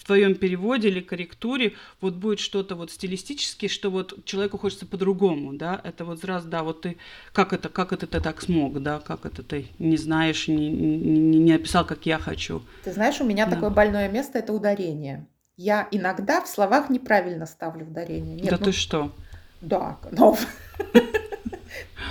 твоем 0.08 0.34
переводе 0.34 0.88
или 0.88 1.00
корректуре 1.00 1.74
вот 2.00 2.14
будет 2.14 2.40
что-то 2.40 2.74
вот 2.74 2.90
стилистически, 2.90 3.68
что 3.68 3.90
вот 3.90 4.24
человеку 4.24 4.58
хочется 4.58 4.86
по-другому, 4.86 5.52
да. 5.52 5.80
Это 5.84 6.04
вот 6.04 6.20
сразу, 6.20 6.48
да, 6.48 6.62
вот 6.62 6.80
ты 6.80 6.96
как 7.32 7.52
это, 7.52 7.68
как 7.68 7.92
это 7.92 8.06
ты 8.06 8.20
так 8.20 8.40
смог, 8.42 8.82
да, 8.82 8.98
как 8.98 9.26
это 9.26 9.42
ты 9.42 9.66
не 9.78 9.96
знаешь, 9.96 10.48
не, 10.48 10.70
не, 10.70 11.38
не 11.38 11.52
описал, 11.52 11.84
как 11.86 12.06
я 12.06 12.18
хочу. 12.18 12.62
Ты 12.84 12.92
знаешь, 12.92 13.20
у 13.20 13.24
меня 13.24 13.46
да. 13.46 13.52
такое 13.52 13.70
больное 13.70 14.08
место 14.08 14.38
это 14.38 14.52
ударение. 14.52 15.26
Я 15.56 15.88
иногда 15.90 16.40
в 16.40 16.48
словах 16.48 16.88
неправильно 16.88 17.46
ставлю 17.46 17.86
ударение. 17.86 18.36
Нет, 18.36 18.50
да 18.50 18.56
ну, 18.58 18.64
ты 18.64 18.72
что? 18.72 19.12
Да, 19.60 19.98
но 20.10 20.36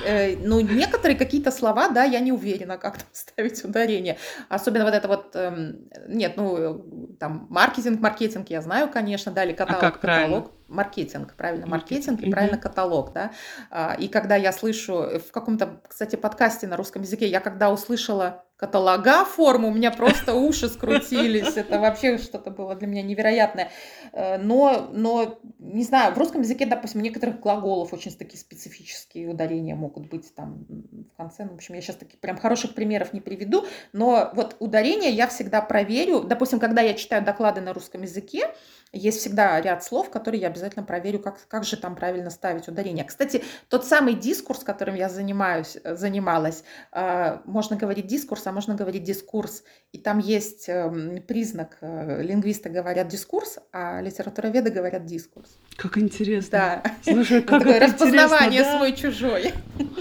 Э, 0.07 0.35
ну, 0.37 0.59
некоторые 0.59 1.17
какие-то 1.17 1.51
слова, 1.51 1.89
да, 1.89 2.03
я 2.03 2.19
не 2.19 2.31
уверена, 2.31 2.77
как 2.77 2.97
там 2.97 3.07
ставить 3.11 3.63
ударение. 3.63 4.17
Особенно 4.49 4.85
вот 4.85 4.93
это 4.93 5.07
вот, 5.07 5.35
эм, 5.35 5.89
нет, 6.07 6.33
ну, 6.37 7.15
там, 7.19 7.47
маркетинг, 7.49 7.99
маркетинг 7.99 8.49
я 8.49 8.61
знаю, 8.61 8.89
конечно, 8.89 9.31
да, 9.31 9.43
или 9.43 9.53
каталог, 9.53 9.83
а 9.83 9.91
как 9.91 9.99
каталог. 9.99 10.51
Маркетинг, 10.67 11.33
правильно, 11.37 11.65
маркетинг 11.65 12.21
и 12.21 12.29
правильно 12.29 12.57
каталог, 12.57 13.13
да. 13.13 13.31
А, 13.69 13.95
и 13.97 14.07
когда 14.09 14.35
я 14.35 14.51
слышу 14.51 15.19
в 15.25 15.31
каком-то, 15.31 15.81
кстати, 15.87 16.17
подкасте 16.17 16.67
на 16.67 16.75
русском 16.75 17.03
языке, 17.03 17.27
я 17.27 17.39
когда 17.39 17.71
услышала 17.71 18.43
каталога 18.57 19.23
форму, 19.23 19.69
у 19.69 19.73
меня 19.73 19.91
просто 19.91 20.33
уши 20.33 20.67
скрутились. 20.67 21.55
Это 21.55 21.79
вообще 21.79 22.17
что-то 22.17 22.49
было 22.49 22.75
для 22.75 22.87
меня 22.87 23.03
невероятное. 23.03 23.69
Э, 24.17 24.39
но, 24.39 24.89
но, 24.93 25.39
не 25.60 25.84
знаю, 25.84 26.15
в 26.15 26.17
русском 26.17 26.41
языке, 26.41 26.65
допустим, 26.65 27.01
некоторых 27.03 27.39
глаголов 27.39 27.93
очень 27.93 28.12
такие 28.12 28.39
специфические 28.39 29.30
ударения 29.30 29.75
могут 29.75 30.10
быть 30.10 30.34
там 30.34 30.65
в 30.67 31.15
конце. 31.15 31.43
Ну, 31.45 31.52
в 31.52 31.56
общем, 31.56 31.75
я 31.75 31.81
сейчас 31.81 31.98
таких 31.98 32.19
прям 32.19 32.35
хороших 32.35 32.73
примеров 32.73 33.13
не 33.13 33.21
приведу, 33.21 33.65
но 33.94 34.31
вот 34.33 34.56
ударение 34.58 35.12
я 35.12 35.27
всегда 35.27 35.62
проверю. 35.62 36.21
Допустим, 36.21 36.60
когда 36.60 36.81
я 36.81 36.96
читаю 36.96 37.23
доклады 37.23 37.62
на 37.62 37.73
русском 37.73 38.02
языке, 38.02 38.48
есть 38.94 39.19
всегда 39.19 39.60
ряд 39.60 39.83
слов, 39.83 40.10
которые 40.10 40.42
я 40.42 40.48
обязательно 40.48 40.83
проверю, 40.83 41.19
как, 41.19 41.48
как 41.48 41.63
же 41.65 41.77
там 41.77 41.96
правильно 41.96 42.29
ставить 42.29 42.67
ударение. 42.67 43.04
Кстати, 43.04 43.44
тот 43.69 43.85
самый 43.85 44.13
дискурс, 44.13 44.63
которым 44.63 44.96
я 44.96 45.10
занимаюсь, 45.10 45.77
э, 45.83 45.96
занималась, 45.96 46.63
э, 46.94 47.40
можно 47.46 47.75
говорить 47.75 48.08
дискурс, 48.08 48.48
а 48.48 48.52
можно 48.52 48.75
говорить 48.75 49.04
дискурс. 49.04 49.63
И 49.92 49.98
там 49.98 50.19
есть 50.19 50.69
эм, 50.69 51.21
признак, 51.27 51.77
э, 51.81 52.21
лингвисты 52.23 52.69
говорят 52.69 53.10
дискурс, 53.10 53.60
а 53.73 54.02
литературоведы 54.02 54.71
говорят 54.71 55.06
дискурс. 55.06 55.58
Как 55.75 55.98
интересно. 55.98 56.50
Да. 56.52 56.83
Слушай, 57.04 57.42
как 57.44 57.63
Такое 57.63 57.79
распознавание 57.79 58.63
свой-чужой. 58.63 59.54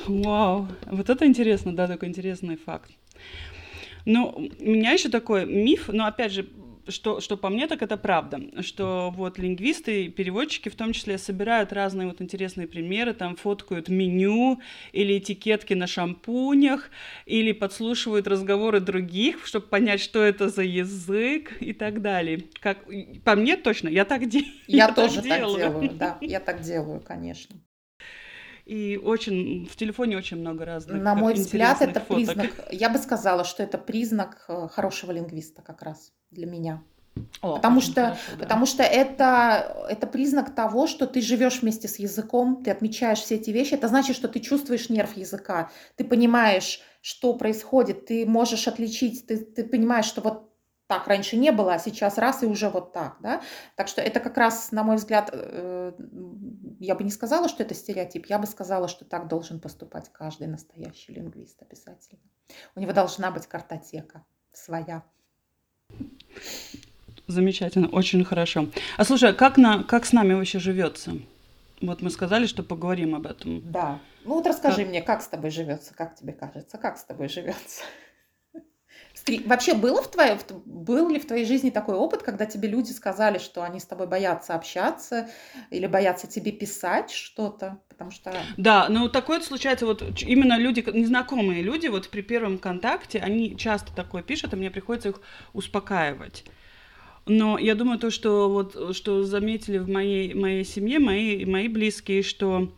Вау, 0.06 0.68
вот 0.86 1.10
это 1.10 1.26
интересно, 1.26 1.74
да, 1.74 1.88
такой 1.88 2.08
интересный 2.08 2.56
факт. 2.56 2.90
Ну, 4.04 4.50
у 4.60 4.64
меня 4.64 4.92
еще 4.92 5.08
такой 5.08 5.44
миф, 5.46 5.88
но 5.88 6.06
опять 6.06 6.30
же, 6.30 6.48
что, 6.88 7.20
что 7.20 7.36
по 7.36 7.48
мне, 7.48 7.66
так 7.66 7.82
это 7.82 7.96
правда, 7.96 8.40
что 8.62 9.12
вот 9.14 9.38
лингвисты 9.38 10.08
переводчики 10.08 10.68
в 10.68 10.76
том 10.76 10.92
числе 10.92 11.18
собирают 11.18 11.72
разные 11.72 12.06
вот 12.08 12.20
интересные 12.20 12.66
примеры, 12.66 13.14
там 13.14 13.36
фоткают 13.36 13.88
меню 13.88 14.60
или 14.92 15.18
этикетки 15.18 15.74
на 15.74 15.86
шампунях, 15.86 16.90
или 17.26 17.52
подслушивают 17.52 18.26
разговоры 18.26 18.80
других, 18.80 19.46
чтобы 19.46 19.66
понять, 19.66 20.00
что 20.00 20.22
это 20.22 20.48
за 20.48 20.62
язык 20.62 21.60
и 21.60 21.72
так 21.72 22.02
далее. 22.02 22.44
Как, 22.60 22.78
по 23.24 23.34
мне 23.36 23.56
точно, 23.56 23.88
я 23.88 24.04
так, 24.04 24.28
де- 24.28 24.44
я, 24.66 24.86
я 24.86 24.92
тоже 24.92 25.16
так 25.16 25.24
делаю. 25.24 25.52
так 25.52 25.70
делаю, 25.72 25.92
да, 25.94 26.18
я 26.20 26.40
так 26.40 26.60
делаю, 26.62 27.00
конечно. 27.00 27.56
И 28.66 29.00
очень 29.02 29.68
в 29.70 29.76
телефоне 29.76 30.18
очень 30.18 30.38
много 30.38 30.64
разных. 30.64 31.00
На 31.00 31.14
мой 31.14 31.34
взгляд, 31.34 31.80
это 31.80 32.00
фоток. 32.00 32.16
признак. 32.16 32.50
Я 32.72 32.90
бы 32.90 32.98
сказала, 32.98 33.44
что 33.44 33.62
это 33.62 33.78
признак 33.78 34.44
э, 34.48 34.66
хорошего 34.68 35.12
лингвиста 35.12 35.62
как 35.62 35.82
раз 35.82 36.12
для 36.32 36.46
меня. 36.46 36.82
О, 37.40 37.56
потому 37.56 37.80
что, 37.80 38.02
хорошо, 38.02 38.20
да. 38.32 38.38
потому 38.42 38.66
что 38.66 38.82
это, 38.82 39.86
это 39.88 40.06
признак 40.08 40.54
того, 40.54 40.86
что 40.88 41.06
ты 41.06 41.20
живешь 41.20 41.62
вместе 41.62 41.86
с 41.88 41.98
языком, 41.98 42.62
ты 42.62 42.72
отмечаешь 42.72 43.20
все 43.20 43.36
эти 43.36 43.50
вещи. 43.50 43.74
Это 43.74 43.86
значит, 43.88 44.16
что 44.16 44.28
ты 44.28 44.40
чувствуешь 44.40 44.90
нерв 44.90 45.16
языка, 45.16 45.70
ты 45.94 46.04
понимаешь, 46.04 46.80
что 47.00 47.34
происходит, 47.34 48.06
ты 48.06 48.26
можешь 48.26 48.66
отличить, 48.66 49.26
ты, 49.28 49.38
ты 49.38 49.64
понимаешь, 49.64 50.06
что 50.06 50.20
вот 50.20 50.45
так 50.86 51.08
раньше 51.08 51.36
не 51.36 51.50
было, 51.50 51.74
а 51.74 51.78
сейчас 51.78 52.18
раз 52.18 52.42
и 52.42 52.46
уже 52.46 52.68
вот 52.68 52.92
так, 52.92 53.16
да. 53.20 53.42
Так 53.74 53.88
что 53.88 54.00
это 54.00 54.20
как 54.20 54.36
раз, 54.36 54.70
на 54.72 54.84
мой 54.84 54.96
взгляд, 54.96 55.30
э, 55.32 55.92
я 56.78 56.94
бы 56.94 57.02
не 57.04 57.10
сказала, 57.10 57.48
что 57.48 57.62
это 57.62 57.74
стереотип, 57.74 58.26
я 58.26 58.38
бы 58.38 58.46
сказала, 58.46 58.86
что 58.88 59.04
так 59.04 59.28
должен 59.28 59.60
поступать 59.60 60.10
каждый 60.12 60.46
настоящий 60.46 61.12
лингвист 61.12 61.60
обязательно. 61.60 62.20
У 62.74 62.80
него 62.80 62.92
должна 62.92 63.30
быть 63.30 63.46
картотека 63.46 64.24
своя. 64.52 65.02
Замечательно, 67.26 67.88
очень 67.88 68.24
хорошо. 68.24 68.68
А 68.96 69.04
слушай, 69.04 69.30
а 69.30 69.34
как, 69.34 69.56
на, 69.56 69.82
как 69.82 70.06
с 70.06 70.12
нами 70.12 70.34
вообще 70.34 70.60
живется? 70.60 71.12
Вот 71.82 72.00
мы 72.00 72.10
сказали, 72.10 72.46
что 72.46 72.62
поговорим 72.62 73.14
об 73.14 73.26
этом. 73.26 73.70
Да. 73.70 73.98
Ну 74.24 74.34
вот 74.34 74.46
расскажи 74.46 74.82
как... 74.82 74.88
мне, 74.88 75.02
как 75.02 75.22
с 75.22 75.28
тобой 75.28 75.50
живется, 75.50 75.94
как 75.94 76.14
тебе 76.14 76.32
кажется, 76.32 76.78
как 76.78 76.96
с 76.96 77.04
тобой 77.04 77.28
живется? 77.28 77.82
Вообще 79.44 79.74
было 79.74 80.02
в 80.02 80.10
твоей, 80.10 80.36
был 80.64 81.08
ли 81.08 81.18
в 81.18 81.26
твоей 81.26 81.44
жизни 81.44 81.70
такой 81.70 81.96
опыт, 81.96 82.22
когда 82.22 82.46
тебе 82.46 82.68
люди 82.68 82.92
сказали, 82.92 83.38
что 83.38 83.62
они 83.62 83.80
с 83.80 83.84
тобой 83.84 84.06
боятся 84.06 84.54
общаться 84.54 85.28
или 85.70 85.86
боятся 85.86 86.28
тебе 86.28 86.52
писать 86.52 87.10
что-то? 87.10 87.78
Потому 87.88 88.10
что... 88.10 88.32
Да, 88.56 88.88
ну 88.88 89.08
такое 89.08 89.40
случается, 89.40 89.86
вот 89.86 90.02
именно 90.22 90.58
люди, 90.58 90.84
незнакомые 90.92 91.62
люди, 91.62 91.88
вот 91.88 92.08
при 92.08 92.20
первом 92.20 92.58
контакте, 92.58 93.18
они 93.18 93.56
часто 93.56 93.94
такое 93.94 94.22
пишут, 94.22 94.52
и 94.52 94.56
мне 94.56 94.70
приходится 94.70 95.08
их 95.08 95.20
успокаивать. 95.52 96.44
Но 97.26 97.58
я 97.58 97.74
думаю, 97.74 97.98
то, 97.98 98.10
что 98.10 98.48
вот 98.48 98.94
что 98.94 99.24
заметили 99.24 99.78
в 99.78 99.88
моей, 99.88 100.34
моей 100.34 100.64
семье, 100.64 101.00
мои, 101.00 101.44
мои 101.44 101.66
близкие, 101.66 102.22
что 102.22 102.72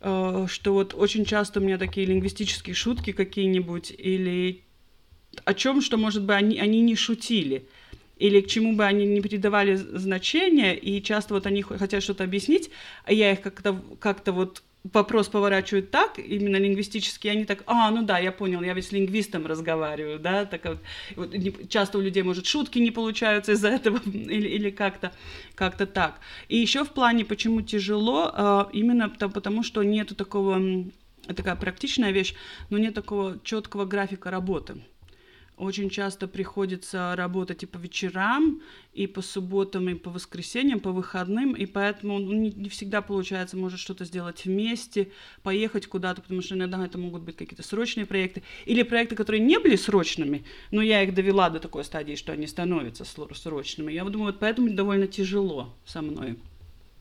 э, 0.00 0.46
что 0.48 0.74
вот 0.74 0.94
очень 0.94 1.24
часто 1.24 1.58
у 1.58 1.62
меня 1.62 1.78
такие 1.78 2.06
лингвистические 2.06 2.74
шутки 2.74 3.12
какие-нибудь 3.12 3.90
или 3.90 4.63
о 5.44 5.54
чем, 5.54 5.80
что, 5.80 5.96
может 5.96 6.22
быть, 6.24 6.36
они, 6.36 6.58
они 6.58 6.80
не 6.80 6.96
шутили, 6.96 7.66
или 8.16 8.40
к 8.40 8.46
чему 8.46 8.74
бы 8.74 8.84
они 8.84 9.06
не 9.06 9.20
придавали 9.20 9.74
значения, 9.74 10.74
и 10.74 11.02
часто 11.02 11.34
вот 11.34 11.46
они 11.46 11.62
хотят 11.62 12.02
что-то 12.02 12.24
объяснить, 12.24 12.70
а 13.04 13.12
я 13.12 13.32
их 13.32 13.40
как-то 13.40 13.80
как 14.00 14.26
вот 14.28 14.62
вопрос 14.92 15.28
поворачивают 15.28 15.90
так, 15.90 16.18
именно 16.18 16.56
лингвистически, 16.56 17.28
они 17.28 17.46
так, 17.46 17.62
а, 17.66 17.90
ну 17.90 18.02
да, 18.02 18.18
я 18.18 18.32
понял, 18.32 18.62
я 18.62 18.74
ведь 18.74 18.86
с 18.86 18.92
лингвистом 18.92 19.46
разговариваю, 19.46 20.18
да, 20.18 20.44
так 20.44 20.64
вот, 20.64 20.78
вот 21.16 21.68
часто 21.70 21.98
у 21.98 22.00
людей, 22.02 22.22
может, 22.22 22.46
шутки 22.46 22.78
не 22.78 22.90
получаются 22.90 23.52
из-за 23.52 23.68
этого, 23.68 23.98
или, 24.04 24.48
или 24.48 24.70
как-то 24.70 25.12
как 25.54 25.76
так. 25.76 26.20
И 26.48 26.58
еще 26.58 26.84
в 26.84 26.90
плане, 26.90 27.24
почему 27.24 27.62
тяжело, 27.62 28.30
а, 28.32 28.68
именно 28.72 29.08
потому, 29.08 29.62
что 29.62 29.82
нету 29.82 30.14
такого, 30.14 30.60
такая 31.34 31.56
практичная 31.56 32.10
вещь, 32.10 32.34
но 32.68 32.76
нет 32.76 32.94
такого 32.94 33.38
четкого 33.42 33.86
графика 33.86 34.30
работы. 34.30 34.76
Очень 35.64 35.88
часто 35.88 36.28
приходится 36.28 37.14
работать 37.16 37.62
и 37.62 37.66
по 37.66 37.78
вечерам, 37.78 38.60
и 38.92 39.06
по 39.06 39.22
субботам, 39.22 39.88
и 39.88 39.94
по 39.94 40.10
воскресеньям, 40.10 40.78
по 40.78 40.92
выходным, 40.92 41.52
и 41.52 41.64
поэтому 41.64 42.18
ну, 42.18 42.32
не, 42.32 42.50
не 42.50 42.68
всегда 42.68 43.00
получается, 43.00 43.56
может 43.56 43.80
что-то 43.80 44.04
сделать 44.04 44.44
вместе, 44.44 45.10
поехать 45.42 45.86
куда-то, 45.86 46.20
потому 46.20 46.42
что 46.42 46.54
иногда 46.54 46.84
это 46.84 46.98
могут 46.98 47.22
быть 47.22 47.36
какие-то 47.36 47.62
срочные 47.62 48.04
проекты, 48.04 48.42
или 48.66 48.82
проекты, 48.82 49.16
которые 49.16 49.40
не 49.40 49.58
были 49.58 49.76
срочными, 49.76 50.44
но 50.70 50.82
я 50.82 51.02
их 51.02 51.14
довела 51.14 51.48
до 51.48 51.60
такой 51.60 51.84
стадии, 51.84 52.14
что 52.14 52.32
они 52.32 52.46
становятся 52.46 53.04
срочными. 53.04 53.90
Я 53.90 54.04
думаю, 54.04 54.32
вот 54.32 54.40
поэтому 54.40 54.70
довольно 54.70 55.06
тяжело 55.06 55.74
со 55.86 56.02
мной. 56.02 56.36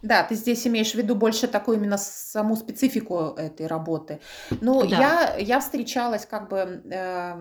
Да, 0.04 0.24
ты 0.24 0.36
здесь 0.36 0.68
имеешь 0.68 0.92
в 0.92 0.96
виду 0.96 1.16
больше 1.16 1.48
такую 1.48 1.78
именно 1.78 1.98
саму 1.98 2.58
специфику 2.58 3.34
этой 3.38 3.68
работы. 3.68 4.20
Ну, 4.62 4.86
да. 4.86 4.98
я, 4.98 5.38
я 5.38 5.60
встречалась 5.60 6.26
как 6.26 6.50
бы... 6.50 6.82
Э, 6.92 7.36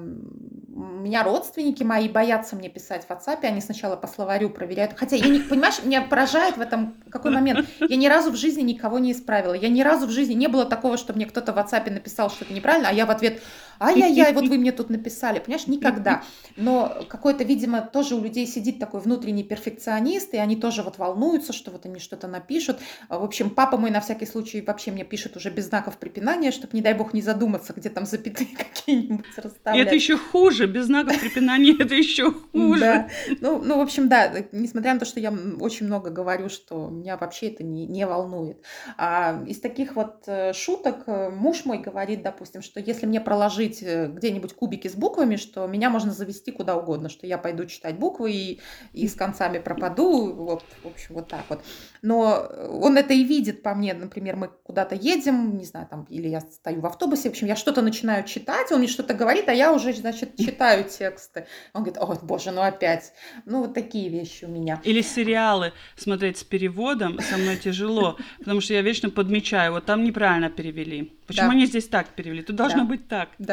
меня 0.75 1.23
родственники 1.25 1.83
мои 1.83 2.09
боятся 2.09 2.57
мне 2.57 2.69
писать 2.69 3.05
в 3.05 3.11
WhatsApp, 3.11 3.41
они 3.43 3.61
сначала 3.61 3.97
по 3.97 4.07
словарю 4.07 4.49
проверяют. 4.49 4.93
Хотя, 4.97 5.17
я 5.17 5.29
не, 5.29 5.41
понимаешь, 5.41 5.83
меня 5.83 6.03
поражает 6.03 6.57
в 6.57 6.61
этом 6.61 6.95
какой 7.11 7.33
момент. 7.33 7.69
Я 7.81 7.97
ни 7.97 8.07
разу 8.07 8.31
в 8.31 8.37
жизни 8.37 8.63
никого 8.63 8.99
не 8.99 9.13
исправила. 9.13 9.55
Я 9.55 9.69
ни 9.69 9.83
разу 9.83 10.07
в 10.07 10.11
жизни 10.11 10.35
не 10.35 10.47
было 10.47 10.65
такого, 10.65 10.97
что 10.97 11.13
мне 11.13 11.27
кто-то 11.27 11.53
в 11.53 11.59
WhatsApp 11.59 11.91
написал 11.91 12.31
что-то 12.31 12.55
неправильно, 12.55 12.89
а 12.89 12.93
я 12.93 13.07
в 13.07 13.11
ответ, 13.11 13.43
ай-яй-яй, 13.81 14.33
вот 14.35 14.47
вы 14.47 14.59
мне 14.59 14.73
тут 14.73 14.91
написали. 14.91 15.41
Понимаешь, 15.41 15.67
никогда. 15.67 16.23
Но 16.57 17.05
какой-то, 17.09 17.43
видимо, 17.43 17.81
тоже 17.81 18.15
у 18.15 18.23
людей 18.23 18.47
сидит 18.47 18.79
такой 18.79 19.01
внутренний 19.01 19.45
перфекционист, 19.45 20.35
и 20.35 20.37
они 20.37 20.57
тоже 20.57 20.83
вот 20.83 20.99
волнуются, 20.99 21.53
что 21.53 21.71
вот 21.71 21.87
они 21.87 21.99
что-то 21.99 22.29
написали 22.29 22.53
пишут. 22.53 22.79
А, 23.09 23.19
в 23.19 23.25
общем, 23.25 23.51
папа 23.51 23.79
мой 23.79 23.91
на 23.91 24.01
всякий 24.01 24.27
случай 24.27 24.61
вообще 24.61 24.91
мне 24.91 25.05
пишет 25.05 25.37
уже 25.37 25.51
без 25.51 25.69
знаков 25.69 25.97
препинания, 25.97 26.51
чтобы, 26.51 26.71
не 26.75 26.83
дай 26.83 26.95
бог, 26.95 27.15
не 27.15 27.23
задуматься, 27.23 27.73
где 27.73 27.89
там 27.89 28.05
запятые 28.05 28.49
какие-нибудь 28.57 29.25
расставлять. 29.37 29.87
Это 29.87 29.95
еще 29.95 30.19
хуже, 30.19 30.67
без 30.67 30.87
знаков 30.87 31.19
препинания 31.19 31.75
это 31.79 31.95
еще 31.95 32.33
хуже. 32.33 32.81
Да. 32.81 33.09
Ну, 33.41 33.63
ну, 33.63 33.79
в 33.79 33.81
общем, 33.81 34.09
да, 34.09 34.31
несмотря 34.53 34.95
на 34.95 35.01
то, 35.01 35.07
что 35.07 35.21
я 35.21 35.33
очень 35.61 35.87
много 35.87 36.11
говорю, 36.11 36.49
что 36.49 36.89
меня 36.89 37.17
вообще 37.17 37.49
это 37.49 37.65
не, 37.65 37.87
не 37.87 38.07
волнует. 38.07 38.59
А 38.99 39.43
из 39.47 39.61
таких 39.61 39.97
вот 39.97 40.25
э, 40.27 40.53
шуток 40.53 41.05
э, 41.07 41.31
муж 41.31 41.65
мой 41.65 41.79
говорит, 41.79 42.23
допустим, 42.23 42.63
что 42.63 42.81
если 42.81 43.07
мне 43.07 43.21
проложить 43.21 43.62
э, 43.69 44.09
где-нибудь 44.09 44.55
кубики 44.55 44.89
с 44.89 44.95
буквами, 44.95 45.37
что 45.37 45.67
меня 45.67 45.91
можно 45.91 46.13
завести 46.13 46.53
куда 46.53 46.77
угодно, 46.77 47.09
что 47.09 47.27
я 47.27 47.39
пойду 47.39 47.67
читать 47.67 47.97
буквы 47.97 48.33
и, 48.33 48.61
и 48.93 49.09
с 49.09 49.15
концами 49.15 49.59
пропаду, 49.59 50.33
вот, 50.33 50.65
в 50.83 50.87
общем, 50.87 51.15
вот 51.15 51.29
так 51.29 51.45
вот. 51.49 51.61
Но 52.03 52.49
он 52.69 52.97
это 52.97 53.15
и 53.15 53.25
видит 53.25 53.63
по 53.63 53.75
мне. 53.75 53.95
Например, 53.95 54.37
мы 54.37 54.51
куда-то 54.63 54.95
едем, 54.95 55.57
не 55.57 55.65
знаю, 55.65 55.87
там, 55.89 56.07
или 56.11 56.29
я 56.29 56.41
стою 56.41 56.81
в 56.81 56.87
автобусе, 56.87 57.29
в 57.29 57.33
общем, 57.33 57.47
я 57.47 57.57
что-то 57.57 57.83
начинаю 57.83 58.25
читать, 58.25 58.73
он 58.73 58.79
мне 58.79 58.89
что-то 58.89 59.15
говорит, 59.15 59.49
а 59.49 59.53
я 59.53 59.73
уже, 59.73 59.93
значит, 59.93 60.37
читаю 60.37 60.85
тексты. 60.85 61.47
Он 61.73 61.83
говорит, 61.83 62.03
о, 62.03 62.27
боже, 62.27 62.51
ну 62.51 62.63
опять. 62.63 63.13
Ну, 63.45 63.63
вот 63.63 63.75
такие 63.75 64.09
вещи 64.09 64.45
у 64.45 64.49
меня. 64.49 64.81
Или 64.85 65.03
сериалы 65.03 65.73
смотреть 65.97 66.39
с 66.39 66.45
переводом 66.45 67.19
со 67.21 67.37
мной 67.37 67.57
тяжело, 67.57 68.17
потому 68.39 68.61
что 68.61 68.75
я 68.75 68.83
вечно 68.83 69.11
подмечаю, 69.11 69.73
вот 69.73 69.85
там 69.85 70.05
неправильно 70.05 70.51
перевели. 70.51 71.13
Почему 71.27 71.49
да. 71.49 71.53
они 71.53 71.67
здесь 71.67 71.89
так 71.89 72.09
перевели? 72.09 72.43
Тут 72.43 72.57
должно 72.57 72.81
да. 72.81 72.85
быть 72.85 73.09
так. 73.09 73.31
Да. 73.39 73.52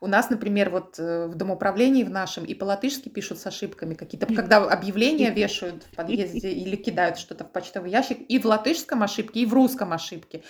У 0.00 0.06
нас, 0.06 0.30
например, 0.30 0.70
вот 0.70 0.98
э, 0.98 1.26
в 1.26 1.34
домоуправлении 1.34 2.04
в 2.04 2.10
нашем 2.10 2.44
и 2.44 2.54
по-латышски 2.54 3.08
пишут 3.08 3.38
с 3.40 3.46
ошибками 3.46 3.94
какие-то, 3.94 4.26
когда 4.32 4.58
объявления 4.58 5.30
вешают 5.30 5.82
в 5.82 5.96
подъезде 5.96 6.50
или 6.62 6.76
кидают 6.76 7.18
что-то 7.18 7.44
в 7.44 7.50
почтовый 7.50 7.90
ящик, 7.90 8.18
и 8.28 8.38
в 8.38 8.44
латышском 8.44 9.02
ошибке, 9.02 9.40
и 9.40 9.46
в 9.46 9.54
русском 9.54 9.92
ошибке. 9.92 10.42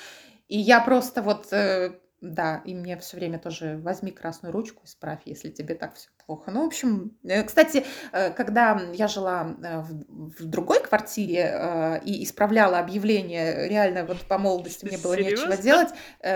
И 0.49 0.59
я 0.59 0.81
просто 0.81 1.23
вот 1.23 1.53
э, 1.53 1.93
да, 2.21 2.63
и 2.65 2.75
мне 2.75 2.99
все 2.99 3.17
время 3.17 3.39
тоже 3.39 3.79
возьми 3.83 4.11
красную 4.11 4.53
ручку, 4.53 4.83
исправь, 4.85 5.21
если 5.25 5.51
тебе 5.51 5.75
так 5.75 5.95
все 5.95 6.09
плохо. 6.27 6.51
Ну, 6.51 6.65
в 6.65 6.67
общем, 6.67 7.17
э, 7.25 7.45
кстати, 7.45 7.85
э, 8.13 8.31
когда 8.31 8.81
я 8.93 9.07
жила 9.07 9.57
э, 9.63 9.81
в, 9.81 10.45
другой 10.45 10.83
квартире 10.83 12.01
и 12.05 12.25
исправляла 12.25 12.79
объявление, 12.81 13.69
реально 13.69 14.05
вот 14.05 14.21
по 14.23 14.39
молодости 14.39 14.85
мне 14.85 14.99
было 14.99 15.15
Серьезно? 15.17 15.49
нечего 15.49 15.63
делать, 15.63 15.89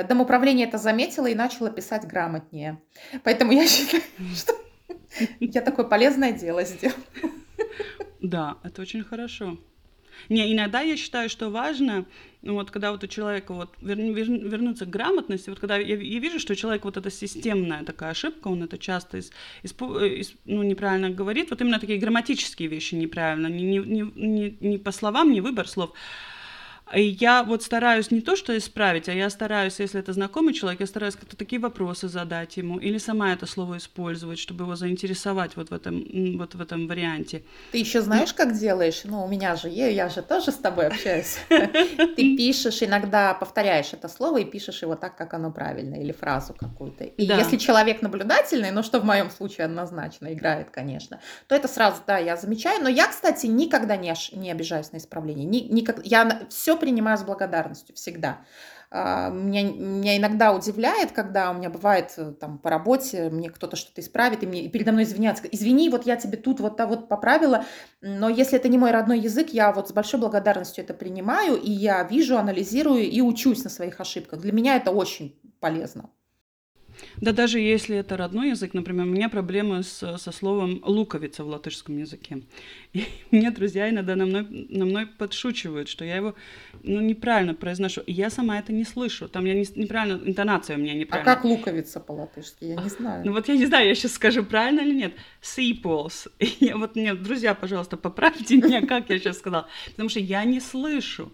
домоуправление 0.09 0.69
это 0.69 0.79
заметило 0.79 1.27
и 1.27 1.35
начало 1.35 1.71
писать 1.71 2.07
грамотнее. 2.07 2.81
Поэтому 3.25 3.53
я 3.53 3.67
считаю, 3.67 4.03
что 4.35 4.55
я 5.41 5.61
такое 5.63 5.85
полезное 5.85 6.33
дело 6.33 6.65
сделала. 6.65 6.97
Да, 8.21 8.59
это 8.63 8.83
очень 8.83 9.03
хорошо. 9.03 9.59
Не, 10.29 10.53
иногда 10.53 10.81
я 10.81 10.97
считаю, 10.97 11.29
что 11.29 11.51
важно, 11.51 12.07
вот 12.43 12.71
когда 12.71 12.93
вот 12.93 13.05
у 13.05 13.07
человека 13.07 13.55
вот 13.55 13.71
вер, 13.81 13.97
вер, 13.99 14.27
вернуться 14.31 14.87
к 14.87 14.91
грамотности, 14.91 15.51
вот 15.51 15.61
когда 15.61 15.77
я, 15.77 15.97
я 15.97 16.21
вижу, 16.21 16.39
что 16.39 16.57
человек 16.57 16.85
вот 16.85 16.97
эта 16.97 17.11
системная 17.11 17.85
такая 17.85 18.11
ошибка, 18.11 18.49
он 18.49 18.63
это 18.63 18.79
часто 18.79 19.19
из, 19.19 19.31
из, 19.63 19.73
из, 19.73 20.33
ну, 20.45 20.63
неправильно 20.63 21.11
говорит, 21.11 21.51
вот 21.51 21.61
именно 21.61 21.79
такие 21.79 21.99
грамматические 21.99 22.69
вещи 22.69 22.95
неправильно, 22.95 23.47
не, 23.47 23.63
не, 23.63 24.13
не, 24.15 24.57
не 24.61 24.79
по 24.79 24.93
словам, 24.93 25.33
не 25.33 25.41
выбор 25.41 25.69
слов, 25.69 25.93
я 27.01 27.43
вот 27.43 27.63
стараюсь 27.63 28.11
не 28.11 28.21
то, 28.21 28.37
что 28.37 28.57
исправить, 28.57 29.09
а 29.09 29.13
я 29.13 29.31
стараюсь, 29.31 29.81
если 29.81 30.01
это 30.01 30.13
знакомый 30.13 30.53
человек, 30.53 30.81
я 30.81 30.87
стараюсь 30.87 31.17
как-то 31.17 31.37
такие 31.37 31.61
вопросы 31.61 32.09
задать 32.09 32.57
ему 32.57 32.79
или 32.79 32.99
сама 32.99 33.33
это 33.33 33.47
слово 33.47 33.79
использовать, 33.79 34.39
чтобы 34.39 34.65
его 34.65 34.77
заинтересовать 34.77 35.57
вот 35.57 35.71
в 35.71 35.75
этом, 35.75 36.05
вот 36.37 36.55
в 36.55 36.61
этом 36.61 36.87
варианте. 36.87 37.45
Ты 37.71 37.79
еще 37.79 38.03
знаешь, 38.03 38.35
как 38.35 38.59
делаешь? 38.59 39.03
Ну, 39.05 39.25
у 39.25 39.29
меня 39.29 39.57
же, 39.57 39.69
я, 39.69 39.89
я 39.89 40.09
же 40.09 40.23
тоже 40.23 40.53
с 40.53 40.57
тобой 40.57 40.89
общаюсь. 40.89 41.39
Ты 41.49 42.37
пишешь, 42.37 42.83
иногда 42.83 43.33
повторяешь 43.35 43.93
это 43.93 44.09
слово 44.09 44.39
и 44.39 44.45
пишешь 44.45 44.83
его 44.83 44.95
так, 44.95 45.17
как 45.17 45.33
оно 45.35 45.51
правильно, 45.51 45.95
или 45.95 46.13
фразу 46.13 46.55
какую-то. 46.55 47.05
И 47.05 47.25
если 47.25 47.57
человек 47.57 48.03
наблюдательный, 48.03 48.71
ну, 48.71 48.83
что 48.83 49.01
в 49.01 49.05
моем 49.05 49.31
случае 49.31 49.65
однозначно 49.65 50.33
играет, 50.33 50.71
конечно, 50.71 51.21
то 51.47 51.55
это 51.55 51.69
сразу, 51.69 52.03
да, 52.07 52.19
я 52.19 52.37
замечаю. 52.37 52.83
Но 52.83 52.89
я, 52.89 53.07
кстати, 53.07 53.47
никогда 53.47 53.97
не, 53.97 54.13
обижаюсь 54.51 54.93
на 54.93 54.99
исправление. 54.99 55.43
Я 56.05 56.43
все 56.51 56.77
принимаю 56.83 57.17
с 57.17 57.23
благодарностью 57.23 57.95
всегда. 57.95 58.41
А, 58.91 59.31
меня, 59.31 59.63
меня 59.63 60.19
иногда 60.19 60.53
удивляет, 60.53 61.13
когда 61.13 61.51
у 61.51 61.55
меня 61.55 61.71
бывает 61.71 62.13
э, 62.17 62.33
там 62.33 62.59
по 62.59 62.69
работе, 62.69 63.31
мне 63.31 63.49
кто-то 63.49 63.77
что-то 63.77 64.01
исправит, 64.01 64.43
и 64.43 64.47
мне 64.47 64.65
и 64.65 64.69
передо 64.69 64.91
мной 64.91 65.05
извиняться. 65.05 65.45
Извини, 65.51 65.89
вот 65.89 66.05
я 66.05 66.17
тебе 66.17 66.37
тут 66.37 66.61
вот, 66.61 66.79
вот 66.79 67.09
поправила, 67.09 67.65
но 68.03 68.29
если 68.29 68.59
это 68.59 68.69
не 68.69 68.79
мой 68.79 68.91
родной 68.91 69.21
язык, 69.21 69.51
я 69.51 69.73
вот 69.73 69.89
с 69.89 69.93
большой 69.93 70.21
благодарностью 70.21 70.85
это 70.85 70.93
принимаю, 70.93 71.57
и 71.57 71.71
я 71.71 72.03
вижу, 72.03 72.37
анализирую 72.37 73.03
и 73.03 73.21
учусь 73.23 73.65
на 73.65 73.71
своих 73.71 74.01
ошибках. 74.01 74.41
Для 74.41 74.53
меня 74.53 74.77
это 74.77 74.91
очень 74.91 75.41
полезно. 75.61 76.11
Да 77.17 77.33
даже 77.33 77.59
если 77.59 77.97
это 77.97 78.17
родной 78.17 78.51
язык, 78.51 78.75
например, 78.75 79.07
у 79.07 79.11
меня 79.11 79.29
проблемы 79.29 79.83
с, 79.83 80.19
со 80.19 80.33
словом 80.33 80.83
луковица 80.85 81.45
в 81.45 81.49
латышском 81.49 81.99
языке. 81.99 82.43
И 82.93 83.05
мне 83.31 83.51
друзья 83.51 83.89
иногда 83.91 84.17
на 84.17 84.27
мной, 84.27 84.47
на 84.69 84.85
мной 84.85 85.07
подшучивают, 85.07 85.89
что 85.89 86.05
я 86.05 86.17
его 86.17 86.35
ну, 86.83 87.01
неправильно 87.01 87.55
произношу. 87.55 88.01
И 88.03 88.13
я 88.13 88.31
сама 88.31 88.59
это 88.59 88.73
не 88.73 88.85
слышу. 88.85 89.29
Там 89.29 89.45
я 89.45 89.55
не, 89.55 89.67
неправильно, 89.75 90.21
интонация 90.27 90.77
у 90.77 90.81
меня 90.81 90.95
неправильная. 90.95 91.33
А 91.33 91.37
как 91.37 91.45
луковица 91.45 92.01
по-латышски? 92.01 92.65
Я 92.65 92.77
не 92.77 92.89
знаю. 92.89 93.25
Ну 93.25 93.33
вот 93.33 93.49
я 93.49 93.57
не 93.57 93.67
знаю, 93.67 93.89
я 93.89 93.95
сейчас 93.95 94.13
скажу 94.13 94.45
правильно 94.45 94.81
или 94.81 94.95
нет. 94.95 95.15
Сиполс. 95.41 96.29
Вот 96.75 96.97
мне, 96.97 97.15
друзья, 97.15 97.55
пожалуйста, 97.55 97.97
поправьте 97.97 98.57
меня, 98.57 98.85
как 98.85 99.11
я 99.11 99.19
сейчас 99.19 99.39
сказала. 99.39 99.69
Потому 99.91 100.09
что 100.09 100.21
я 100.21 100.45
не 100.45 100.61
слышу. 100.61 101.33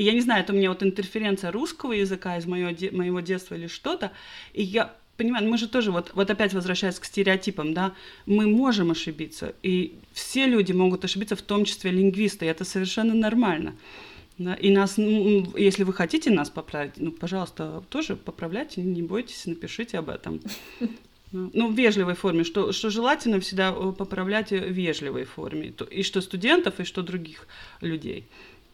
И 0.00 0.02
я 0.02 0.14
не 0.14 0.22
знаю, 0.22 0.42
это 0.42 0.54
у 0.54 0.56
меня 0.56 0.70
вот 0.70 0.82
интерференция 0.82 1.52
русского 1.52 1.92
языка 1.92 2.38
из 2.38 2.46
моего, 2.46 2.70
де, 2.70 2.90
моего 2.90 3.20
детства 3.20 3.54
или 3.54 3.66
что-то. 3.66 4.12
И 4.54 4.62
я 4.62 4.94
понимаю, 5.18 5.46
мы 5.46 5.58
же 5.58 5.68
тоже, 5.68 5.90
вот, 5.92 6.12
вот 6.14 6.30
опять 6.30 6.54
возвращаясь 6.54 6.98
к 6.98 7.04
стереотипам, 7.04 7.74
да, 7.74 7.92
мы 8.24 8.46
можем 8.46 8.90
ошибиться. 8.90 9.52
И 9.62 9.92
все 10.14 10.46
люди 10.46 10.72
могут 10.72 11.04
ошибиться, 11.04 11.36
в 11.36 11.42
том 11.42 11.66
числе 11.66 11.90
лингвисты, 11.90 12.46
и 12.46 12.48
это 12.48 12.64
совершенно 12.64 13.12
нормально. 13.12 13.74
Да, 14.38 14.54
и 14.54 14.70
нас, 14.70 14.96
ну, 14.96 15.52
если 15.54 15.84
вы 15.84 15.92
хотите 15.92 16.30
нас 16.30 16.48
поправить, 16.48 16.94
ну, 16.96 17.12
пожалуйста, 17.12 17.84
тоже 17.90 18.16
поправляйте, 18.16 18.80
не 18.80 19.02
бойтесь, 19.02 19.44
напишите 19.44 19.98
об 19.98 20.08
этом. 20.08 20.40
Ну, 21.32 21.70
в 21.70 21.76
вежливой 21.76 22.14
форме, 22.14 22.42
что, 22.42 22.72
что 22.72 22.90
желательно 22.90 23.38
всегда 23.38 23.70
э, 23.70 23.92
поправлять 23.96 24.50
в 24.50 24.72
вежливой 24.72 25.22
форме, 25.22 25.72
и 25.88 26.02
что 26.02 26.20
студентов, 26.22 26.80
и 26.80 26.84
что 26.84 27.02
других 27.02 27.46
людей 27.80 28.26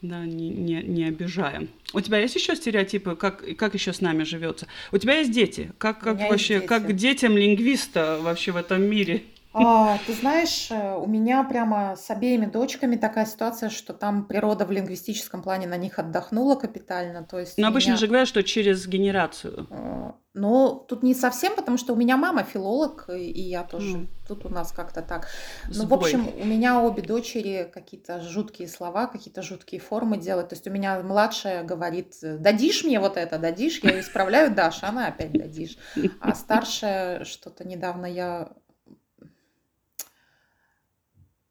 да, 0.09 0.25
не, 0.25 0.51
не, 0.51 0.83
не 0.83 1.05
обижаем. 1.05 1.69
У 1.93 2.01
тебя 2.01 2.19
есть 2.19 2.35
еще 2.35 2.57
стереотипы, 2.57 3.17
как, 3.17 3.45
как 3.57 3.75
еще 3.75 3.93
с 3.93 4.01
нами 4.01 4.25
живется? 4.25 4.67
У 4.93 4.99
тебя 4.99 5.19
есть 5.19 5.33
дети? 5.33 5.73
Как, 5.79 6.01
как 6.01 6.19
вообще, 6.19 6.57
дети. 6.57 6.67
как 6.67 6.95
детям 6.95 7.37
лингвиста 7.37 8.19
вообще 8.21 8.53
в 8.53 8.57
этом 8.57 8.83
мире? 8.83 9.23
А, 9.59 9.99
ты 10.07 10.13
знаешь, 10.13 10.69
э, 10.71 10.97
у 10.97 11.07
меня 11.07 11.43
прямо 11.45 11.97
с 11.97 12.11
обеими 12.11 12.47
дочками 12.47 12.97
такая 12.97 13.25
ситуация, 13.25 13.71
что 13.71 13.95
там 13.95 14.27
природа 14.27 14.67
в 14.67 14.71
лингвистическом 14.71 15.43
плане 15.43 15.67
на 15.67 15.79
них 15.79 15.99
отдохнула 15.99 16.57
капитально. 16.57 17.25
То 17.25 17.39
есть 17.39 17.57
Но 17.57 17.69
обычно 17.69 17.91
меня... 17.91 17.99
же 17.99 18.07
говорят, 18.07 18.29
что 18.29 18.43
через 18.43 18.87
генерацию. 18.87 19.67
А, 19.71 20.15
ну, 20.35 20.85
тут 20.87 21.03
не 21.03 21.15
совсем, 21.15 21.57
потому 21.57 21.79
что 21.79 21.95
у 21.95 21.97
меня 21.97 22.19
мама 22.19 22.43
филолог, 22.43 23.09
и 23.09 23.41
я 23.41 23.65
тоже. 23.65 23.97
Mm. 23.97 24.07
Тут 24.29 24.45
у 24.45 24.51
нас 24.51 24.73
как-то 24.73 25.01
так. 25.01 25.29
Ну, 25.75 25.87
в 25.87 25.95
общем, 25.95 26.29
у 26.39 26.45
меня 26.45 26.83
обе 26.83 27.01
дочери 27.01 27.71
какие-то 27.73 28.21
жуткие 28.21 28.69
слова, 28.69 29.07
какие-то 29.07 29.41
жуткие 29.41 29.81
формы 29.81 30.19
делают. 30.19 30.51
То 30.51 30.55
есть 30.55 30.67
у 30.67 30.71
меня 30.71 31.01
младшая 31.01 31.65
говорит, 31.65 32.17
дадишь 32.21 32.85
мне 32.85 33.01
вот 33.01 33.17
это, 33.17 33.39
дадишь, 33.39 33.81
я 33.83 33.99
исправляю, 34.01 34.55
Даша, 34.55 34.89
она 34.89 35.07
опять 35.07 35.33
дадишь. 35.33 35.79
А 36.21 36.35
старшая 36.35 37.25
что-то 37.25 37.67
недавно 37.67 38.05
я 38.05 38.51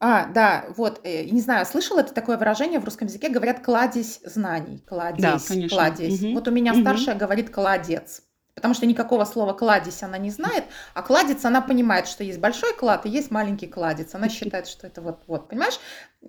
а, 0.08 0.28
да, 0.28 0.66
вот, 0.78 1.02
э, 1.04 1.24
не 1.24 1.42
знаю, 1.42 1.66
слышала 1.66 2.04
ты 2.04 2.14
такое 2.14 2.38
выражение 2.38 2.80
в 2.80 2.86
русском 2.86 3.08
языке, 3.08 3.28
говорят 3.28 3.62
кладезь 3.62 4.20
знаний, 4.24 4.84
кладезь, 4.88 5.20
да, 5.24 5.40
конечно. 5.48 5.76
кладезь. 5.76 6.22
Угу. 6.22 6.34
Вот 6.34 6.48
у 6.48 6.52
меня 6.52 6.74
угу. 6.74 6.82
старшая 6.82 7.16
говорит 7.16 7.50
кладец, 7.50 8.22
потому 8.54 8.76
что 8.76 8.86
никакого 8.86 9.26
слова 9.26 9.54
кладезь 9.54 10.04
она 10.04 10.20
не 10.20 10.30
знает, 10.30 10.66
а 10.94 11.02
кладец 11.02 11.44
она 11.44 11.60
понимает, 11.60 12.06
что 12.06 12.24
есть 12.24 12.38
большой 12.38 12.76
клад 12.76 13.08
и 13.08 13.10
есть 13.10 13.32
маленький 13.32 13.66
кладец. 13.66 14.14
Она 14.14 14.30
считает, 14.30 14.68
что 14.68 14.86
это 14.86 15.02
вот, 15.02 15.24
вот, 15.26 15.50
понимаешь? 15.50 15.80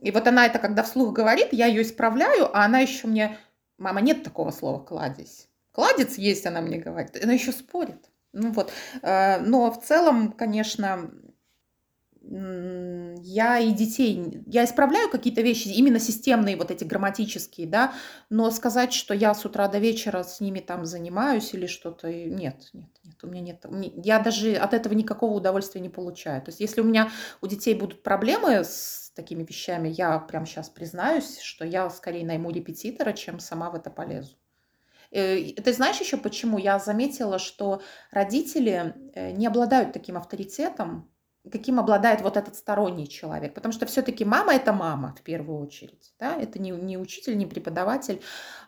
И 0.01 0.11
вот 0.11 0.27
она 0.27 0.47
это, 0.47 0.59
когда 0.59 0.83
вслух 0.83 1.12
говорит, 1.12 1.49
я 1.53 1.66
ее 1.66 1.83
исправляю, 1.83 2.49
а 2.57 2.64
она 2.64 2.79
еще 2.79 3.09
мне, 3.09 3.37
мама, 3.77 4.01
нет 4.01 4.22
такого 4.22 4.53
слова 4.53 4.83
кладезь. 4.83 5.49
Кладец 5.72 6.16
есть, 6.16 6.47
она 6.47 6.62
мне 6.62 6.79
говорит. 6.79 7.22
Она 7.22 7.35
еще 7.35 7.53
спорит. 7.53 8.09
Ну 8.33 8.53
вот. 8.53 8.72
Э, 9.03 9.39
но 9.41 9.70
в 9.70 9.83
целом, 9.83 10.33
конечно, 10.33 11.11
я 12.29 13.59
и 13.59 13.72
детей, 13.72 14.43
я 14.47 14.64
исправляю 14.64 15.09
какие-то 15.11 15.43
вещи, 15.43 15.68
именно 15.68 16.01
системные 16.01 16.57
вот 16.57 16.70
эти 16.70 16.83
грамматические, 16.83 17.66
да, 17.66 17.93
но 18.31 18.51
сказать, 18.51 18.93
что 18.93 19.14
я 19.14 19.35
с 19.35 19.45
утра 19.45 19.68
до 19.68 19.79
вечера 19.79 20.22
с 20.22 20.41
ними 20.41 20.59
там 20.61 20.87
занимаюсь 20.87 21.55
или 21.55 21.66
что-то, 21.66 22.12
нет, 22.12 22.70
нет, 22.72 22.91
нет, 23.05 23.16
у 23.22 23.27
меня 23.29 23.43
нет, 23.43 23.64
я 24.05 24.18
даже 24.18 24.55
от 24.55 24.74
этого 24.74 24.95
никакого 24.95 25.35
удовольствия 25.35 25.81
не 25.81 25.89
получаю. 25.89 26.43
То 26.43 26.49
есть 26.49 26.61
если 26.61 26.81
у 26.81 26.85
меня 26.85 27.11
у 27.41 27.47
детей 27.47 27.74
будут 27.74 28.03
проблемы 28.03 28.64
с 28.64 29.12
такими 29.14 29.45
вещами, 29.45 29.89
я 29.89 30.18
прямо 30.18 30.47
сейчас 30.47 30.68
признаюсь, 30.68 31.39
что 31.39 31.64
я 31.64 31.89
скорее 31.91 32.27
найму 32.27 32.51
репетитора, 32.51 33.12
чем 33.12 33.39
сама 33.39 33.70
в 33.70 33.77
это 33.77 33.91
полезу. 33.91 34.37
Э, 35.12 35.53
ты 35.53 35.72
знаешь 35.72 36.01
еще 36.01 36.16
почему? 36.16 36.59
Я 36.59 36.79
заметила, 36.79 37.39
что 37.39 37.83
родители 38.11 38.95
э, 39.14 39.31
не 39.31 39.47
обладают 39.47 39.93
таким 39.93 40.16
авторитетом, 40.16 41.09
каким 41.51 41.78
обладает 41.78 42.20
вот 42.22 42.36
этот 42.36 42.57
сторонний 42.57 43.09
человек. 43.09 43.55
Потому 43.55 43.72
что 43.72 43.86
все-таки 43.86 44.24
мама 44.24 44.55
это 44.55 44.72
мама 44.72 45.14
в 45.18 45.22
первую 45.22 45.59
очередь. 45.59 46.12
Да? 46.18 46.36
Это 46.36 46.59
не, 46.59 46.70
не 46.70 46.99
учитель, 46.99 47.36
не 47.36 47.47
преподаватель. 47.47 48.20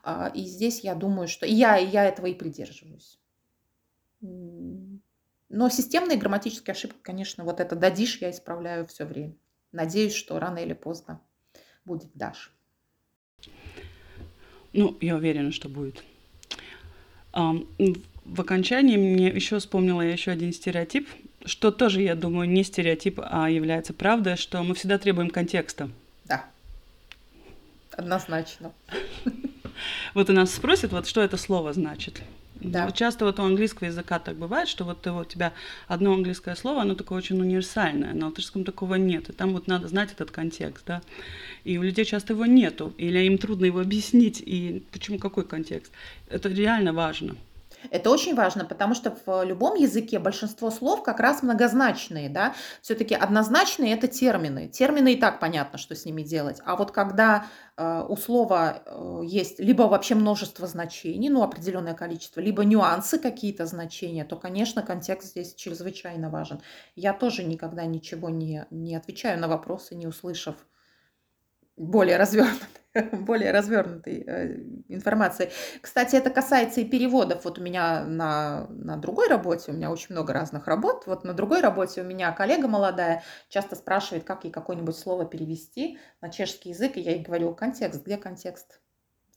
А, 0.02 0.30
и 0.34 0.42
здесь 0.44 0.80
я 0.80 0.94
думаю, 0.94 1.28
что 1.28 1.46
я, 1.46 1.78
и 1.78 1.86
я 1.86 2.04
этого 2.04 2.26
и 2.26 2.34
придерживаюсь. 2.34 3.18
Но 4.20 5.68
системные 5.70 6.18
грамматические 6.18 6.72
ошибки, 6.72 6.98
конечно, 7.02 7.44
вот 7.44 7.60
это 7.60 7.74
дадишь, 7.74 8.18
я 8.18 8.30
исправляю 8.30 8.86
все 8.86 9.04
время. 9.04 9.34
Надеюсь, 9.72 10.14
что 10.14 10.38
рано 10.38 10.58
или 10.58 10.74
поздно 10.74 11.20
будет 11.84 12.10
дашь. 12.14 12.52
Ну, 14.72 14.96
я 15.00 15.16
уверена, 15.16 15.52
что 15.52 15.68
будет. 15.68 16.02
В 17.32 18.40
окончании 18.40 18.96
мне 18.96 19.28
еще 19.28 19.58
вспомнила 19.58 20.02
я 20.02 20.12
еще 20.12 20.30
один 20.30 20.52
стереотип, 20.52 21.08
что 21.48 21.70
тоже, 21.72 22.02
я 22.02 22.14
думаю, 22.14 22.48
не 22.48 22.62
стереотип, 22.62 23.20
а 23.22 23.50
является 23.50 23.92
правдой, 23.92 24.36
что 24.36 24.62
мы 24.62 24.74
всегда 24.74 24.98
требуем 24.98 25.30
контекста. 25.30 25.90
Да. 26.24 26.44
Однозначно. 27.92 28.72
Вот 30.14 30.30
у 30.30 30.32
нас 30.32 30.54
спросят, 30.54 30.92
вот 30.92 31.06
что 31.06 31.22
это 31.22 31.36
слово 31.36 31.72
значит. 31.72 32.22
Да. 32.60 32.86
Вот 32.86 32.96
часто 32.96 33.24
вот 33.24 33.38
у 33.38 33.44
английского 33.44 33.86
языка 33.86 34.18
так 34.18 34.36
бывает, 34.36 34.68
что 34.68 34.84
вот 34.84 35.06
у 35.06 35.24
тебя 35.24 35.52
одно 35.86 36.12
английское 36.12 36.56
слово, 36.56 36.82
оно 36.82 36.96
такое 36.96 37.18
очень 37.18 37.40
универсальное, 37.40 38.12
на 38.14 38.26
латышском 38.26 38.64
такого 38.64 38.96
нет, 38.96 39.28
и 39.28 39.32
там 39.32 39.52
вот 39.52 39.68
надо 39.68 39.86
знать 39.86 40.10
этот 40.12 40.32
контекст, 40.32 40.84
да. 40.84 41.00
И 41.62 41.78
у 41.78 41.82
людей 41.82 42.04
часто 42.04 42.32
его 42.32 42.46
нету, 42.46 42.92
или 42.98 43.20
им 43.20 43.38
трудно 43.38 43.66
его 43.66 43.78
объяснить, 43.78 44.42
и 44.44 44.82
почему, 44.90 45.18
какой 45.18 45.44
контекст. 45.44 45.92
Это 46.28 46.48
реально 46.48 46.92
важно. 46.92 47.36
Это 47.90 48.10
очень 48.10 48.34
важно, 48.34 48.64
потому 48.64 48.94
что 48.94 49.16
в 49.26 49.44
любом 49.44 49.74
языке 49.74 50.18
большинство 50.18 50.70
слов 50.70 51.02
как 51.02 51.20
раз 51.20 51.42
многозначные, 51.42 52.28
да, 52.28 52.54
все-таки 52.82 53.14
однозначные 53.14 53.94
это 53.94 54.08
термины. 54.08 54.68
Термины 54.68 55.14
и 55.14 55.16
так 55.16 55.40
понятно, 55.40 55.78
что 55.78 55.94
с 55.94 56.04
ними 56.04 56.22
делать. 56.22 56.60
А 56.64 56.76
вот 56.76 56.90
когда 56.90 57.46
э, 57.76 58.04
у 58.08 58.16
слова 58.16 58.82
э, 58.84 59.20
есть 59.24 59.58
либо 59.58 59.82
вообще 59.82 60.14
множество 60.14 60.66
значений, 60.66 61.28
ну, 61.28 61.42
определенное 61.42 61.94
количество, 61.94 62.40
либо 62.40 62.64
нюансы 62.64 63.18
какие-то 63.18 63.66
значения, 63.66 64.24
то, 64.24 64.36
конечно, 64.36 64.82
контекст 64.82 65.30
здесь 65.30 65.54
чрезвычайно 65.54 66.30
важен. 66.30 66.60
Я 66.96 67.12
тоже 67.12 67.44
никогда 67.44 67.84
ничего 67.84 68.28
не, 68.28 68.66
не 68.70 68.96
отвечаю 68.96 69.40
на 69.40 69.48
вопросы, 69.48 69.94
не 69.94 70.06
услышав 70.06 70.56
более 71.78 72.16
развернутой, 72.16 72.68
более 73.12 73.52
развернутой 73.52 74.24
э, 74.26 74.56
информации. 74.88 75.50
Кстати, 75.80 76.16
это 76.16 76.30
касается 76.30 76.80
и 76.80 76.84
переводов. 76.84 77.44
Вот 77.44 77.58
у 77.58 77.62
меня 77.62 78.04
на, 78.04 78.66
на 78.68 78.96
другой 78.96 79.28
работе, 79.28 79.72
у 79.72 79.74
меня 79.74 79.90
очень 79.90 80.14
много 80.14 80.32
разных 80.32 80.66
работ, 80.66 81.04
вот 81.06 81.24
на 81.24 81.32
другой 81.32 81.60
работе 81.60 82.02
у 82.02 82.04
меня 82.04 82.32
коллега 82.32 82.68
молодая 82.68 83.22
часто 83.48 83.76
спрашивает, 83.76 84.24
как 84.24 84.44
ей 84.44 84.50
какое-нибудь 84.50 84.96
слово 84.96 85.24
перевести 85.24 85.98
на 86.20 86.30
чешский 86.30 86.70
язык, 86.70 86.96
и 86.96 87.00
я 87.00 87.12
ей 87.12 87.22
говорю, 87.22 87.54
контекст, 87.54 88.04
где 88.04 88.16
контекст? 88.16 88.80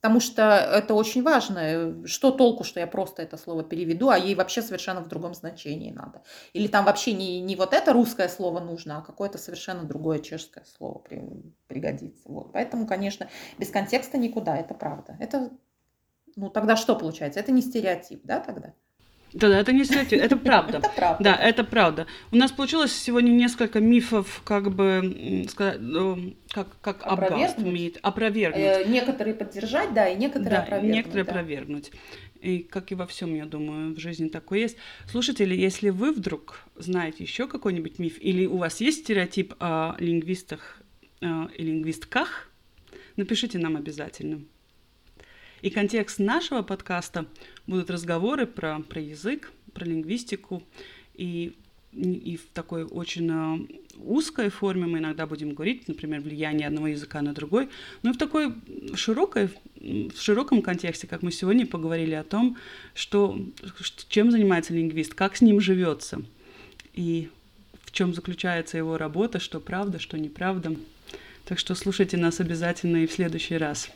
Потому 0.02 0.20
что 0.20 0.42
это 0.42 0.96
очень 0.96 1.22
важно. 1.22 2.08
Что 2.08 2.32
толку, 2.32 2.64
что 2.64 2.80
я 2.80 2.88
просто 2.88 3.22
это 3.22 3.38
слово 3.38 3.64
переведу, 3.64 4.10
а 4.10 4.18
ей 4.18 4.34
вообще 4.34 4.64
совершенно 4.64 5.02
в 5.02 5.08
другом 5.08 5.36
значении 5.36 5.92
надо. 5.92 6.24
Или 6.54 6.68
там 6.68 6.86
вообще 6.86 7.14
не, 7.14 7.40
не 7.40 7.56
вот 7.56 7.74
это 7.74 7.94
русское 7.94 8.28
слово 8.28 8.60
нужно, 8.60 8.98
а 8.98 9.02
какое-то 9.02 9.38
совершенно 9.38 9.84
другое 9.84 10.18
чешское 10.18 10.66
слово 10.76 10.98
при, 10.98 11.22
пригодится. 11.68 12.24
Вот. 12.26 12.52
Поэтому, 12.52 12.88
конечно, 12.88 13.30
без 13.60 13.70
контекста 13.70 14.18
никуда, 14.18 14.58
это 14.58 14.74
правда. 14.74 15.16
Это, 15.20 15.52
ну 16.36 16.50
тогда 16.50 16.76
что 16.76 16.96
получается? 16.96 17.40
Это 17.40 17.52
не 17.52 17.62
стереотип, 17.62 18.22
да, 18.24 18.40
тогда? 18.40 18.74
Да, 19.34 19.50
да, 19.50 19.60
это 19.60 19.72
не 19.72 19.84
стереотип, 19.84 20.20
это 20.20 20.38
правда. 20.50 20.78
Это 20.80 20.90
правда. 20.96 21.24
Да, 21.24 21.36
это 21.36 21.64
правда. 21.64 22.08
У 22.32 22.36
нас 22.36 22.52
получилось 22.52 22.94
сегодня 22.94 23.32
несколько 23.32 23.80
мифов, 23.80 24.42
как 24.44 24.72
бы 24.72 25.46
сказать, 25.50 25.80
ну, 25.80 26.34
как, 26.50 26.68
как 26.82 27.04
опровергнуть. 27.04 27.98
опровергнуть. 28.02 28.62
Э, 28.62 28.84
некоторые 28.88 29.34
поддержать, 29.34 29.94
да, 29.94 30.10
и 30.10 30.18
некоторые 30.18 30.50
да, 30.50 30.64
опровергнуть. 30.64 30.96
Некоторые 30.96 31.24
да. 31.24 31.32
опровергнуть. 31.32 31.92
И 32.42 32.60
как 32.60 32.92
и 32.92 32.96
во 32.96 33.06
всем, 33.06 33.36
я 33.36 33.46
думаю, 33.46 33.94
в 33.96 34.00
жизни 34.00 34.28
такое 34.28 34.60
есть. 34.60 34.78
Слушатели, 35.10 35.56
если 35.56 35.90
вы 35.90 36.12
вдруг 36.12 36.62
знаете 36.76 37.24
еще 37.24 37.48
какой-нибудь 37.48 38.00
миф, 38.00 38.18
или 38.20 38.46
у 38.48 38.58
вас 38.58 38.82
есть 38.82 39.04
стереотип 39.04 39.54
о 39.60 39.96
лингвистах 40.00 40.82
э, 41.22 41.26
и 41.58 41.64
лингвистках, 41.64 42.50
напишите 43.16 43.60
нам 43.60 43.78
обязательно. 43.78 44.42
И 45.62 45.70
контекст 45.70 46.18
нашего 46.18 46.64
подкаста 46.64 47.26
будут 47.68 47.92
разговоры 47.92 48.48
про, 48.48 48.80
про 48.80 49.00
язык, 49.00 49.52
про 49.74 49.86
лингвистику. 49.86 50.64
И, 51.14 51.56
и 51.94 52.38
в 52.38 52.54
такой 52.54 52.84
очень 52.84 53.30
э, 53.30 53.68
узкой 54.00 54.50
форме 54.50 54.88
мы 54.88 54.98
иногда 54.98 55.28
будем 55.28 55.54
говорить, 55.54 55.88
например, 55.88 56.22
влияние 56.22 56.68
одного 56.68 56.88
языка 56.88 57.22
на 57.22 57.34
другой, 57.34 57.70
но 58.02 58.10
и 58.10 58.14
в 58.14 58.18
такой 58.18 58.56
широкой, 58.96 59.50
в 59.76 60.20
широком 60.20 60.64
контексте, 60.64 61.06
как 61.06 61.22
мы 61.22 61.32
сегодня 61.32 61.68
поговорили 61.68 62.16
о 62.16 62.24
том, 62.24 62.58
что, 62.96 63.40
чем 64.10 64.32
занимается 64.32 64.74
лингвист, 64.74 65.14
как 65.14 65.36
с 65.36 65.42
ним 65.42 65.62
живется, 65.62 66.24
и 66.94 67.30
в 67.84 67.92
чем 67.92 68.16
заключается 68.16 68.78
его 68.78 68.98
работа, 68.98 69.40
что 69.40 69.60
правда, 69.60 70.00
что 70.00 70.18
неправда. 70.18 70.76
Так 71.46 71.60
что 71.60 71.76
слушайте 71.76 72.18
нас 72.18 72.40
обязательно 72.40 73.04
и 73.04 73.08
в 73.08 73.12
следующий 73.12 73.58
раз. 73.58 73.92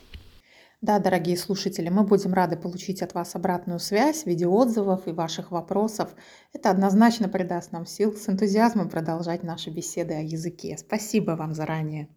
Да, 0.82 0.98
дорогие 0.98 1.36
слушатели, 1.36 1.88
мы 1.88 2.04
будем 2.04 2.34
рады 2.34 2.56
получить 2.56 3.02
от 3.02 3.14
вас 3.14 3.34
обратную 3.34 3.78
связь 3.78 4.22
в 4.22 4.26
виде 4.26 4.46
отзывов 4.46 5.08
и 5.08 5.12
ваших 5.12 5.50
вопросов. 5.50 6.14
Это 6.52 6.70
однозначно 6.70 7.28
придаст 7.28 7.72
нам 7.72 7.86
сил 7.86 8.14
с 8.14 8.28
энтузиазмом 8.28 8.90
продолжать 8.90 9.42
наши 9.42 9.70
беседы 9.70 10.14
о 10.14 10.20
языке. 10.20 10.76
Спасибо 10.78 11.32
вам 11.32 11.54
заранее. 11.54 12.08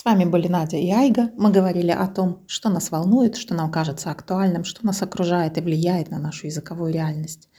С 0.00 0.04
вами 0.06 0.24
были 0.24 0.48
Надя 0.48 0.78
и 0.78 0.90
Айга. 0.90 1.30
Мы 1.36 1.50
говорили 1.50 1.90
о 1.90 2.06
том, 2.06 2.42
что 2.46 2.70
нас 2.70 2.90
волнует, 2.90 3.36
что 3.36 3.52
нам 3.52 3.70
кажется 3.70 4.10
актуальным, 4.10 4.64
что 4.64 4.86
нас 4.86 5.02
окружает 5.02 5.58
и 5.58 5.60
влияет 5.60 6.08
на 6.08 6.18
нашу 6.18 6.46
языковую 6.46 6.90
реальность. 6.90 7.50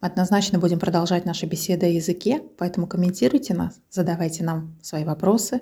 Мы 0.00 0.06
однозначно 0.06 0.60
будем 0.60 0.78
продолжать 0.78 1.24
наши 1.24 1.46
беседы 1.46 1.86
о 1.86 1.88
языке, 1.88 2.40
поэтому 2.56 2.86
комментируйте 2.86 3.52
нас, 3.52 3.80
задавайте 3.90 4.44
нам 4.44 4.78
свои 4.80 5.02
вопросы, 5.02 5.60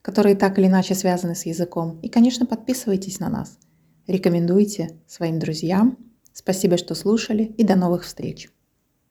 которые 0.00 0.36
так 0.36 0.58
или 0.58 0.68
иначе 0.68 0.94
связаны 0.94 1.34
с 1.34 1.44
языком. 1.44 2.00
И, 2.00 2.08
конечно, 2.08 2.46
подписывайтесь 2.46 3.20
на 3.20 3.28
нас. 3.28 3.58
Рекомендуйте 4.06 4.98
своим 5.06 5.38
друзьям. 5.38 5.98
Спасибо, 6.32 6.78
что 6.78 6.94
слушали, 6.94 7.42
и 7.42 7.62
до 7.62 7.76
новых 7.76 8.04
встреч! 8.04 8.48